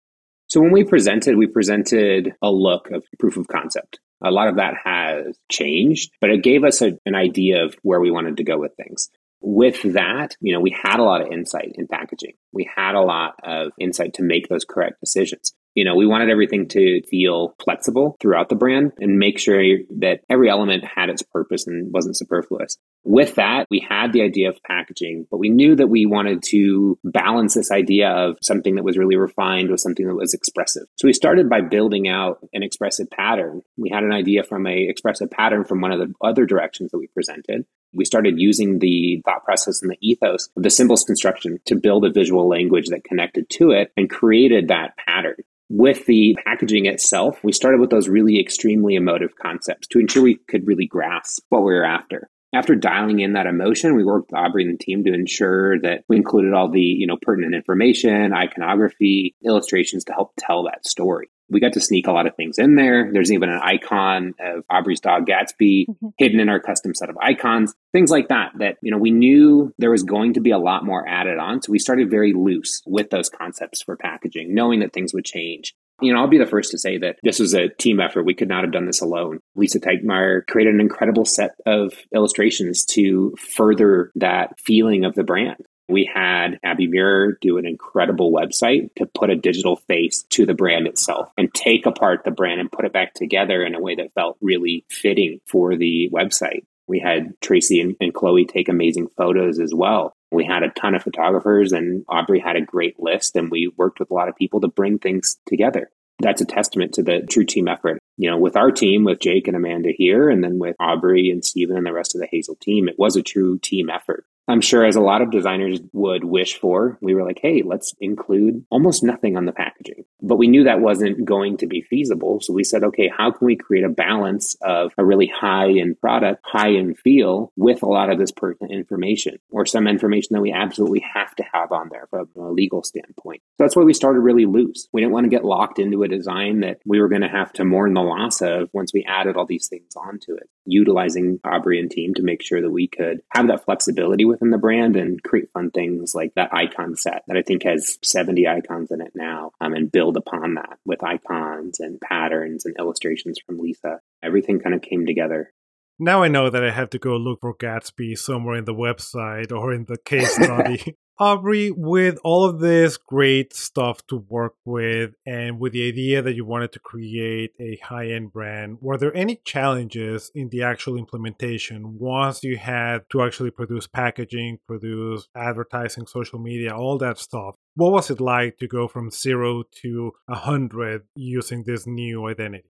So 0.53 0.61
when 0.61 0.71
we 0.71 0.85
presented, 0.85 1.39
we 1.39 1.47
presented 1.47 2.35
a 2.43 2.51
look 2.51 2.91
of 2.91 3.07
proof 3.19 3.39
of 3.39 3.49
concept. 3.49 4.01
A 4.23 4.31
lot 4.31 4.49
of 4.49 4.57
that 4.57 4.75
has 4.85 5.39
changed, 5.51 6.13
but 6.21 6.29
it 6.29 6.43
gave 6.43 6.63
us 6.63 6.83
a, 6.83 6.99
an 7.07 7.15
idea 7.15 7.65
of 7.65 7.75
where 7.81 8.03
we 8.03 8.11
wanted 8.11 8.37
to 8.37 8.45
go 8.45 8.59
with 8.59 8.75
things. 8.75 9.09
With 9.41 9.81
that, 9.95 10.37
you 10.43 10.53
know, 10.53 10.61
we 10.61 10.77
had 10.79 11.01
a 11.01 11.05
lot 11.05 11.23
of 11.23 11.33
insight 11.33 11.73
in 11.77 11.89
packaging. 11.89 12.35
We 12.53 12.69
had 12.77 12.97
a 12.97 13.01
lot 13.01 13.37
of 13.43 13.73
insight 13.81 14.13
to 14.17 14.23
make 14.23 14.49
those 14.49 14.67
correct 14.67 15.01
decisions. 15.01 15.55
You 15.75 15.87
know, 15.87 15.95
we 15.95 16.07
wanted 16.07 16.29
everything 16.29 16.69
to 16.69 17.01
feel 17.09 17.55
flexible 17.65 18.19
throughout 18.21 18.51
the 18.51 18.55
brand 18.55 18.93
and 18.99 19.19
make 19.19 19.39
sure 19.39 19.63
that 20.01 20.21
every 20.29 20.51
element 20.51 20.85
had 20.85 21.09
its 21.09 21.23
purpose 21.23 21.67
and 21.67 21.91
wasn't 21.91 22.19
superfluous. 22.19 22.77
With 23.05 23.35
that, 23.35 23.67
we 23.69 23.85
had 23.87 24.13
the 24.13 24.23
idea 24.23 24.49
of 24.49 24.63
packaging, 24.63 25.27
but 25.31 25.39
we 25.39 25.49
knew 25.49 25.75
that 25.75 25.89
we 25.89 26.07
wanted 26.07 26.43
to 26.51 26.99
balance 27.03 27.55
this 27.55 27.73
idea 27.73 28.09
of 28.09 28.37
something 28.43 28.77
that 28.77 28.85
was 28.85 28.97
really 28.97 29.17
refined 29.17 29.71
with 29.71 29.81
something 29.81 30.07
that 30.07 30.15
was 30.15 30.35
expressive. 30.35 30.85
So 30.97 31.09
we 31.09 31.13
started 31.13 31.51
by 31.51 31.63
building 31.63 32.09
out 32.09 32.39
an 32.53 32.63
expressive 32.63 33.11
pattern. 33.11 33.63
We 33.77 33.91
had 33.91 34.05
an 34.05 34.13
idea 34.13 34.45
from 34.45 34.67
a 34.67 34.87
expressive 34.89 35.31
pattern 35.31 35.65
from 35.65 35.81
one 35.81 35.91
of 35.91 35.99
the 35.99 36.15
other 36.23 36.47
directions 36.47 36.93
that 36.93 36.99
we 36.99 37.09
presented. 37.09 37.65
We 37.93 38.05
started 38.05 38.39
using 38.39 38.79
the 38.79 39.21
thought 39.25 39.45
process 39.45 39.83
and 39.83 39.91
the 39.91 39.99
ethos 40.01 40.49
of 40.57 40.63
the 40.63 40.71
symbols 40.71 41.05
construction 41.05 41.59
to 41.67 41.75
build 41.75 42.05
a 42.05 42.13
visual 42.13 42.49
language 42.49 42.89
that 42.89 43.05
connected 43.05 43.51
to 43.51 43.73
it 43.73 43.93
and 43.97 44.09
created 44.09 44.69
that 44.69 44.97
pattern 44.97 45.37
with 45.69 46.05
the 46.05 46.37
packaging 46.45 46.85
itself, 46.85 47.43
we 47.43 47.51
started 47.51 47.81
with 47.81 47.89
those 47.89 48.07
really 48.07 48.39
extremely 48.39 48.95
emotive 48.95 49.37
concepts 49.41 49.87
to 49.89 49.99
ensure 49.99 50.23
we 50.23 50.35
could 50.47 50.67
really 50.67 50.87
grasp 50.87 51.43
what 51.49 51.63
we 51.63 51.73
were 51.73 51.85
after. 51.85 52.29
After 52.55 52.75
dialing 52.75 53.21
in 53.21 53.33
that 53.33 53.47
emotion, 53.47 53.97
we 53.97 54.05
worked 54.05 54.31
with 54.31 54.39
Aubrey 54.39 54.65
and 54.65 54.75
the 54.75 54.85
team 54.85 55.05
to 55.05 55.15
ensure 55.15 55.81
that 55.81 56.05
we 56.09 56.17
included 56.17 56.53
all 56.53 56.71
the, 56.71 56.81
you 56.81 57.07
know, 57.07 57.17
pertinent 57.21 57.55
information, 57.55 58.33
iconography, 58.33 59.35
illustrations 59.45 60.05
to 60.05 60.13
help 60.13 60.33
tell 60.39 60.65
that 60.65 60.87
story 60.87 61.29
we 61.53 61.61
got 61.61 61.75
to 61.75 61.81
sneak 61.81 62.07
a 62.07 62.13
lot 62.13 62.27
of 62.27 62.35
things 62.35 62.59
in 62.59 62.77
there. 62.77 63.11
There's 63.13 63.31
even 63.31 63.51
an 63.51 63.61
icon 63.63 64.35
of 64.41 64.65
Aubrey's 64.71 65.01
dog 65.01 65.27
Gatsby 65.27 65.87
mm-hmm. 65.89 66.09
hidden 66.19 66.41
in 66.41 66.49
our 66.49 66.61
custom 66.61 66.95
set 66.95 67.11
of 67.11 67.17
icons, 67.19 67.75
things 67.93 68.11
like 68.11 68.29
that. 68.29 68.53
That, 68.59 68.77
you 68.81 68.91
know, 68.91 68.99
we 68.99 69.11
knew 69.11 69.73
there 69.79 69.91
was 69.91 70.03
going 70.03 70.35
to 70.35 70.41
be 70.41 70.51
a 70.51 70.59
lot 70.59 70.85
more 70.85 71.07
added 71.07 71.39
on. 71.39 71.63
So 71.63 71.71
we 71.71 71.79
started 71.79 72.11
very 72.11 72.33
loose 72.33 72.83
with 72.87 73.11
those 73.11 73.29
concepts 73.29 73.83
for 73.83 73.97
packaging, 73.97 74.55
knowing 74.55 74.81
that 74.81 74.93
things 74.93 75.13
would 75.13 75.25
change. 75.25 75.75
You 76.03 76.13
know, 76.13 76.21
I'll 76.21 76.29
be 76.29 76.39
the 76.39 76.47
first 76.47 76.73
to 76.73 76.79
say 76.79 76.99
that 76.99 77.17
this 77.23 77.39
was 77.39 77.55
a 77.55 77.69
team 77.69 78.01
effort. 78.01 78.25
We 78.25 78.35
could 78.35 78.49
not 78.49 78.65
have 78.65 78.73
done 78.73 78.87
this 78.87 79.01
alone. 79.01 79.39
Lisa 79.55 79.81
Teigmeyer 79.81 80.47
created 80.47 80.75
an 80.75 80.81
incredible 80.81 81.25
set 81.25 81.53
of 81.65 81.93
illustrations 82.15 82.85
to 82.87 83.35
further 83.37 84.11
that 84.17 84.59
feeling 84.61 85.05
of 85.05 85.15
the 85.15 85.23
brand. 85.23 85.65
We 85.89 86.11
had 86.13 86.59
Abby 86.65 86.87
Mirror 86.87 87.39
do 87.41 87.59
an 87.59 87.67
incredible 87.67 88.33
website 88.33 88.95
to 88.97 89.07
put 89.07 89.31
a 89.31 89.37
digital 89.37 89.77
face 89.77 90.25
to 90.31 90.47
the 90.47 90.55
brand 90.55 90.87
itself 90.87 91.29
and 91.37 91.53
take 91.53 91.87
apart 91.87 92.25
the 92.25 92.31
brand 92.31 92.61
and 92.61 92.73
put 92.73 92.85
it 92.85 92.93
back 92.93 93.15
together 93.15 93.63
in 93.63 93.75
a 93.75 93.81
way 93.81 93.95
that 93.97 94.15
felt 94.15 94.39
really 94.41 94.85
fitting 94.89 95.41
for 95.47 95.77
the 95.77 96.09
website. 96.13 96.65
We 96.87 96.99
had 96.99 97.39
Tracy 97.41 97.81
and, 97.81 97.97
and 98.01 98.15
Chloe 98.15 98.45
take 98.45 98.69
amazing 98.69 99.09
photos 99.17 99.61
as 99.61 99.73
well. 99.75 100.15
We 100.33 100.45
had 100.45 100.63
a 100.63 100.71
ton 100.71 100.95
of 100.95 101.03
photographers, 101.03 101.73
and 101.73 102.05
Aubrey 102.09 102.41
had 102.41 102.57
a 102.57 102.63
great 102.63 102.99
list, 102.99 103.37
and 103.37 103.51
we 103.51 103.71
worked 103.77 104.01
with 104.01 104.11
a 104.11 104.15
lot 104.15 104.29
of 104.29 104.37
people 104.37 104.61
to 104.63 104.69
bring 104.69 104.99
things 104.99 105.39
together 105.47 105.91
that's 106.23 106.41
a 106.41 106.47
testament 106.47 106.95
to 106.95 107.03
the 107.03 107.27
true 107.29 107.45
team 107.45 107.69
effort. 107.69 107.99
You 108.17 108.31
know, 108.31 108.39
with 108.39 108.57
our 108.57 108.71
team, 108.71 109.05
with 109.05 109.21
Jake 109.21 109.49
and 109.49 109.57
Amanda 109.57 109.91
here, 109.97 110.31
and 110.31 110.43
then 110.43 110.59
with 110.59 110.77
Aubrey 110.79 111.31
and 111.31 111.45
Stephen 111.45 111.77
and 111.77 111.87
the 111.87 111.93
rest 111.93 112.15
of 112.15 112.21
the 112.21 112.29
Hazel 112.31 112.57
team, 112.57 112.89
it 112.89 112.99
was 112.99 113.17
a 113.17 113.23
true 113.23 113.59
team 113.59 113.91
effort. 113.91 114.25
I'm 114.49 114.61
sure 114.61 114.85
as 114.85 114.97
a 114.97 115.01
lot 115.01 115.23
of 115.23 115.31
designers 115.31 115.81
would 115.93 116.25
wish 116.25 116.59
for, 116.59 116.99
we 117.01 117.15
were 117.15 117.25
like, 117.25 117.39
hey, 117.41 117.63
let's 117.65 117.95
include 118.01 118.65
almost 118.71 119.03
nothing 119.03 119.37
on 119.37 119.47
the 119.47 119.53
packaging. 119.53 120.05
But 120.21 120.37
we 120.37 120.49
knew 120.49 120.65
that 120.65 120.81
wasn't 120.81 121.25
going 121.25 121.59
to 121.59 121.67
be 121.67 121.83
feasible. 121.83 122.41
So 122.41 122.53
we 122.53 122.65
said, 122.65 122.83
okay, 122.85 123.11
how 123.17 123.31
can 123.31 123.47
we 123.47 123.57
create 123.57 123.85
a 123.85 123.89
balance 123.89 124.57
of 124.61 124.93
a 124.99 125.05
really 125.05 125.29
high 125.33 125.71
end 125.71 126.01
product, 126.01 126.43
high 126.45 126.75
end 126.75 126.99
feel 126.99 127.53
with 127.57 127.83
a 127.83 127.89
lot 127.89 128.11
of 128.11 128.19
this 128.19 128.33
pertinent 128.33 128.73
information 128.73 129.39
or 129.51 129.65
some 129.65 129.87
information 129.87 130.31
that 130.33 130.43
we 130.43 130.53
absolutely 130.53 131.05
have 131.15 131.35
to 131.37 131.45
have 131.53 131.71
on 131.71 131.89
there 131.91 132.09
from 132.11 132.29
a 132.37 132.51
legal 132.51 132.83
standpoint. 132.83 133.43
So 133.59 133.65
that's 133.65 133.77
why 133.77 133.85
we 133.85 133.95
started 133.95 134.21
really 134.21 134.47
loose. 134.47 134.89
We 134.93 135.01
didn't 135.01 135.13
want 135.13 135.25
to 135.25 135.31
get 135.31 135.45
locked 135.45 135.79
into 135.79 136.03
a 136.03 136.09
design 136.09 136.61
that 136.61 136.79
we 136.85 137.01
were 137.01 137.09
going 137.09 137.23
to 137.23 137.29
have 137.29 137.53
to 137.55 137.65
mourn 137.65 137.95
the 137.95 138.01
loss 138.01 138.43
of 138.43 138.71
once 138.73 138.93
we 138.93 139.05
added 139.07 139.37
all 139.37 139.47
these 139.47 139.69
things 139.69 139.95
onto 139.97 140.35
it, 140.35 140.49
utilizing 140.67 141.39
Aubrey 141.45 141.79
and 141.79 141.91
team 141.91 142.15
to 142.15 142.23
make 142.23 142.43
sure 142.43 142.61
that 142.61 142.71
we 142.71 142.89
could 142.89 143.21
have 143.31 143.47
that 143.47 143.65
flexibility 143.65 144.25
within 144.33 144.51
the 144.51 144.59
brand 144.59 144.97
and 144.97 145.23
create 145.23 145.51
fun 145.53 145.71
things 145.71 146.15
like 146.15 146.33
that 146.35 146.53
icon 146.53 146.97
set 146.97 147.23
that 147.29 147.37
I 147.37 147.43
think 147.43 147.63
has 147.65 147.99
70 148.03 148.49
icons 148.49 148.91
in 148.91 149.01
it 149.01 149.13
now 149.15 149.53
um, 149.61 149.75
and 149.75 149.93
build 149.93 150.17
upon 150.17 150.55
that 150.55 150.79
with 150.85 151.05
icons 151.05 151.79
and 151.79 152.01
patterns 152.01 152.65
and 152.65 152.75
illustrations 152.79 153.39
from 153.45 153.59
Lisa. 153.59 154.01
Everything 154.23 154.59
kind 154.59 154.75
of 154.75 154.83
came 154.83 155.07
together. 155.07 155.53
Now 155.99 156.23
I 156.23 156.29
know 156.29 156.51
that 156.51 156.65
I 156.65 156.71
have 156.71 156.91
to 156.91 156.99
go 156.99 157.17
look 157.17 157.41
for 157.43 157.55
Gatsby 157.55 158.19
somewhere 158.19 158.57
in 158.57 158.65
the 158.65 158.75
website 158.75 159.53
or 159.53 159.73
in 159.73 159.85
the 159.85 159.99
case 159.99 160.35
study. 160.35 160.97
Aubrey, 161.23 161.71
with 161.71 162.19
all 162.25 162.45
of 162.45 162.59
this 162.59 162.97
great 162.97 163.55
stuff 163.55 164.05
to 164.09 164.17
work 164.29 164.55
with 164.65 165.15
and 165.25 165.61
with 165.61 165.73
the 165.73 165.87
idea 165.87 166.21
that 166.21 166.35
you 166.35 166.45
wanted 166.45 166.73
to 166.73 166.81
create 166.81 167.53
a 167.61 167.77
high 167.77 168.09
end 168.09 168.33
brand, 168.33 168.79
were 168.81 168.99
there 168.99 169.17
any 169.17 169.37
challenges 169.45 170.33
in 170.35 170.49
the 170.49 170.65
actual 170.65 170.97
implementation 170.97 171.97
once 172.01 172.43
you 172.43 172.57
had 172.57 173.09
to 173.11 173.23
actually 173.23 173.53
produce 173.53 173.87
packaging, 173.87 174.59
produce 174.67 175.29
advertising, 175.37 176.09
social 176.09 176.41
media, 176.41 176.75
all 176.75 176.99
that 176.99 177.19
stuff? 177.19 177.55
What 177.77 177.93
was 177.93 178.11
it 178.11 178.21
like 178.21 178.59
to 178.59 178.67
go 178.67 178.89
from 178.89 179.13
zero 179.13 179.63
to 179.83 180.15
a 180.29 180.35
hundred 180.35 181.03
using 181.15 181.63
this 181.63 181.87
new 181.87 182.27
identity? 182.27 182.72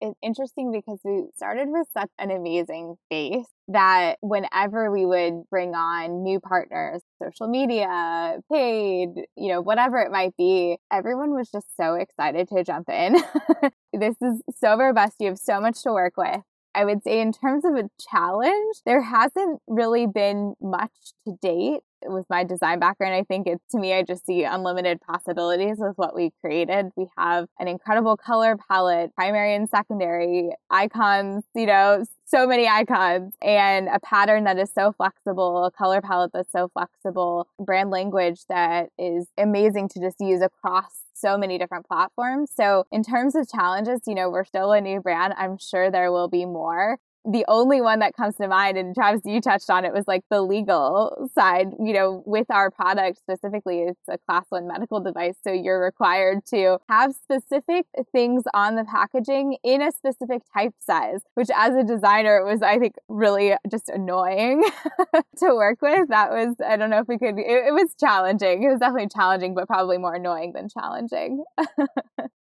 It's 0.00 0.18
interesting 0.22 0.70
because 0.70 0.98
we 1.04 1.24
started 1.36 1.68
with 1.68 1.86
such 1.92 2.10
an 2.18 2.30
amazing 2.30 2.96
base 3.10 3.46
that 3.68 4.16
whenever 4.20 4.90
we 4.90 5.04
would 5.04 5.42
bring 5.50 5.74
on 5.74 6.22
new 6.22 6.40
partners, 6.40 7.02
social 7.22 7.48
media, 7.48 8.38
paid, 8.50 9.08
you 9.36 9.48
know, 9.48 9.60
whatever 9.60 9.98
it 9.98 10.10
might 10.10 10.36
be, 10.36 10.78
everyone 10.92 11.34
was 11.34 11.50
just 11.50 11.66
so 11.76 11.94
excited 11.94 12.48
to 12.48 12.64
jump 12.64 12.88
in. 12.88 13.16
this 13.92 14.16
is 14.22 14.42
so 14.56 14.76
robust. 14.76 15.16
You 15.20 15.28
have 15.28 15.38
so 15.38 15.60
much 15.60 15.82
to 15.82 15.92
work 15.92 16.16
with. 16.16 16.42
I 16.74 16.84
would 16.84 17.02
say, 17.02 17.20
in 17.20 17.32
terms 17.32 17.64
of 17.64 17.74
a 17.74 17.88
challenge, 18.10 18.76
there 18.86 19.02
hasn't 19.02 19.60
really 19.66 20.06
been 20.06 20.54
much 20.60 20.92
to 21.26 21.34
date 21.42 21.80
with 22.06 22.26
my 22.30 22.44
design 22.44 22.78
background, 22.78 23.14
I 23.14 23.24
think 23.24 23.46
it's 23.46 23.64
to 23.72 23.78
me, 23.78 23.92
I 23.92 24.02
just 24.02 24.26
see 24.26 24.44
unlimited 24.44 25.00
possibilities 25.00 25.76
with 25.78 25.96
what 25.96 26.14
we 26.14 26.32
created. 26.40 26.90
We 26.96 27.06
have 27.16 27.48
an 27.58 27.68
incredible 27.68 28.16
color 28.16 28.56
palette, 28.56 29.14
primary 29.14 29.54
and 29.54 29.68
secondary 29.68 30.50
icons, 30.70 31.44
you 31.54 31.66
know, 31.66 32.04
so 32.24 32.46
many 32.46 32.68
icons 32.68 33.34
and 33.40 33.88
a 33.88 33.98
pattern 34.00 34.44
that 34.44 34.58
is 34.58 34.70
so 34.72 34.92
flexible, 34.92 35.64
a 35.64 35.70
color 35.70 36.00
palette 36.00 36.32
that's 36.32 36.52
so 36.52 36.68
flexible, 36.68 37.48
brand 37.58 37.90
language 37.90 38.40
that 38.48 38.90
is 38.98 39.26
amazing 39.38 39.88
to 39.90 40.00
just 40.00 40.20
use 40.20 40.42
across 40.42 41.04
so 41.14 41.36
many 41.36 41.58
different 41.58 41.86
platforms. 41.86 42.50
So, 42.54 42.84
in 42.92 43.02
terms 43.02 43.34
of 43.34 43.48
challenges, 43.48 44.02
you 44.06 44.14
know, 44.14 44.30
we're 44.30 44.44
still 44.44 44.72
a 44.72 44.80
new 44.80 45.00
brand. 45.00 45.34
I'm 45.36 45.58
sure 45.58 45.90
there 45.90 46.12
will 46.12 46.28
be 46.28 46.44
more 46.44 46.98
the 47.24 47.44
only 47.48 47.80
one 47.80 47.98
that 47.98 48.14
comes 48.16 48.36
to 48.36 48.48
mind, 48.48 48.78
and 48.78 48.94
Travis, 48.94 49.22
you 49.24 49.40
touched 49.40 49.70
on 49.70 49.84
it, 49.84 49.92
was 49.92 50.04
like 50.06 50.22
the 50.30 50.40
legal 50.42 51.28
side. 51.34 51.68
You 51.78 51.92
know, 51.92 52.22
with 52.26 52.50
our 52.50 52.70
product 52.70 53.18
specifically, 53.18 53.80
it's 53.82 54.08
a 54.08 54.18
class 54.18 54.44
one 54.50 54.66
medical 54.66 55.00
device. 55.00 55.34
So 55.44 55.52
you're 55.52 55.82
required 55.82 56.46
to 56.50 56.78
have 56.88 57.14
specific 57.14 57.86
things 58.12 58.44
on 58.54 58.76
the 58.76 58.84
packaging 58.84 59.56
in 59.62 59.82
a 59.82 59.92
specific 59.92 60.42
type 60.54 60.74
size, 60.80 61.20
which 61.34 61.48
as 61.54 61.74
a 61.74 61.84
designer, 61.84 62.38
it 62.38 62.44
was, 62.50 62.62
I 62.62 62.78
think, 62.78 62.94
really 63.08 63.54
just 63.70 63.88
annoying 63.88 64.62
to 65.38 65.54
work 65.54 65.82
with. 65.82 66.08
That 66.08 66.30
was, 66.30 66.56
I 66.66 66.76
don't 66.76 66.90
know 66.90 67.00
if 67.00 67.08
we 67.08 67.18
could, 67.18 67.38
it, 67.38 67.66
it 67.68 67.74
was 67.74 67.94
challenging. 67.98 68.62
It 68.62 68.68
was 68.68 68.80
definitely 68.80 69.08
challenging, 69.08 69.54
but 69.54 69.66
probably 69.66 69.98
more 69.98 70.14
annoying 70.14 70.52
than 70.52 70.68
challenging. 70.68 71.44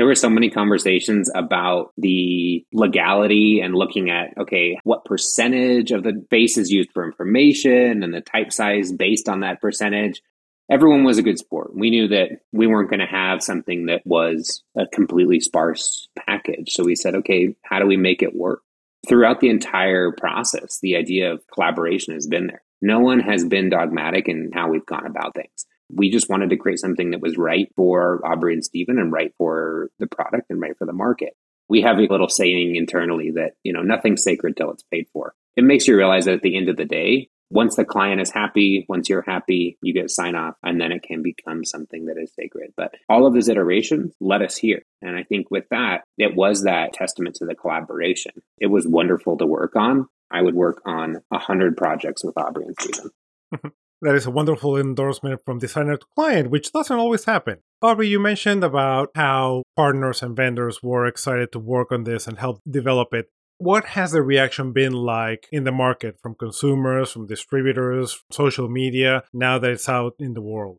there 0.00 0.06
were 0.06 0.14
so 0.14 0.30
many 0.30 0.48
conversations 0.48 1.30
about 1.34 1.92
the 1.98 2.64
legality 2.72 3.60
and 3.60 3.74
looking 3.74 4.08
at 4.08 4.32
okay 4.38 4.78
what 4.82 5.04
percentage 5.04 5.90
of 5.90 6.02
the 6.04 6.14
base 6.14 6.56
is 6.56 6.70
used 6.70 6.90
for 6.94 7.04
information 7.04 8.02
and 8.02 8.14
the 8.14 8.22
type 8.22 8.50
size 8.50 8.90
based 8.90 9.28
on 9.28 9.40
that 9.40 9.60
percentage. 9.60 10.22
Everyone 10.70 11.04
was 11.04 11.18
a 11.18 11.22
good 11.22 11.38
sport. 11.38 11.76
We 11.76 11.90
knew 11.90 12.08
that 12.08 12.30
we 12.50 12.66
weren't 12.66 12.88
going 12.88 13.00
to 13.00 13.06
have 13.06 13.42
something 13.42 13.86
that 13.86 14.00
was 14.06 14.62
a 14.74 14.86
completely 14.86 15.38
sparse 15.38 16.08
package. 16.16 16.70
So 16.70 16.82
we 16.82 16.94
said 16.94 17.14
okay 17.16 17.54
how 17.62 17.78
do 17.78 17.86
we 17.86 17.98
make 17.98 18.22
it 18.22 18.34
work? 18.34 18.62
Throughout 19.06 19.40
the 19.40 19.50
entire 19.50 20.12
process 20.12 20.78
the 20.80 20.96
idea 20.96 21.30
of 21.30 21.46
collaboration 21.52 22.14
has 22.14 22.26
been 22.26 22.46
there. 22.46 22.62
No 22.80 23.00
one 23.00 23.20
has 23.20 23.44
been 23.44 23.68
dogmatic 23.68 24.30
in 24.30 24.50
how 24.54 24.70
we've 24.70 24.86
gone 24.86 25.04
about 25.04 25.34
things 25.34 25.66
we 25.94 26.10
just 26.10 26.28
wanted 26.28 26.50
to 26.50 26.56
create 26.56 26.78
something 26.78 27.10
that 27.10 27.20
was 27.20 27.36
right 27.36 27.68
for 27.76 28.20
Aubrey 28.26 28.54
and 28.54 28.64
Stephen 28.64 28.98
and 28.98 29.12
right 29.12 29.32
for 29.38 29.90
the 29.98 30.06
product 30.06 30.50
and 30.50 30.60
right 30.60 30.76
for 30.76 30.86
the 30.86 30.92
market. 30.92 31.34
We 31.68 31.82
have 31.82 31.98
a 31.98 32.06
little 32.06 32.28
saying 32.28 32.74
internally 32.74 33.32
that, 33.32 33.52
you 33.62 33.72
know, 33.72 33.82
nothing's 33.82 34.24
sacred 34.24 34.56
till 34.56 34.70
it's 34.72 34.82
paid 34.84 35.06
for. 35.12 35.34
It 35.56 35.64
makes 35.64 35.86
you 35.86 35.96
realize 35.96 36.24
that 36.24 36.34
at 36.34 36.42
the 36.42 36.56
end 36.56 36.68
of 36.68 36.76
the 36.76 36.84
day, 36.84 37.28
once 37.50 37.74
the 37.74 37.84
client 37.84 38.20
is 38.20 38.30
happy, 38.30 38.86
once 38.88 39.08
you're 39.08 39.22
happy, 39.22 39.76
you 39.82 39.92
get 39.92 40.10
sign 40.10 40.36
off, 40.36 40.54
and 40.62 40.80
then 40.80 40.92
it 40.92 41.02
can 41.02 41.22
become 41.22 41.64
something 41.64 42.06
that 42.06 42.16
is 42.16 42.32
sacred. 42.34 42.72
But 42.76 42.94
all 43.08 43.26
of 43.26 43.34
those 43.34 43.48
iterations 43.48 44.14
led 44.20 44.42
us 44.42 44.56
here. 44.56 44.82
And 45.02 45.16
I 45.16 45.24
think 45.24 45.50
with 45.50 45.64
that, 45.70 46.04
it 46.16 46.34
was 46.34 46.62
that 46.62 46.92
testament 46.92 47.36
to 47.36 47.46
the 47.46 47.56
collaboration. 47.56 48.32
It 48.58 48.68
was 48.68 48.86
wonderful 48.86 49.36
to 49.38 49.46
work 49.46 49.74
on. 49.74 50.06
I 50.30 50.42
would 50.42 50.54
work 50.54 50.80
on 50.86 51.22
a 51.32 51.38
hundred 51.38 51.76
projects 51.76 52.24
with 52.24 52.38
Aubrey 52.38 52.66
and 52.66 52.76
Stephen. 52.80 53.10
That 54.02 54.14
is 54.14 54.24
a 54.24 54.30
wonderful 54.30 54.78
endorsement 54.78 55.44
from 55.44 55.58
designer 55.58 55.98
to 55.98 56.06
client, 56.14 56.50
which 56.50 56.72
doesn't 56.72 56.96
always 56.96 57.26
happen. 57.26 57.58
Aubrey, 57.82 58.08
you 58.08 58.18
mentioned 58.18 58.64
about 58.64 59.10
how 59.14 59.62
partners 59.76 60.22
and 60.22 60.34
vendors 60.34 60.82
were 60.82 61.06
excited 61.06 61.52
to 61.52 61.58
work 61.58 61.92
on 61.92 62.04
this 62.04 62.26
and 62.26 62.38
help 62.38 62.60
develop 62.68 63.12
it. 63.12 63.26
What 63.58 63.84
has 63.88 64.12
the 64.12 64.22
reaction 64.22 64.72
been 64.72 64.94
like 64.94 65.48
in 65.52 65.64
the 65.64 65.72
market 65.72 66.16
from 66.22 66.34
consumers, 66.34 67.12
from 67.12 67.26
distributors, 67.26 68.24
social 68.30 68.70
media, 68.70 69.24
now 69.34 69.58
that 69.58 69.70
it's 69.70 69.88
out 69.88 70.14
in 70.18 70.32
the 70.32 70.40
world? 70.40 70.78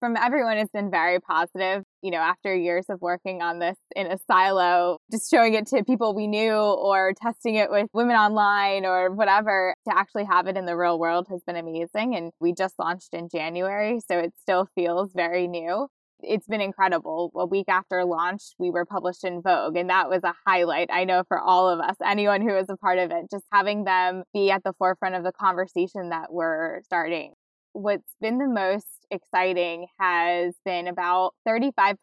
From 0.00 0.16
everyone 0.16 0.56
has 0.56 0.70
been 0.70 0.90
very 0.90 1.20
positive. 1.20 1.84
You 2.02 2.10
know, 2.10 2.18
after 2.18 2.54
years 2.54 2.86
of 2.88 3.00
working 3.00 3.42
on 3.42 3.58
this 3.58 3.76
in 3.94 4.06
a 4.06 4.18
silo, 4.26 4.96
just 5.12 5.30
showing 5.30 5.54
it 5.54 5.66
to 5.68 5.84
people 5.84 6.14
we 6.14 6.26
knew 6.26 6.52
or 6.52 7.12
testing 7.14 7.54
it 7.54 7.70
with 7.70 7.88
women 7.92 8.16
online 8.16 8.86
or 8.86 9.12
whatever, 9.12 9.74
to 9.86 9.96
actually 9.96 10.24
have 10.24 10.46
it 10.46 10.56
in 10.56 10.64
the 10.64 10.76
real 10.76 10.98
world 10.98 11.26
has 11.30 11.42
been 11.46 11.56
amazing. 11.56 12.16
And 12.16 12.32
we 12.40 12.52
just 12.54 12.74
launched 12.78 13.12
in 13.12 13.28
January, 13.28 14.00
so 14.00 14.18
it 14.18 14.32
still 14.40 14.66
feels 14.74 15.12
very 15.14 15.46
new. 15.46 15.86
It's 16.22 16.46
been 16.46 16.60
incredible. 16.60 17.30
A 17.34 17.46
week 17.46 17.68
after 17.68 18.04
launch, 18.04 18.42
we 18.58 18.70
were 18.70 18.84
published 18.84 19.24
in 19.24 19.40
Vogue, 19.40 19.76
and 19.76 19.88
that 19.88 20.10
was 20.10 20.22
a 20.24 20.34
highlight, 20.46 20.90
I 20.92 21.04
know, 21.04 21.22
for 21.28 21.38
all 21.38 21.68
of 21.68 21.80
us, 21.80 21.96
anyone 22.04 22.42
who 22.42 22.54
was 22.54 22.68
a 22.68 22.76
part 22.76 22.98
of 22.98 23.10
it, 23.10 23.30
just 23.30 23.44
having 23.52 23.84
them 23.84 24.24
be 24.34 24.50
at 24.50 24.62
the 24.64 24.74
forefront 24.74 25.14
of 25.14 25.24
the 25.24 25.32
conversation 25.32 26.10
that 26.10 26.32
we're 26.32 26.82
starting 26.82 27.32
what's 27.72 28.14
been 28.20 28.38
the 28.38 28.48
most 28.48 28.86
exciting 29.10 29.86
has 29.98 30.54
been 30.64 30.86
about 30.86 31.34
35% 31.46 31.96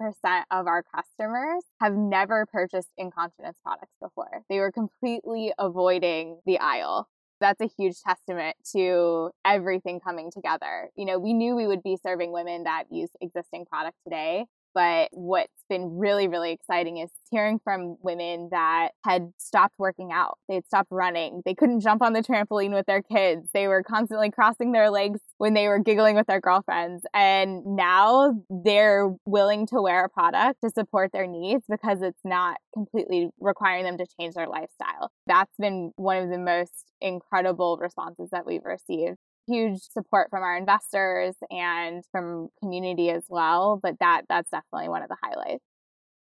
of 0.52 0.68
our 0.68 0.84
customers 0.84 1.64
have 1.82 1.94
never 1.94 2.46
purchased 2.46 2.90
incontinence 2.98 3.58
products 3.64 3.96
before. 4.02 4.44
They 4.50 4.60
were 4.60 4.72
completely 4.72 5.54
avoiding 5.58 6.40
the 6.46 6.60
aisle. 6.60 7.08
That's 7.40 7.62
a 7.62 7.70
huge 7.78 8.02
testament 8.02 8.56
to 8.76 9.30
everything 9.46 10.00
coming 10.00 10.32
together. 10.32 10.90
You 10.96 11.06
know, 11.06 11.20
we 11.20 11.34
knew 11.34 11.56
we 11.56 11.68
would 11.68 11.84
be 11.84 11.98
serving 12.02 12.32
women 12.32 12.64
that 12.64 12.86
use 12.90 13.12
existing 13.22 13.66
products 13.66 14.00
today, 14.04 14.46
But 14.74 15.10
what's 15.12 15.52
been 15.70 15.98
really, 15.98 16.28
really 16.28 16.52
exciting 16.52 16.98
is 16.98 17.10
hearing 17.32 17.60
from 17.64 17.98
women 18.02 18.50
that 18.52 18.90
had 19.04 19.32
stopped 19.38 19.76
working 19.78 20.12
out. 20.12 20.38
They 20.48 20.56
had 20.56 20.66
stopped 20.66 20.90
running. 20.92 21.42
They 21.46 21.56
couldn't 21.56 21.82
jump 21.82 22.02
on 22.02 22.14
the 22.14 22.22
trampoline 22.22 22.74
with 22.74 22.86
their 22.86 23.02
kids. 23.02 23.50
They 23.54 23.68
were 23.68 23.84
constantly 23.84 24.32
crossing 24.32 24.72
their 24.72 24.90
legs 24.90 25.20
when 25.38 25.54
they 25.54 25.68
were 25.68 25.80
giggling 25.80 26.16
with 26.16 26.28
their 26.28 26.40
girlfriends. 26.40 27.06
And 27.14 27.66
now 27.66 28.36
they're 28.50 29.14
willing 29.26 29.68
to 29.68 29.82
wear 29.82 30.06
a 30.06 30.10
product 30.10 30.62
to 30.64 30.70
support 30.70 31.12
their 31.12 31.28
needs 31.28 31.66
because 31.70 32.02
it's 32.02 32.22
not 32.24 32.58
completely 32.74 33.30
requiring 33.40 33.84
them 33.84 33.98
to 33.98 34.06
change 34.20 34.36
their 34.36 34.48
lifestyle. 34.48 35.12
That's 35.26 35.56
been 35.58 35.92
one 35.96 36.18
of 36.18 36.30
the 36.30 36.38
most 36.38 36.92
incredible 37.02 37.78
responses 37.82 38.30
that 38.32 38.46
we've 38.46 38.66
received 38.66 39.18
huge 39.48 39.80
support 39.82 40.30
from 40.30 40.44
our 40.44 40.58
investors 40.58 41.36
and 41.52 42.04
from 42.12 42.50
community 42.62 43.10
as 43.10 43.24
well 43.30 43.80
but 43.82 43.96
that 44.00 44.24
that's 44.30 44.50
definitely 44.52 44.90
one 44.90 45.02
of 45.04 45.10
the 45.10 45.18
highlights 45.24 45.64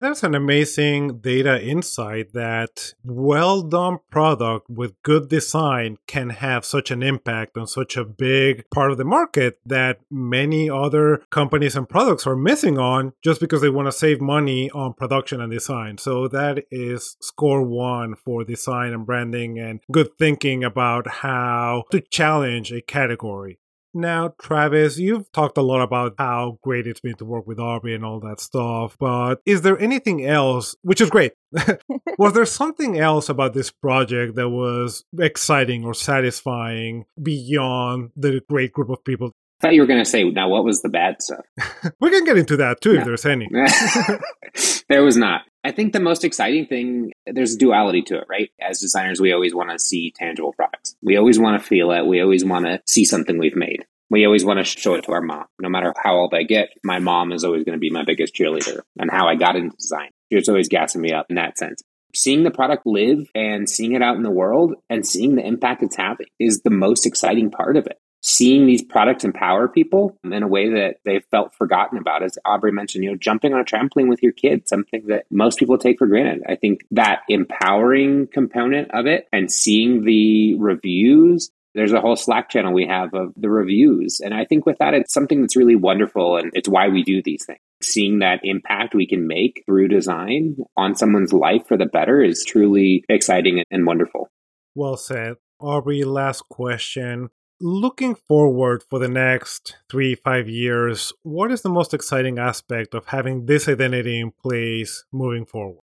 that's 0.01 0.23
an 0.23 0.33
amazing 0.33 1.19
data 1.19 1.63
insight 1.63 2.33
that 2.33 2.93
well 3.03 3.61
done 3.61 3.99
product 4.09 4.69
with 4.69 5.01
good 5.03 5.29
design 5.29 5.97
can 6.07 6.31
have 6.31 6.65
such 6.65 6.89
an 6.89 7.03
impact 7.03 7.55
on 7.55 7.67
such 7.67 7.95
a 7.95 8.03
big 8.03 8.63
part 8.71 8.91
of 8.91 8.97
the 8.97 9.05
market 9.05 9.59
that 9.65 9.99
many 10.09 10.69
other 10.69 11.21
companies 11.29 11.75
and 11.75 11.87
products 11.87 12.25
are 12.25 12.35
missing 12.35 12.79
on 12.79 13.13
just 13.23 13.39
because 13.39 13.61
they 13.61 13.69
want 13.69 13.87
to 13.87 13.91
save 13.91 14.19
money 14.19 14.71
on 14.71 14.93
production 14.93 15.39
and 15.39 15.51
design. 15.51 15.97
So 15.99 16.27
that 16.29 16.65
is 16.71 17.15
score 17.21 17.61
one 17.61 18.15
for 18.15 18.43
design 18.43 18.93
and 18.93 19.05
branding 19.05 19.59
and 19.59 19.81
good 19.91 20.17
thinking 20.17 20.63
about 20.63 21.07
how 21.07 21.83
to 21.91 22.01
challenge 22.01 22.71
a 22.71 22.81
category. 22.81 23.59
Now, 23.93 24.33
Travis, 24.41 24.97
you've 24.97 25.29
talked 25.33 25.57
a 25.57 25.61
lot 25.61 25.81
about 25.81 26.15
how 26.17 26.59
great 26.63 26.87
it's 26.87 27.01
been 27.01 27.15
to 27.15 27.25
work 27.25 27.45
with 27.45 27.59
Aubrey 27.59 27.93
and 27.93 28.05
all 28.05 28.21
that 28.21 28.39
stuff, 28.39 28.95
but 28.97 29.41
is 29.45 29.63
there 29.63 29.77
anything 29.79 30.25
else, 30.25 30.75
which 30.81 31.01
is 31.01 31.09
great? 31.09 31.33
was 32.17 32.33
there 32.33 32.45
something 32.45 32.97
else 32.97 33.27
about 33.27 33.53
this 33.53 33.69
project 33.69 34.35
that 34.35 34.49
was 34.49 35.03
exciting 35.19 35.83
or 35.83 35.93
satisfying 35.93 37.05
beyond 37.21 38.11
the 38.15 38.41
great 38.49 38.71
group 38.71 38.89
of 38.89 39.03
people? 39.03 39.33
I 39.61 39.67
thought 39.67 39.73
you 39.75 39.81
were 39.81 39.87
going 39.87 40.03
to 40.03 40.09
say, 40.09 40.23
now 40.23 40.49
what 40.49 40.63
was 40.63 40.81
the 40.81 40.89
bad 40.89 41.21
stuff? 41.21 41.45
we 41.99 42.09
can 42.09 42.25
get 42.25 42.35
into 42.35 42.57
that 42.57 42.81
too, 42.81 42.93
no. 42.93 42.99
if 42.99 43.05
there's 43.05 43.27
any. 43.27 43.47
there 44.89 45.03
was 45.03 45.17
not. 45.17 45.41
I 45.63 45.71
think 45.71 45.93
the 45.93 45.99
most 45.99 46.25
exciting 46.25 46.65
thing, 46.65 47.11
there's 47.27 47.55
duality 47.57 48.01
to 48.03 48.17
it, 48.17 48.25
right? 48.27 48.49
As 48.59 48.79
designers, 48.79 49.21
we 49.21 49.31
always 49.31 49.53
want 49.53 49.69
to 49.69 49.77
see 49.77 50.13
tangible 50.17 50.53
products. 50.53 50.95
We 51.03 51.15
always 51.15 51.37
want 51.37 51.61
to 51.61 51.67
feel 51.67 51.91
it. 51.91 52.07
We 52.07 52.23
always 52.23 52.43
want 52.43 52.65
to 52.65 52.81
see 52.87 53.05
something 53.05 53.37
we've 53.37 53.55
made. 53.55 53.85
We 54.09 54.25
always 54.25 54.43
want 54.43 54.57
to 54.57 54.63
show 54.63 54.95
it 54.95 55.03
to 55.03 55.11
our 55.11 55.21
mom. 55.21 55.45
No 55.59 55.69
matter 55.69 55.93
how 56.03 56.15
old 56.15 56.33
I 56.33 56.41
get, 56.41 56.69
my 56.83 56.97
mom 56.97 57.31
is 57.31 57.43
always 57.43 57.63
going 57.63 57.77
to 57.77 57.79
be 57.79 57.91
my 57.91 58.03
biggest 58.03 58.33
cheerleader 58.33 58.79
and 58.97 59.11
how 59.11 59.27
I 59.27 59.35
got 59.35 59.55
into 59.55 59.77
design. 59.77 60.09
She 60.31 60.37
was 60.37 60.49
always 60.49 60.69
gassing 60.69 61.01
me 61.01 61.13
up 61.13 61.27
in 61.29 61.35
that 61.35 61.59
sense. 61.59 61.83
Seeing 62.15 62.43
the 62.43 62.49
product 62.49 62.87
live 62.87 63.29
and 63.35 63.69
seeing 63.69 63.93
it 63.93 64.01
out 64.01 64.17
in 64.17 64.23
the 64.23 64.31
world 64.31 64.73
and 64.89 65.05
seeing 65.05 65.35
the 65.35 65.45
impact 65.45 65.83
it's 65.83 65.97
having 65.97 66.25
is 66.39 66.61
the 66.61 66.71
most 66.71 67.05
exciting 67.05 67.51
part 67.51 67.77
of 67.77 67.85
it 67.85 67.99
seeing 68.21 68.65
these 68.65 68.83
products 68.83 69.23
empower 69.23 69.67
people 69.67 70.17
in 70.23 70.43
a 70.43 70.47
way 70.47 70.69
that 70.69 70.97
they 71.05 71.19
felt 71.31 71.53
forgotten 71.55 71.97
about. 71.97 72.23
As 72.23 72.37
Aubrey 72.45 72.71
mentioned, 72.71 73.03
you 73.03 73.11
know, 73.11 73.17
jumping 73.17 73.53
on 73.53 73.59
a 73.59 73.65
trampoline 73.65 74.07
with 74.07 74.23
your 74.23 74.31
kids, 74.31 74.69
something 74.69 75.03
that 75.07 75.25
most 75.31 75.59
people 75.59 75.77
take 75.77 75.97
for 75.97 76.07
granted. 76.07 76.43
I 76.47 76.55
think 76.55 76.81
that 76.91 77.21
empowering 77.27 78.27
component 78.31 78.91
of 78.91 79.07
it 79.07 79.27
and 79.31 79.51
seeing 79.51 80.03
the 80.03 80.55
reviews 80.59 81.51
there's 81.73 81.93
a 81.93 82.01
whole 82.01 82.17
Slack 82.17 82.49
channel 82.49 82.73
we 82.73 82.87
have 82.87 83.13
of 83.13 83.33
the 83.37 83.49
reviews. 83.49 84.19
And 84.19 84.33
I 84.33 84.43
think 84.43 84.65
with 84.65 84.77
that, 84.79 84.93
it's 84.93 85.13
something 85.13 85.39
that's 85.39 85.55
really 85.55 85.77
wonderful. 85.77 86.35
And 86.35 86.51
it's 86.53 86.67
why 86.67 86.89
we 86.89 87.01
do 87.01 87.21
these 87.23 87.45
things. 87.45 87.61
Seeing 87.81 88.19
that 88.19 88.41
impact 88.43 88.93
we 88.93 89.07
can 89.07 89.25
make 89.25 89.63
through 89.65 89.87
design 89.87 90.57
on 90.75 90.95
someone's 90.95 91.31
life 91.31 91.67
for 91.67 91.77
the 91.77 91.85
better 91.85 92.21
is 92.21 92.43
truly 92.43 93.05
exciting 93.07 93.63
and 93.71 93.85
wonderful. 93.85 94.29
Well 94.75 94.97
said. 94.97 95.37
Aubrey, 95.59 96.03
last 96.03 96.43
question 96.49 97.29
looking 97.61 98.15
forward 98.15 98.83
for 98.89 98.99
the 98.99 99.07
next 99.07 99.75
three, 99.89 100.15
five 100.15 100.49
years, 100.49 101.13
what 101.23 101.51
is 101.51 101.61
the 101.61 101.69
most 101.69 101.93
exciting 101.93 102.39
aspect 102.39 102.93
of 102.93 103.07
having 103.07 103.45
this 103.45 103.67
identity 103.67 104.19
in 104.19 104.31
place 104.31 105.05
moving 105.11 105.45
forward? 105.45 105.79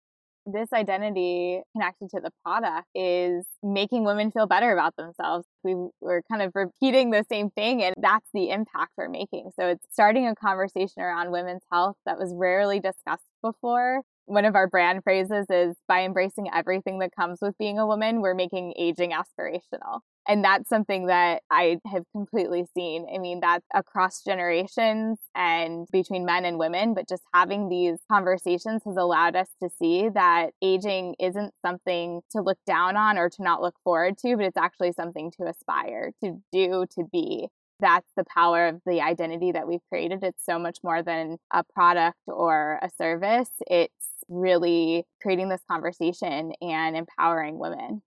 This 0.47 0.71
identity 0.71 1.61
connected 1.73 2.11
to 2.11 2.21
the 2.21 2.31
product 2.43 2.87
is 2.93 3.45
making 3.63 4.05
women 4.05 4.31
feel 4.31 4.45
better 4.45 4.71
about 4.71 4.95
themselves. 4.95 5.45
We 5.63 5.75
were 6.01 6.21
kind 6.29 6.43
of 6.43 6.51
repeating 6.53 7.09
the 7.09 7.25
same 7.27 7.49
thing, 7.49 7.83
and 7.83 7.95
that's 7.97 8.29
the 8.31 8.51
impact 8.51 8.91
we're 8.95 9.09
making. 9.09 9.49
So 9.59 9.67
it's 9.67 9.85
starting 9.91 10.27
a 10.27 10.35
conversation 10.35 11.01
around 11.01 11.31
women's 11.31 11.63
health 11.71 11.97
that 12.05 12.19
was 12.19 12.31
rarely 12.35 12.79
discussed 12.79 13.25
before 13.41 14.01
one 14.25 14.45
of 14.45 14.55
our 14.55 14.67
brand 14.67 15.03
phrases 15.03 15.45
is 15.49 15.75
by 15.87 16.03
embracing 16.03 16.49
everything 16.53 16.99
that 16.99 17.15
comes 17.15 17.39
with 17.41 17.57
being 17.57 17.79
a 17.79 17.85
woman, 17.85 18.21
we're 18.21 18.33
making 18.33 18.73
aging 18.77 19.11
aspirational. 19.11 19.99
And 20.27 20.43
that's 20.43 20.67
something 20.67 21.05
that 21.05 21.43
I 21.51 21.77
have 21.85 22.03
completely 22.11 22.65
seen. 22.73 23.05
I 23.13 23.19
mean, 23.19 23.39
that's 23.41 23.65
across 23.75 24.23
generations 24.23 25.19
and 25.35 25.87
between 25.91 26.25
men 26.25 26.45
and 26.45 26.57
women, 26.57 26.95
but 26.95 27.07
just 27.07 27.21
having 27.33 27.69
these 27.69 27.99
conversations 28.11 28.81
has 28.85 28.97
allowed 28.97 29.35
us 29.35 29.49
to 29.61 29.69
see 29.77 30.09
that 30.09 30.51
aging 30.63 31.15
isn't 31.19 31.53
something 31.63 32.21
to 32.31 32.41
look 32.41 32.57
down 32.65 32.97
on 32.97 33.19
or 33.19 33.29
to 33.29 33.43
not 33.43 33.61
look 33.61 33.75
forward 33.83 34.17
to, 34.19 34.35
but 34.35 34.45
it's 34.45 34.57
actually 34.57 34.93
something 34.93 35.31
to 35.37 35.45
aspire 35.47 36.11
to 36.23 36.41
do, 36.51 36.85
to 36.95 37.03
be 37.11 37.49
that's 37.79 38.09
the 38.15 38.23
power 38.23 38.67
of 38.67 38.81
the 38.85 39.01
identity 39.01 39.51
that 39.51 39.67
we've 39.67 39.83
created. 39.89 40.23
It's 40.23 40.45
so 40.45 40.57
much 40.57 40.79
more 40.83 41.03
than 41.03 41.37
a 41.51 41.63
product 41.63 42.19
or 42.27 42.79
a 42.81 42.89
service. 42.97 43.51
It's 43.67 43.91
really 44.29 45.05
creating 45.21 45.49
this 45.49 45.61
conversation 45.69 46.53
and 46.61 46.95
empowering 46.95 47.57
women 47.59 48.01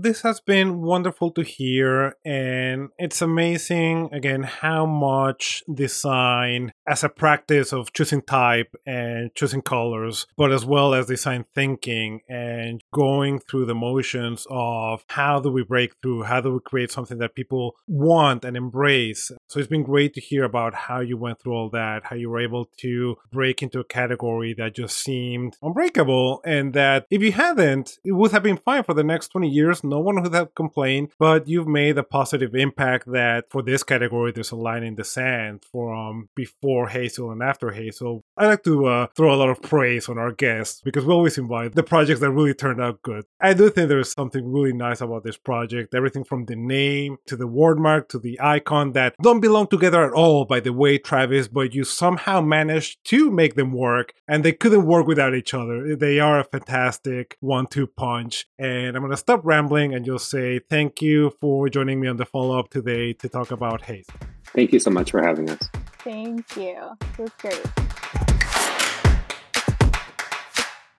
this 0.00 0.22
has 0.22 0.38
been 0.38 0.80
wonderful 0.80 1.32
to 1.32 1.42
hear 1.42 2.14
and 2.24 2.88
it's 2.98 3.20
amazing 3.20 4.08
again 4.12 4.44
how 4.44 4.86
much 4.86 5.64
design 5.74 6.72
as 6.86 7.02
a 7.02 7.08
practice 7.08 7.72
of 7.72 7.92
choosing 7.92 8.22
type 8.22 8.76
and 8.86 9.34
choosing 9.34 9.60
colors 9.60 10.28
but 10.36 10.52
as 10.52 10.64
well 10.64 10.94
as 10.94 11.06
design 11.06 11.44
thinking 11.52 12.20
and 12.28 12.84
going 12.94 13.40
through 13.40 13.64
the 13.64 13.74
motions 13.74 14.46
of 14.48 15.04
how 15.08 15.40
do 15.40 15.50
we 15.50 15.64
break 15.64 15.92
through 16.00 16.22
how 16.22 16.40
do 16.40 16.52
we 16.52 16.60
create 16.60 16.92
something 16.92 17.18
that 17.18 17.34
people 17.34 17.74
want 17.88 18.44
and 18.44 18.56
embrace. 18.56 19.32
So 19.48 19.58
it's 19.58 19.68
been 19.68 19.82
great 19.82 20.14
to 20.14 20.20
hear 20.20 20.44
about 20.44 20.74
how 20.74 21.00
you 21.00 21.16
went 21.16 21.40
through 21.40 21.54
all 21.54 21.70
that 21.70 22.04
how 22.04 22.14
you 22.14 22.30
were 22.30 22.40
able 22.40 22.66
to 22.76 23.16
break 23.32 23.62
into 23.64 23.80
a 23.80 23.84
category 23.84 24.54
that 24.54 24.76
just 24.76 24.96
seemed 24.96 25.56
unbreakable 25.60 26.40
and 26.44 26.72
that 26.74 27.06
if 27.10 27.20
you 27.20 27.32
hadn't 27.32 27.98
it 28.04 28.12
would 28.12 28.30
have 28.30 28.44
been 28.44 28.58
fine 28.58 28.84
for 28.84 28.94
the 28.94 29.02
next 29.02 29.28
20 29.28 29.48
years 29.48 29.82
no 29.88 30.00
one 30.00 30.22
would 30.22 30.34
have 30.34 30.54
complained, 30.54 31.10
but 31.18 31.48
you've 31.48 31.68
made 31.68 31.98
a 31.98 32.02
positive 32.02 32.54
impact 32.54 33.10
that 33.12 33.46
for 33.50 33.62
this 33.62 33.82
category, 33.82 34.32
there's 34.32 34.50
a 34.50 34.56
line 34.56 34.82
in 34.82 34.94
the 34.94 35.04
sand 35.04 35.64
from 35.70 36.28
before 36.34 36.88
Hazel 36.88 37.30
and 37.30 37.42
after 37.42 37.70
Hazel. 37.70 38.24
I 38.36 38.46
like 38.46 38.64
to 38.64 38.86
uh, 38.86 39.06
throw 39.16 39.34
a 39.34 39.36
lot 39.36 39.48
of 39.48 39.62
praise 39.62 40.08
on 40.08 40.18
our 40.18 40.32
guests 40.32 40.80
because 40.82 41.04
we 41.04 41.12
always 41.12 41.38
invite 41.38 41.74
the 41.74 41.82
projects 41.82 42.20
that 42.20 42.30
really 42.30 42.54
turned 42.54 42.80
out 42.80 43.02
good. 43.02 43.24
I 43.40 43.54
do 43.54 43.70
think 43.70 43.88
there's 43.88 44.12
something 44.12 44.50
really 44.50 44.72
nice 44.72 45.00
about 45.00 45.24
this 45.24 45.36
project. 45.36 45.94
Everything 45.94 46.24
from 46.24 46.44
the 46.44 46.56
name 46.56 47.16
to 47.26 47.36
the 47.36 47.48
wordmark 47.48 48.08
to 48.08 48.18
the 48.18 48.38
icon 48.40 48.92
that 48.92 49.14
don't 49.22 49.40
belong 49.40 49.66
together 49.68 50.04
at 50.04 50.12
all, 50.12 50.44
by 50.44 50.60
the 50.60 50.72
way, 50.72 50.98
Travis, 50.98 51.48
but 51.48 51.74
you 51.74 51.84
somehow 51.84 52.40
managed 52.40 52.98
to 53.04 53.30
make 53.30 53.54
them 53.54 53.72
work 53.72 54.12
and 54.26 54.44
they 54.44 54.52
couldn't 54.52 54.86
work 54.86 55.06
without 55.06 55.34
each 55.34 55.54
other. 55.54 55.96
They 55.96 56.20
are 56.20 56.40
a 56.40 56.44
fantastic 56.44 57.36
one 57.40 57.66
two 57.66 57.86
punch. 57.86 58.46
And 58.58 58.96
I'm 58.96 59.02
going 59.02 59.10
to 59.10 59.16
stop 59.16 59.40
rambling 59.44 59.77
and 59.78 60.04
just 60.04 60.28
say 60.28 60.58
thank 60.58 61.00
you 61.00 61.30
for 61.40 61.68
joining 61.68 62.00
me 62.00 62.08
on 62.08 62.16
the 62.16 62.26
follow 62.26 62.58
up 62.58 62.68
today 62.68 63.12
to 63.12 63.28
talk 63.28 63.52
about 63.52 63.80
Haze. 63.82 64.06
Thank 64.46 64.72
you 64.72 64.80
so 64.80 64.90
much 64.90 65.12
for 65.12 65.22
having 65.22 65.48
us. 65.48 65.60
Thank 65.98 66.56
you. 66.56 66.76
It 67.00 67.18
was 67.18 67.30
great. 67.38 67.62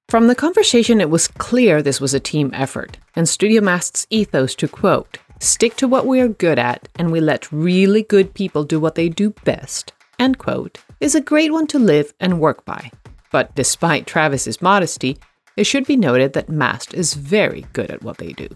From 0.08 0.28
the 0.28 0.36
conversation, 0.36 1.02
it 1.02 1.10
was 1.10 1.28
clear 1.28 1.82
this 1.82 2.00
was 2.00 2.14
a 2.14 2.20
team 2.20 2.52
effort, 2.54 2.98
and 3.16 3.28
Studio 3.28 3.62
Mast's 3.62 4.08
ethos 4.10 4.56
to 4.56 4.68
quote, 4.68 5.18
stick 5.40 5.76
to 5.76 5.88
what 5.88 6.08
we 6.08 6.22
are 6.22 6.30
good 6.30 6.58
at 6.58 6.88
and 6.96 7.12
we 7.12 7.20
let 7.20 7.52
really 7.52 8.04
good 8.04 8.34
people 8.34 8.64
do 8.64 8.80
what 8.80 8.96
they 8.96 9.10
do 9.10 9.32
best, 9.44 9.92
end 10.18 10.38
quote, 10.38 10.80
is 11.02 11.16
a 11.16 11.22
great 11.22 11.52
one 11.52 11.68
to 11.68 11.78
live 11.78 12.14
and 12.20 12.40
work 12.40 12.64
by. 12.66 12.92
But 13.32 13.54
despite 13.56 14.08
Travis's 14.08 14.62
modesty, 14.62 15.18
it 15.58 15.66
should 15.66 15.86
be 15.86 15.98
noted 15.98 16.34
that 16.34 16.50
Mast 16.50 16.94
is 16.94 17.14
very 17.14 17.66
good 17.74 17.92
at 17.92 18.02
what 18.02 18.18
they 18.18 18.32
do 18.32 18.48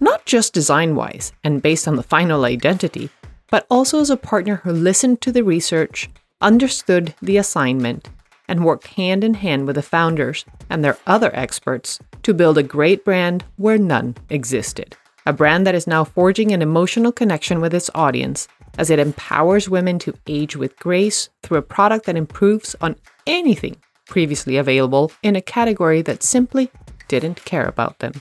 not 0.00 0.26
just 0.26 0.52
design 0.52 0.94
wise 0.94 1.32
and 1.44 1.62
based 1.62 1.88
on 1.88 1.96
the 1.96 2.02
final 2.02 2.44
identity, 2.44 3.10
but 3.50 3.66
also 3.70 4.00
as 4.00 4.10
a 4.10 4.16
partner 4.16 4.56
who 4.56 4.72
listened 4.72 5.20
to 5.20 5.32
the 5.32 5.44
research, 5.44 6.10
understood 6.40 7.14
the 7.22 7.36
assignment, 7.36 8.08
and 8.48 8.64
worked 8.64 8.86
hand 8.88 9.24
in 9.24 9.34
hand 9.34 9.66
with 9.66 9.76
the 9.76 9.82
founders 9.82 10.44
and 10.70 10.84
their 10.84 10.98
other 11.06 11.34
experts 11.34 11.98
to 12.22 12.34
build 12.34 12.58
a 12.58 12.62
great 12.62 13.04
brand 13.04 13.44
where 13.56 13.78
none 13.78 14.14
existed. 14.30 14.96
A 15.26 15.32
brand 15.32 15.66
that 15.66 15.74
is 15.74 15.86
now 15.86 16.04
forging 16.04 16.52
an 16.52 16.62
emotional 16.62 17.10
connection 17.10 17.60
with 17.60 17.74
its 17.74 17.90
audience 17.94 18.46
as 18.78 18.90
it 18.90 18.98
empowers 18.98 19.68
women 19.68 19.98
to 19.98 20.14
age 20.26 20.56
with 20.56 20.76
grace 20.76 21.28
through 21.42 21.58
a 21.58 21.62
product 21.62 22.06
that 22.06 22.16
improves 22.16 22.76
on 22.80 22.96
anything 23.26 23.76
previously 24.06 24.56
available 24.56 25.10
in 25.22 25.34
a 25.34 25.40
category 25.40 26.02
that 26.02 26.22
simply 26.22 26.70
didn't 27.08 27.44
care 27.44 27.66
about 27.66 27.98
them. 27.98 28.12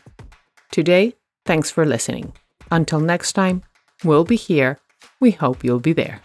Today, 0.71 1.13
thanks 1.45 1.71
for 1.71 1.85
listening. 1.85 2.33
Until 2.71 2.99
next 2.99 3.33
time, 3.33 3.63
we'll 4.03 4.25
be 4.25 4.35
here. 4.35 4.79
We 5.19 5.31
hope 5.31 5.63
you'll 5.63 5.79
be 5.79 5.93
there. 5.93 6.21